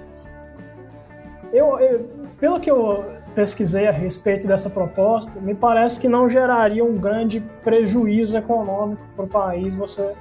[1.51, 6.83] Eu, eu, pelo que eu pesquisei a respeito dessa proposta, me parece que não geraria
[6.83, 10.13] um grande prejuízo econômico para o país você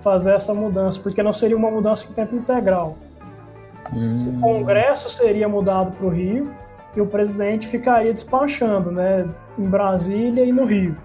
[0.00, 2.96] fazer essa mudança, porque não seria uma mudança em tempo integral.
[3.92, 4.36] Hum.
[4.36, 6.50] O Congresso seria mudado para o Rio
[6.94, 9.28] e o presidente ficaria despachando, né,
[9.58, 10.96] em Brasília e no Rio.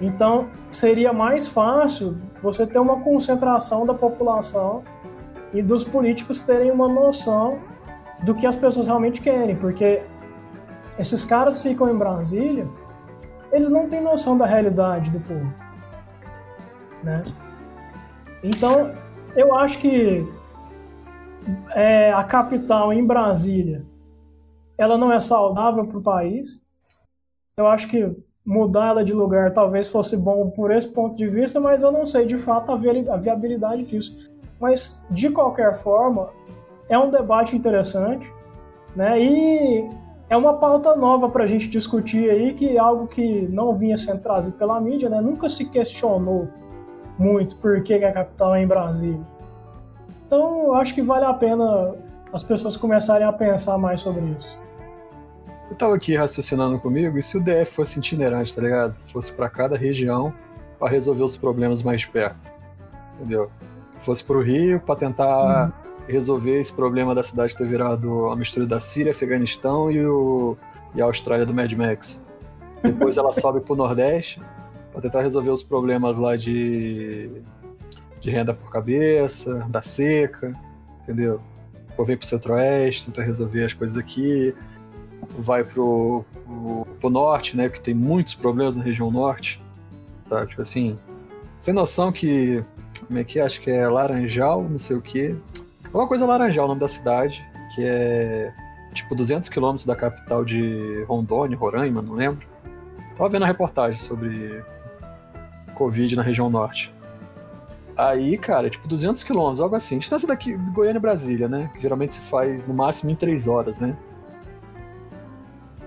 [0.00, 4.82] Então, seria mais fácil você ter uma concentração da população
[5.52, 7.58] e dos políticos terem uma noção
[8.22, 10.04] do que as pessoas realmente querem, porque
[11.00, 12.68] esses caras ficam em Brasília,
[13.50, 15.50] eles não têm noção da realidade do povo,
[17.02, 17.24] né?
[18.44, 18.92] Então,
[19.34, 20.30] eu acho que
[21.70, 23.82] é, a capital em Brasília,
[24.76, 26.68] ela não é saudável para o país.
[27.56, 28.14] Eu acho que
[28.44, 32.04] mudar ela de lugar talvez fosse bom por esse ponto de vista, mas eu não
[32.04, 34.30] sei de fato a viabilidade disso.
[34.60, 36.28] Mas de qualquer forma,
[36.90, 38.30] é um debate interessante,
[38.94, 39.18] né?
[39.18, 39.99] E
[40.30, 43.96] é uma pauta nova para a gente discutir aí, que é algo que não vinha
[43.96, 45.20] sendo trazido pela mídia, né?
[45.20, 46.48] Nunca se questionou
[47.18, 49.20] muito por que a capital é em Brasília.
[50.24, 51.96] Então, acho que vale a pena
[52.32, 54.56] as pessoas começarem a pensar mais sobre isso.
[55.68, 58.94] Eu tava aqui raciocinando comigo, e se o DF fosse itinerante, tá ligado?
[59.12, 60.32] Fosse para cada região
[60.78, 62.52] para resolver os problemas mais perto.
[63.16, 63.50] Entendeu?
[63.98, 65.79] Fosse pro Rio para tentar uhum
[66.10, 70.56] resolver esse problema da cidade ter virado a mistura da Síria, Afeganistão e, o,
[70.94, 72.24] e a Austrália do Mad Max.
[72.82, 74.40] Depois ela sobe pro Nordeste
[74.92, 77.30] para tentar resolver os problemas lá de
[78.20, 80.54] de renda por cabeça, da seca,
[81.02, 81.40] entendeu?
[81.96, 84.54] Ou vem pro centro-oeste, tenta resolver as coisas aqui,
[85.38, 87.68] vai pro, pro, pro, norte, né?
[87.68, 89.62] Que tem muitos problemas na região norte.
[90.28, 90.46] Tá?
[90.46, 90.98] Tipo assim.
[91.58, 92.64] Sem noção que.
[93.06, 93.42] Como é que é?
[93.42, 95.34] Acho que é Laranjal, não sei o que.
[95.92, 98.52] Uma coisa Laranjal, o nome da cidade, que é
[98.92, 102.46] tipo 200 quilômetros da capital de Rondônia, Roraima, não lembro.
[103.16, 104.64] Tava vendo a reportagem sobre
[105.74, 106.94] Covid na região norte.
[107.96, 109.98] Aí, cara, é tipo 200 quilômetros, algo assim.
[109.98, 111.70] Distância daqui de Goiânia e Brasília, né?
[111.80, 113.96] Geralmente se faz no máximo em 3 horas, né?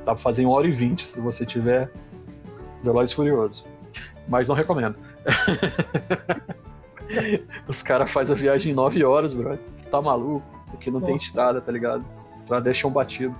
[0.05, 1.89] Dá pra fazer em 1 hora e 20 se você tiver
[2.83, 3.65] Veloz e Furioso.
[4.27, 4.95] Mas não recomendo.
[7.67, 9.57] Os caras fazem a viagem em 9 horas, bro.
[9.93, 10.43] Tá maluco?
[10.71, 11.11] Porque não Nossa.
[11.11, 12.03] tem estrada, tá ligado?
[12.47, 13.35] Pra deixar um batido.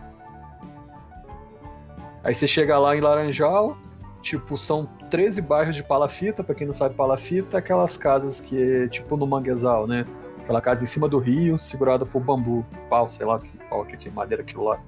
[2.24, 3.76] Aí você chega lá em Laranjal,
[4.22, 8.88] tipo, são 13 bairros de palafita, para quem não sabe palafita, aquelas casas que é
[8.88, 10.06] tipo no manguezal, né?
[10.44, 13.98] Aquela casa em cima do rio, segurada por bambu, pau, sei lá que pau que,
[13.98, 14.80] que madeira aquilo lá.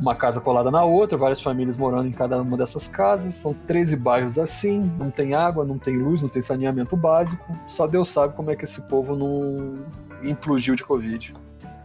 [0.00, 3.34] Uma casa colada na outra, várias famílias morando em cada uma dessas casas.
[3.34, 7.44] São 13 bairros assim, não tem água, não tem luz, não tem saneamento básico.
[7.66, 9.84] Só Deus sabe como é que esse povo não
[10.22, 11.34] implodiu de Covid.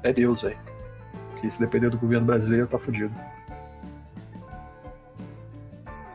[0.04, 0.58] É Deus, velho.
[1.40, 3.14] Que se depender do governo brasileiro, tá fudido.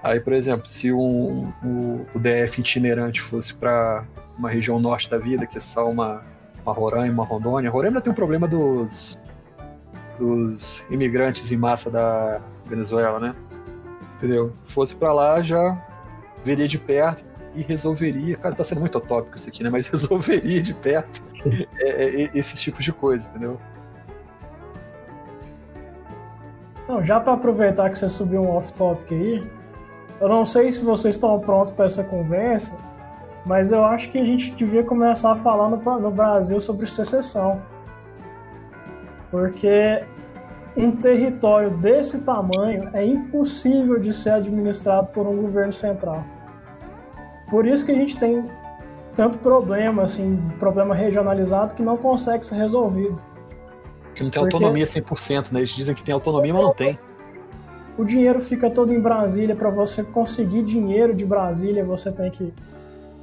[0.03, 4.05] Aí, por exemplo, se um, um, o DF itinerante fosse para
[4.39, 6.23] uma região norte da vida, que é só uma,
[6.65, 9.17] uma Roraima, uma Rondônia, Roraima tem um problema dos,
[10.17, 13.35] dos imigrantes em massa da Venezuela, né?
[14.17, 14.53] Entendeu?
[14.63, 15.77] Fosse para lá, já
[16.45, 17.27] veria de perto
[17.57, 18.37] e resolveria.
[18.37, 19.71] Cara, tá sendo muito utópico isso aqui, né?
[19.71, 21.21] Mas resolveria de perto
[21.81, 23.59] é, é, esses tipos de coisa, entendeu?
[26.89, 29.51] Não, já para aproveitar que você subiu um off-topic aí,
[30.21, 32.79] eu não sei se vocês estão prontos para essa conversa,
[33.45, 37.61] mas eu acho que a gente devia começar a falar no, no Brasil sobre secessão.
[39.31, 40.03] Porque
[40.77, 46.25] um território desse tamanho é impossível de ser administrado por um governo central.
[47.49, 48.45] Por isso que a gente tem
[49.17, 53.23] tanto problema, assim, problema regionalizado que não consegue ser resolvido.
[54.15, 54.55] Que não tem Porque...
[54.55, 55.61] autonomia 100%, né?
[55.61, 56.99] Eles dizem que tem autonomia, mas não tem
[57.99, 59.57] o dinheiro fica todo em Brasília.
[59.57, 62.45] Para você conseguir dinheiro de Brasília, você tem que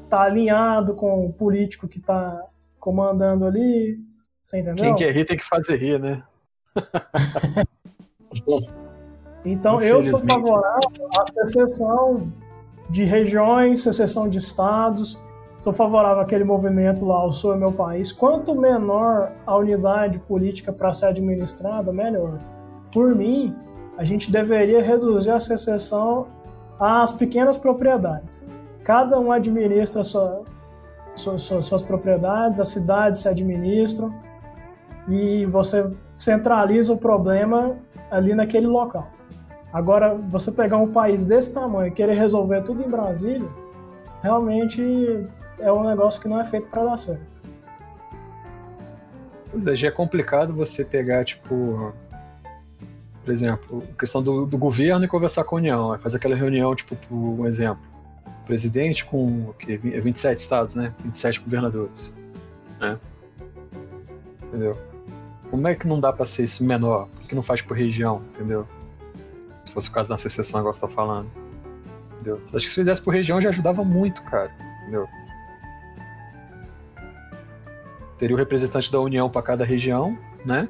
[0.03, 2.41] estar tá alinhado com o político que está
[2.79, 3.99] comandando ali.
[4.41, 4.83] Você entendeu?
[4.83, 6.23] Quem quer rir tem que fazer rir, né?
[9.45, 12.33] então eu sou favorável à secessão
[12.89, 15.23] de regiões, secessão de estados.
[15.63, 18.11] Sou favorável àquele movimento lá, o Sul é meu país.
[18.11, 22.37] Quanto menor a unidade política para ser administrada, melhor.
[22.91, 23.55] Por mim,
[23.97, 26.27] a gente deveria reduzir a secessão
[26.77, 28.45] às pequenas propriedades.
[28.83, 30.41] Cada um administra sua,
[31.15, 34.13] sua, suas propriedades, as cidades se administram
[35.07, 37.77] e você centraliza o problema
[38.11, 39.07] ali naquele local.
[39.71, 43.47] Agora, você pegar um país desse tamanho e querer resolver tudo em Brasília,
[44.21, 45.25] realmente
[45.59, 47.41] é um negócio que não é feito para dar certo.
[49.51, 51.93] Pois é, já é complicado você pegar, tipo,
[53.23, 55.97] por exemplo, questão do, do governo e conversar com a União.
[55.99, 57.83] Fazer aquela reunião, tipo, por um exemplo,
[58.45, 60.93] presidente com que, 27 estados, né?
[61.03, 62.15] 27 governadores.
[62.79, 62.99] Né?
[64.43, 64.77] Entendeu?
[65.49, 67.07] Como é que não dá para ser isso menor?
[67.07, 68.21] Por que não faz por região?
[68.33, 68.67] Entendeu?
[69.63, 71.29] Se fosse o caso da secessão, agora você tá falando.
[72.15, 72.41] Entendeu?
[72.43, 74.51] Acho que se fizesse por região já ajudava muito, cara.
[74.81, 75.07] Entendeu?
[78.23, 80.69] Teria o representante da União para cada região, né?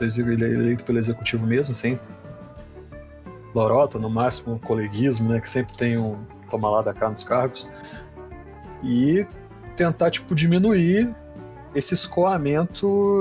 [0.00, 1.98] ele é eleito pelo executivo mesmo, sem
[3.52, 6.16] lorota, no máximo coleguismo, né, que sempre tem um
[6.48, 7.68] toma lá da cá nos cargos,
[8.84, 9.26] e
[9.74, 11.12] tentar tipo diminuir
[11.74, 13.20] esse escoamento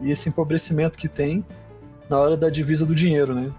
[0.00, 1.44] e esse empobrecimento que tem
[2.08, 3.52] na hora da divisa do dinheiro, né?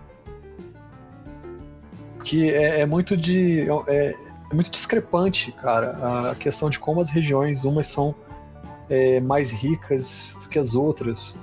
[2.24, 4.16] Que é, é muito de é, é,
[4.52, 8.16] muito discrepante, cara, a questão de como as regiões umas são
[8.90, 11.38] é, mais ricas do que as outras.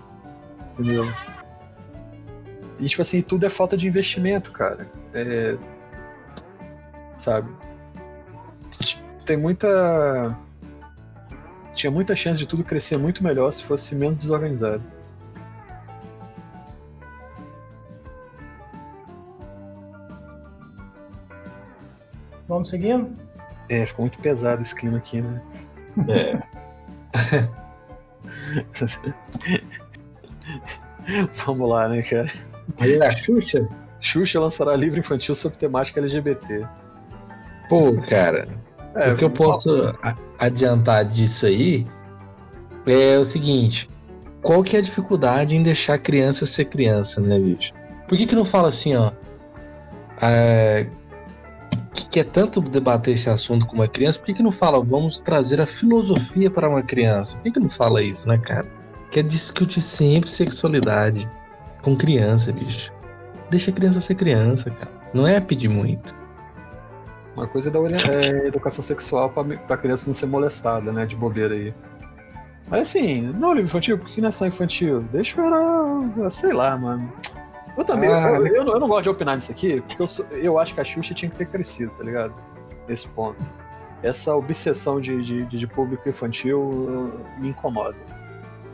[0.73, 1.05] Entendeu?
[2.79, 4.89] E, tipo assim, tudo é falta de investimento, cara.
[5.13, 5.57] É...
[7.17, 7.51] Sabe?
[9.25, 10.37] Tem muita.
[11.73, 14.83] Tinha muita chance de tudo crescer muito melhor se fosse menos desorganizado.
[22.47, 23.11] Vamos seguindo?
[23.69, 25.43] É, ficou muito pesado esse clima aqui, né?
[26.09, 26.64] É.
[31.47, 32.31] Vamos lá, né, cara?
[32.79, 33.69] Aí a Xuxa?
[34.01, 36.67] Xuxa lançará livro infantil sobre temática LGBT.
[37.69, 38.49] Pô, cara.
[38.95, 39.93] É, o que eu posso
[40.39, 41.87] adiantar disso aí
[42.87, 43.89] é o seguinte:
[44.43, 47.73] qual que é a dificuldade em deixar a criança ser criança, né, bicho?
[48.07, 49.13] Por que, que não fala assim, ó?
[50.21, 50.87] É,
[51.95, 55.21] que quer tanto debater esse assunto com uma criança, por que, que não fala vamos
[55.21, 57.37] trazer a filosofia para uma criança?
[57.37, 58.67] Por que, que não fala isso, né, cara?
[59.11, 61.31] Quer discutir sempre sexualidade
[61.83, 62.93] com criança, bicho.
[63.49, 64.91] Deixa a criança ser criança, cara.
[65.13, 66.15] Não é pedir muito.
[67.37, 71.07] Uma coisa é da é educação sexual pra, pra criança não ser molestada, né?
[71.07, 71.73] De bobeira aí.
[72.69, 75.03] Mas assim, não livro infantil, por que não é só infantil?
[75.13, 77.13] Deixa eu sei lá, mano.
[77.77, 80.25] Eu também, ah, eu, eu, eu, não gosto de opinar nisso aqui, porque eu, sou,
[80.31, 82.35] eu acho que a Xuxa tinha que ter crescido, tá ligado?
[82.89, 83.41] Nesse ponto.
[84.03, 87.97] Essa obsessão de, de, de público infantil me incomoda,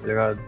[0.00, 0.40] tá ligado?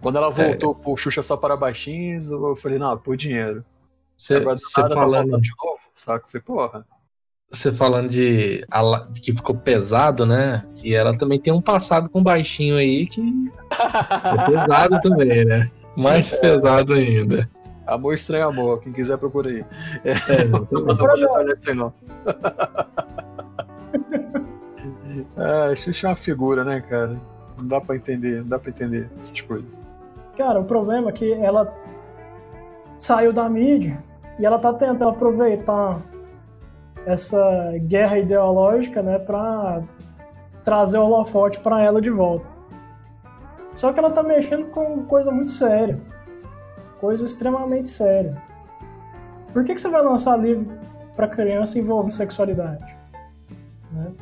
[0.00, 0.82] Quando ela voltou é.
[0.82, 3.64] pro Xuxa só para baixinhos, eu falei, não, por dinheiro.
[4.16, 6.26] Você falando de novo, saca?
[6.26, 6.86] Foi porra.
[7.50, 8.64] Você falando de,
[9.10, 10.64] de, que ficou pesado, né?
[10.82, 15.70] E ela também tem um passado com baixinho aí que é pesado também, né?
[15.96, 16.38] Mais é.
[16.38, 17.48] pesado ainda.
[17.86, 19.64] Amor estranho amor, quem quiser procura aí.
[20.04, 21.92] É, é não, não vou detalhar isso aí não.
[25.36, 27.20] ah, Xuxa é uma figura, né, cara?
[27.58, 29.78] Não dá pra entender, não dá pra entender essas coisas.
[30.36, 31.74] Cara, o problema é que ela
[32.96, 34.02] saiu da mídia
[34.38, 36.02] e ela tá tentando aproveitar
[37.04, 39.82] essa guerra ideológica, né, para
[40.64, 42.59] trazer o holofote para ela de volta.
[43.80, 45.98] Só que ela tá mexendo com coisa muito séria.
[47.00, 48.36] Coisa extremamente séria.
[49.54, 50.70] Por que, que você vai lançar livro
[51.16, 52.94] para criança envolvendo sexualidade?
[53.90, 54.12] Né?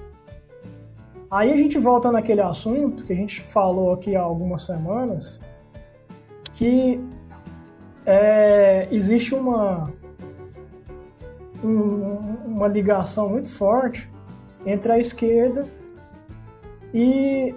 [1.28, 5.40] Aí a gente volta naquele assunto que a gente falou aqui há algumas semanas,
[6.52, 7.04] que
[8.06, 9.92] é, existe uma,
[11.64, 14.08] um, uma ligação muito forte
[14.64, 15.66] entre a esquerda
[16.94, 17.52] e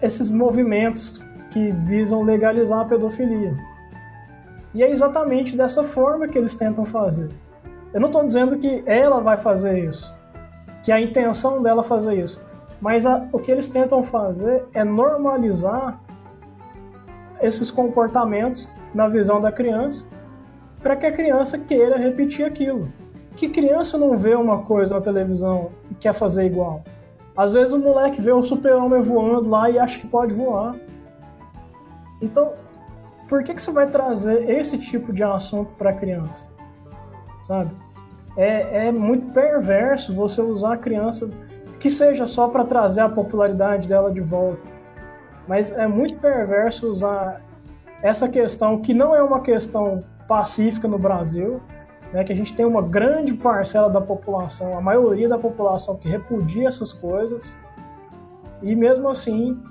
[0.00, 3.56] esses movimentos que visam legalizar a pedofilia.
[4.74, 7.30] E é exatamente dessa forma que eles tentam fazer.
[7.94, 10.14] Eu não estou dizendo que ela vai fazer isso,
[10.82, 12.44] que a intenção dela fazer isso,
[12.80, 15.98] mas a, o que eles tentam fazer é normalizar
[17.40, 20.08] esses comportamentos na visão da criança
[20.82, 22.88] para que a criança queira repetir aquilo.
[23.34, 26.82] Que criança não vê uma coisa na televisão e quer fazer igual?
[27.36, 30.74] Às vezes o moleque vê um super-homem voando lá e acha que pode voar.
[32.22, 32.54] Então,
[33.28, 36.48] por que, que você vai trazer esse tipo de assunto para criança?
[37.44, 37.70] Sabe?
[38.36, 41.30] É, é muito perverso você usar a criança
[41.78, 44.62] que seja só para trazer a popularidade dela de volta.
[45.46, 47.42] Mas é muito perverso usar
[48.02, 51.60] essa questão, que não é uma questão pacífica no Brasil,
[52.16, 56.08] né, que a gente tem uma grande parcela da população, a maioria da população que
[56.08, 57.58] repudia essas coisas,
[58.62, 59.62] e mesmo assim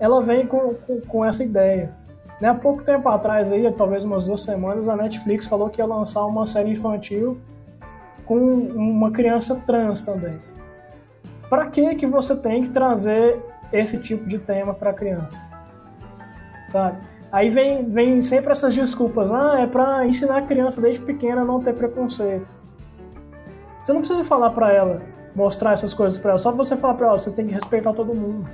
[0.00, 1.94] ela vem com, com, com essa ideia.
[2.40, 5.86] Né, há pouco tempo atrás, aí, talvez umas duas semanas, a Netflix falou que ia
[5.86, 7.38] lançar uma série infantil
[8.24, 10.40] com uma criança trans também.
[11.48, 13.40] Para que que você tem que trazer
[13.72, 15.48] esse tipo de tema para criança?
[16.66, 16.98] Sabe?
[17.32, 19.32] Aí vem, vem sempre essas desculpas.
[19.32, 22.54] Ah, é para ensinar a criança desde pequena a não ter preconceito.
[23.82, 25.02] Você não precisa falar para ela,
[25.34, 26.38] mostrar essas coisas para ela.
[26.38, 28.48] Só você falar para ela, você tem que respeitar todo mundo.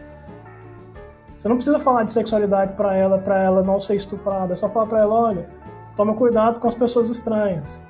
[1.37, 4.53] Você não precisa falar de sexualidade para ela, para ela não ser estuprada.
[4.53, 5.49] É só falar para ela, olha,
[5.97, 7.83] toma cuidado com as pessoas estranhas.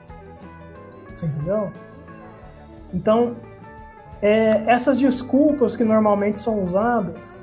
[1.14, 1.70] Você entendeu?
[2.94, 3.36] Então,
[4.22, 7.42] é, essas desculpas que normalmente são usadas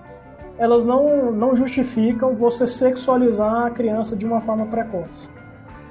[0.58, 5.30] elas não, não justificam você sexualizar a criança de uma forma precoce.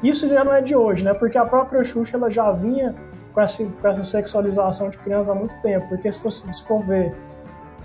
[0.02, 1.14] Isso já não é de hoje, né?
[1.14, 2.94] Porque a própria Xuxa ela já vinha
[3.32, 5.88] com essa, com essa sexualização de criança há muito tempo.
[5.88, 7.14] Porque se, você, for ver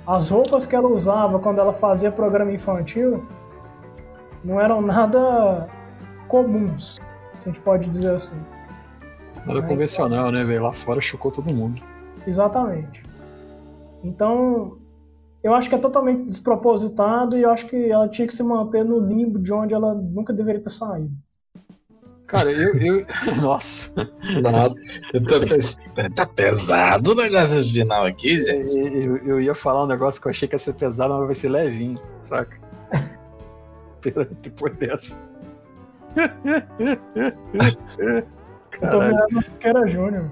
[0.05, 3.25] as roupas que ela usava quando ela fazia programa infantil
[4.43, 5.67] não eram nada
[6.27, 6.99] comuns,
[7.41, 8.37] a gente pode dizer assim.
[9.45, 10.63] Nada convencional, né, velho?
[10.63, 11.81] Lá fora chocou todo mundo.
[12.25, 13.03] Exatamente.
[14.03, 14.77] Então,
[15.41, 18.83] eu acho que é totalmente despropositado e eu acho que ela tinha que se manter
[18.83, 21.13] no limbo de onde ela nunca deveria ter saído.
[22.27, 22.75] Cara, eu.
[22.75, 23.05] eu...
[23.41, 23.91] Nossa.
[24.41, 24.75] Nossa,
[26.15, 28.77] tá pesado o negócio final aqui, gente.
[28.79, 31.35] Eu, eu, ia falar um negócio que eu achei que ia ser pesado, mas vai
[31.35, 32.55] ser levinho, saca?
[34.43, 35.19] Depois dessa.
[38.81, 40.29] eu tô vendo que era Júnior.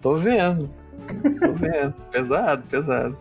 [0.00, 0.70] Tô vendo.
[1.40, 1.94] Tô vendo.
[2.12, 3.18] pesado, pesado.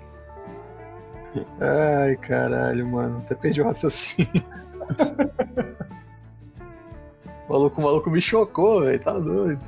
[1.59, 3.19] Ai, caralho, mano.
[3.19, 4.43] Até perdi o raciocínio.
[7.47, 8.99] o maluco, o maluco me chocou, velho.
[8.99, 9.61] Tá doido.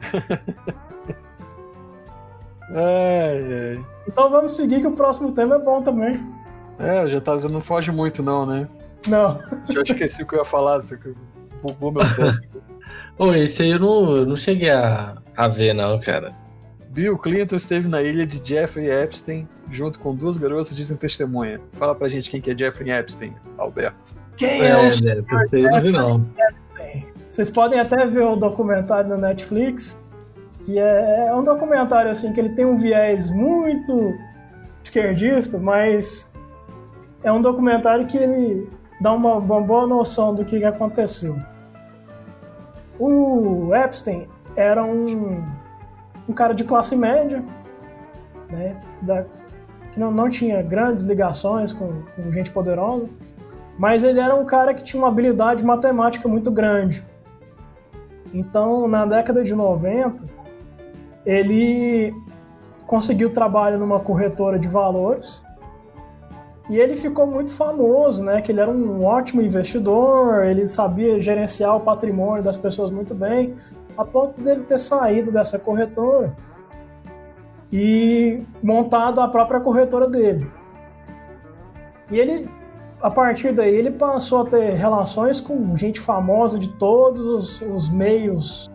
[2.72, 3.80] É, é.
[4.06, 6.24] Então vamos seguir que o próximo tema é bom também.
[6.78, 8.68] É, já tá dizendo não foge muito não, né?
[9.08, 9.40] Não.
[9.68, 10.80] Já esqueci o que eu ia falar,
[11.60, 12.62] bugou meu cérebro.
[13.18, 16.32] Ô, esse aí eu não, eu não cheguei a, a ver não, cara.
[16.90, 21.60] Bill Clinton esteve na ilha de Jeffrey Epstein junto com duas garotas dizem testemunha.
[21.72, 24.16] Fala pra gente quem que é Jeffrey Epstein, Alberto.
[24.36, 26.26] Quem é, é o Neto, eu não.
[26.36, 27.06] Epstein?
[27.28, 29.96] Vocês podem até ver o documentário na Netflix,
[30.64, 34.12] que é, é um documentário assim que ele tem um viés muito
[34.82, 36.32] esquerdista, mas
[37.22, 38.68] é um documentário que ele
[39.00, 41.38] dá uma, uma boa noção do que, que aconteceu.
[42.98, 44.26] O Epstein
[44.56, 45.40] era um,
[46.30, 47.42] um cara de classe média,
[48.50, 49.24] né, da,
[49.90, 53.06] que não, não tinha grandes ligações com, com gente poderosa,
[53.76, 57.04] mas ele era um cara que tinha uma habilidade matemática muito grande.
[58.32, 60.22] Então, na década de 90,
[61.26, 62.14] ele
[62.86, 65.42] conseguiu trabalho numa corretora de valores
[66.68, 68.40] e ele ficou muito famoso, né?
[68.40, 73.56] Que ele era um ótimo investidor, ele sabia gerenciar o patrimônio das pessoas muito bem,
[74.00, 76.34] a ponto dele ter saído dessa corretora
[77.70, 80.50] e montado a própria corretora dele.
[82.10, 82.48] E ele,
[83.02, 87.90] a partir daí, ele passou a ter relações com gente famosa de todos os, os
[87.90, 88.70] meios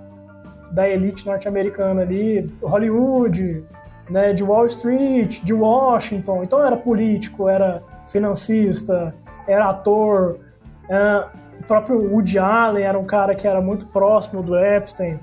[0.71, 3.65] da elite norte-americana ali, Hollywood,
[4.07, 6.43] né, de Wall Street, de Washington.
[6.43, 9.15] Então era político, era financista,
[9.47, 10.39] era ator.
[10.87, 11.25] É,
[11.67, 15.19] próprio Woody Allen era um cara que era muito próximo do Epstein.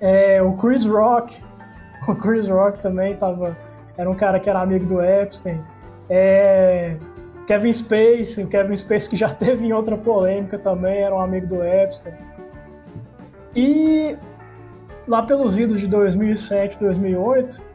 [0.00, 1.42] É, o Chris Rock,
[2.08, 3.56] o Chris Rock também tava,
[3.96, 5.60] era um cara que era amigo do Epstein.
[6.08, 6.96] É,
[7.46, 11.46] Kevin Spacey, o Kevin Spacey que já teve em outra polêmica também, era um amigo
[11.46, 12.14] do Epstein.
[13.54, 14.16] E
[15.08, 17.69] lá pelos idos de 2007, 2008,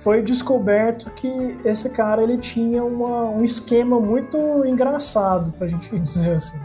[0.00, 6.36] foi descoberto que esse cara ele tinha uma, um esquema muito engraçado, pra gente dizer
[6.36, 6.58] assim.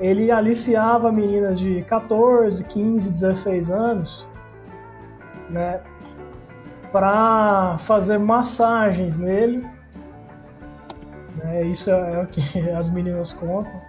[0.00, 4.28] Ele aliciava meninas de 14, 15, 16 anos,
[5.48, 5.80] né,
[6.92, 9.66] para fazer massagens nele.
[11.36, 13.80] Né, isso é o que as meninas contam.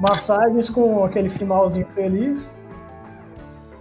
[0.00, 2.56] Massagens com aquele finalzinho feliz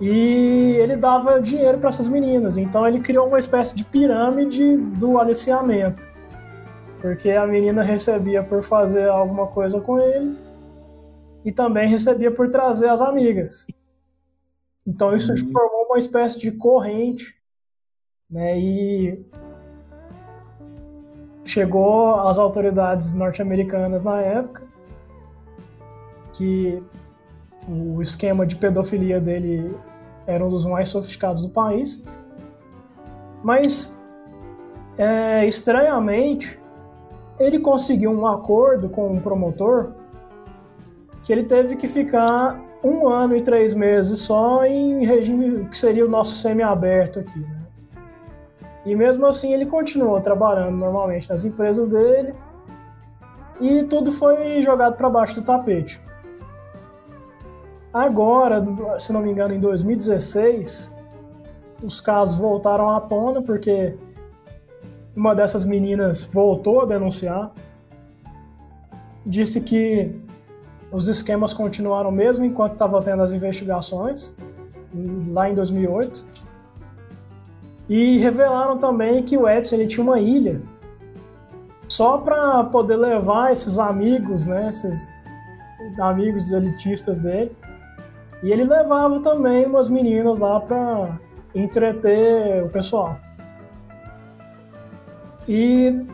[0.05, 2.57] e ele dava dinheiro para essas meninas.
[2.57, 6.05] Então ele criou uma espécie de pirâmide do aliciamento.
[7.01, 10.37] Porque a menina recebia por fazer alguma coisa com ele
[11.45, 13.65] e também recebia por trazer as amigas.
[14.85, 15.51] Então isso uhum.
[15.53, 17.33] formou uma espécie de corrente,
[18.29, 18.59] né?
[18.59, 19.25] E
[21.45, 24.63] chegou às autoridades norte-americanas na época
[26.33, 26.83] que
[27.69, 29.73] o esquema de pedofilia dele
[30.25, 32.05] era um dos mais sofisticados do país.
[33.43, 33.97] Mas,
[34.97, 36.59] é, estranhamente,
[37.39, 39.91] ele conseguiu um acordo com um promotor
[41.23, 46.05] que ele teve que ficar um ano e três meses só em regime que seria
[46.05, 47.39] o nosso semi-aberto aqui.
[47.39, 47.63] Né?
[48.85, 52.33] E mesmo assim ele continuou trabalhando normalmente nas empresas dele
[53.61, 56.01] e tudo foi jogado para baixo do tapete.
[57.93, 58.65] Agora,
[58.97, 60.95] se não me engano, em 2016,
[61.83, 63.95] os casos voltaram à tona porque
[65.15, 67.51] uma dessas meninas voltou a denunciar.
[69.25, 70.11] Disse que
[70.91, 74.33] os esquemas continuaram mesmo enquanto estava tendo as investigações,
[75.27, 76.25] lá em 2008.
[77.87, 80.61] E revelaram também que o Edson ele tinha uma ilha
[81.87, 85.11] só para poder levar esses amigos, né, esses
[85.99, 87.55] amigos elitistas dele,
[88.43, 91.17] e ele levava também umas meninas lá para
[91.55, 93.17] entreter o pessoal.
[95.47, 96.05] E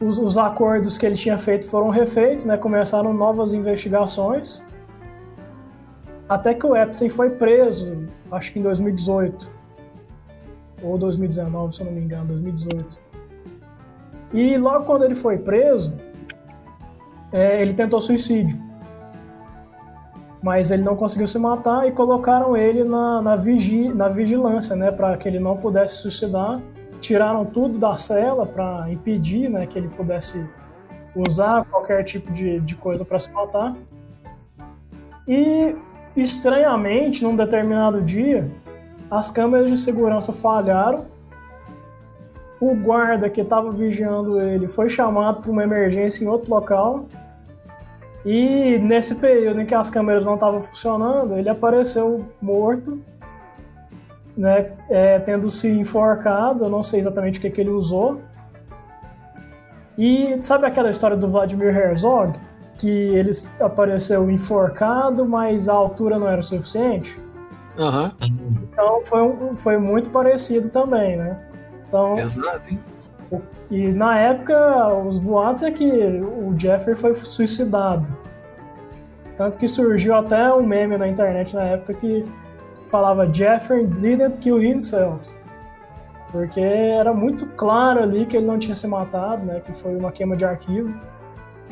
[0.00, 2.56] os, os, acordos que ele tinha feito foram refeitos, né?
[2.56, 4.64] Começaram novas investigações.
[6.28, 9.48] Até que o Epstein foi preso, acho que em 2018.
[10.82, 13.00] Ou 2019, se eu não me engano, 2018.
[14.34, 15.96] E logo quando ele foi preso,
[17.32, 18.67] é, ele tentou suicídio
[20.42, 24.90] mas ele não conseguiu se matar e colocaram ele na, na, vigi, na vigilância, né,
[24.90, 26.60] para que ele não pudesse se suicidar.
[27.00, 30.48] Tiraram tudo da cela para impedir, né, que ele pudesse
[31.14, 33.74] usar qualquer tipo de, de coisa para se matar.
[35.26, 35.74] E
[36.16, 38.50] estranhamente, num determinado dia,
[39.10, 41.06] as câmeras de segurança falharam.
[42.60, 47.06] O guarda que estava vigiando ele foi chamado para uma emergência em outro local
[48.24, 53.00] e nesse período em que as câmeras não estavam funcionando, ele apareceu morto
[54.36, 58.20] né, é, tendo se enforcado, eu não sei exatamente o que, que ele usou.
[59.96, 62.38] E sabe aquela história do Vladimir Herzog?
[62.78, 67.20] Que ele apareceu enforcado, mas a altura não era o suficiente?
[67.76, 68.12] Aham.
[68.72, 71.36] Então foi, um- foi muito parecido também, né?
[71.88, 72.78] Então, Pesado, hein?
[73.70, 78.08] E na época, os boatos é que o Jeffrey foi suicidado.
[79.36, 82.24] Tanto que surgiu até um meme na internet na época que
[82.90, 85.38] falava Jeffrey didn't kill himself.
[86.32, 89.60] Porque era muito claro ali que ele não tinha se matado, né?
[89.60, 90.98] Que foi uma queima de arquivo.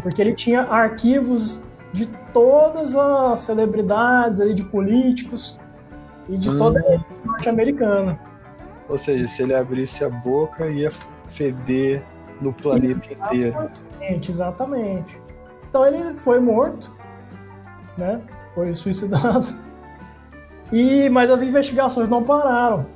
[0.02, 1.62] Porque ele tinha arquivos
[1.92, 5.58] de todas as celebridades ali, de políticos
[6.28, 6.58] e de Hum.
[6.58, 8.18] toda a elite norte-americana.
[8.88, 10.90] Ou seja, se ele abrisse a boca, ia
[11.28, 12.04] feder
[12.40, 13.56] no planeta inteiro.
[13.58, 15.20] Exatamente, exatamente.
[15.68, 16.94] Então ele foi morto,
[17.96, 18.20] né?
[18.54, 19.48] Foi suicidado.
[20.72, 22.86] E mas as investigações não pararam.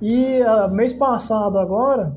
[0.00, 2.16] E ah, mês passado agora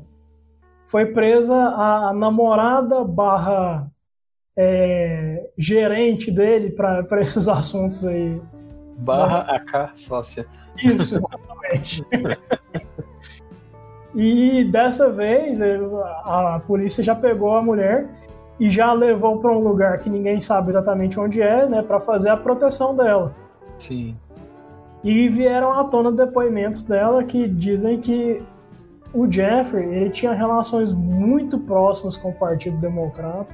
[0.86, 3.90] foi presa a namorada barra
[4.56, 8.40] é, gerente dele para esses assuntos aí.
[8.98, 10.46] Barra AK sócia.
[10.76, 12.04] Isso, exatamente.
[14.14, 15.86] e dessa vez ele-
[16.24, 18.06] a, polícia já pegou a mulher
[18.60, 22.30] e já levou para um lugar que ninguém sabe exatamente onde é, né, para fazer
[22.30, 23.34] a proteção dela.
[23.76, 24.16] Sim.
[25.02, 28.40] E vieram à tona depoimentos dela que dizem que
[29.12, 33.48] o Jeffrey ele tinha relações muito próximas com o Partido Democrata.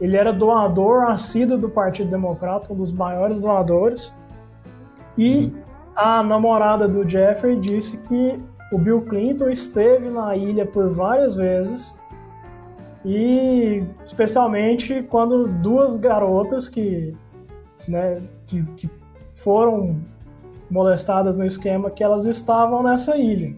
[0.00, 4.14] Ele era doador assíduo do Partido Democrata, um dos maiores doadores.
[5.16, 5.52] E
[5.94, 8.38] a namorada do Jeffrey disse que
[8.74, 11.96] o Bill Clinton esteve na ilha por várias vezes.
[13.04, 17.14] E especialmente quando duas garotas que,
[17.86, 18.90] né, que, que
[19.32, 20.00] foram
[20.68, 23.54] molestadas no esquema que elas estavam nessa ilha.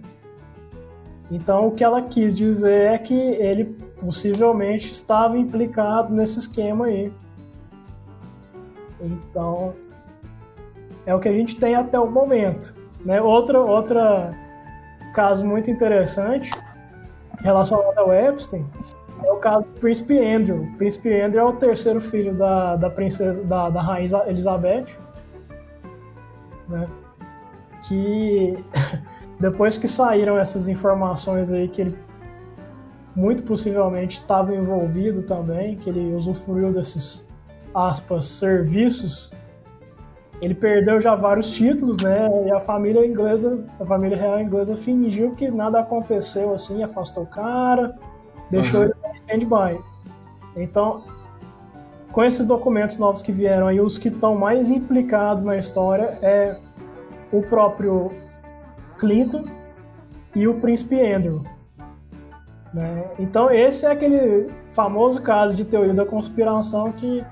[1.30, 3.64] Então o que ela quis dizer é que ele
[3.98, 7.10] possivelmente estava implicado nesse esquema aí.
[9.00, 9.72] Então
[11.06, 12.76] é o que a gente tem até o momento.
[13.02, 13.18] Né?
[13.22, 14.45] Outra, outra
[15.16, 16.50] caso muito interessante
[17.38, 18.66] relacionado ao Epstein
[19.24, 20.62] é o caso do Príncipe Andrew.
[20.62, 24.84] O Príncipe Andrew é o terceiro filho da, da princesa da, da rainha Elizabeth,
[26.68, 26.86] né?
[27.88, 28.62] Que
[29.40, 31.98] depois que saíram essas informações aí que ele
[33.14, 37.26] muito possivelmente estava envolvido também, que ele usufruiu desses
[37.74, 39.34] aspas serviços,
[40.42, 42.14] ele perdeu já vários títulos, né?
[42.46, 47.26] E a família inglesa, a família real inglesa fingiu que nada aconteceu assim, afastou o
[47.26, 47.96] cara,
[48.50, 48.86] deixou Uhum.
[48.86, 49.80] ele em stand-by.
[50.56, 51.04] Então,
[52.12, 56.56] com esses documentos novos que vieram aí, os que estão mais implicados na história é
[57.32, 58.12] o próprio
[58.98, 59.44] Clinton
[60.34, 61.42] e o príncipe Andrew.
[62.74, 63.04] né?
[63.18, 67.24] Então, esse é aquele famoso caso de teoria da conspiração que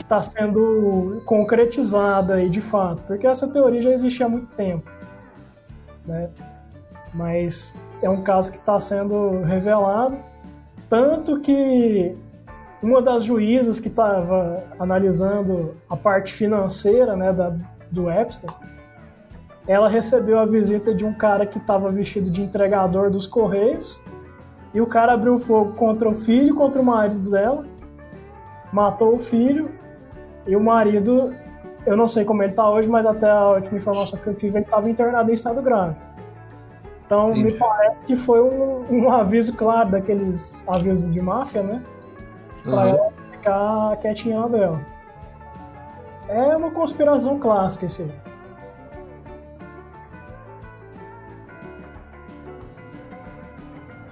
[0.00, 4.90] está sendo concretizada aí de fato, porque essa teoria já existia há muito tempo.
[6.06, 6.28] Né?
[7.14, 10.16] Mas é um caso que está sendo revelado,
[10.88, 12.16] tanto que
[12.82, 17.54] uma das juízas que estava analisando a parte financeira né, da,
[17.90, 18.50] do Epstein,
[19.66, 24.00] ela recebeu a visita de um cara que estava vestido de entregador dos Correios,
[24.74, 27.64] e o cara abriu fogo contra o filho, contra o marido dela,
[28.72, 29.70] matou o filho,
[30.46, 31.34] e o marido,
[31.86, 34.58] eu não sei como ele está hoje, mas até a última informação que eu tive,
[34.58, 35.94] ele estava internado em estado grave.
[37.06, 37.44] Então, Entendi.
[37.44, 41.82] me parece que foi um, um aviso claro daqueles avisos de máfia, né?
[42.62, 42.80] Pra Uhum.
[42.88, 44.80] ela ficar quietinha na dela.
[46.28, 48.12] É uma conspiração clássica esse aí.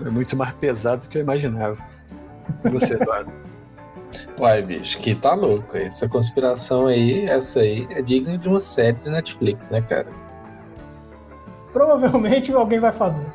[0.05, 1.77] É muito mais pesado do que eu imaginava.
[2.65, 3.31] E você, Eduardo?
[4.41, 5.77] Uai, bicho, que tá louco.
[5.77, 10.09] Essa conspiração aí, essa aí, é digna de uma série de Netflix, né, cara?
[11.73, 13.27] Provavelmente alguém vai fazer.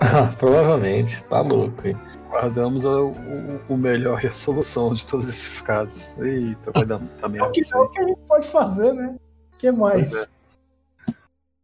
[0.38, 1.86] Provavelmente, tá louco.
[1.86, 1.96] hein?
[2.28, 6.18] Guardamos o, o- o melhor resolução de todos esses casos.
[6.18, 8.92] Eita, vai dar muita É o merda que, é o que a gente pode fazer,
[8.92, 9.16] né?
[9.54, 10.12] O que mais?
[10.14, 10.26] É.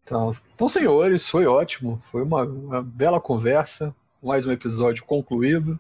[0.05, 2.01] Então, então, senhores, foi ótimo.
[2.05, 3.93] Foi uma, uma bela conversa.
[4.23, 5.78] Mais um episódio concluído.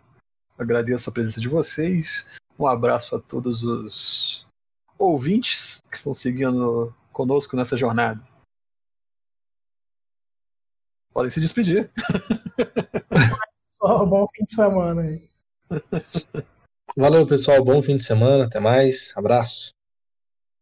[0.58, 2.26] Agradeço a presença de vocês.
[2.58, 4.46] Um abraço a todos os
[4.98, 8.20] ouvintes que estão seguindo conosco nessa jornada.
[11.12, 11.90] Podem se despedir.
[13.80, 15.28] Bom fim de semana aí.
[16.96, 17.62] Valeu, pessoal.
[17.64, 18.46] Bom fim de semana.
[18.46, 19.12] Até mais.
[19.16, 19.72] Abraço.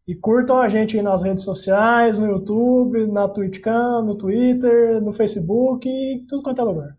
[0.06, 5.12] E curtam a gente aí nas redes sociais, no YouTube, na TwitchCam, no Twitter, no
[5.12, 6.98] Facebook e tudo quanto é lugar.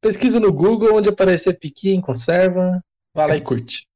[0.00, 2.82] Pesquisa no Google onde aparecer piqui em conserva.
[3.14, 3.86] Vai lá e curte.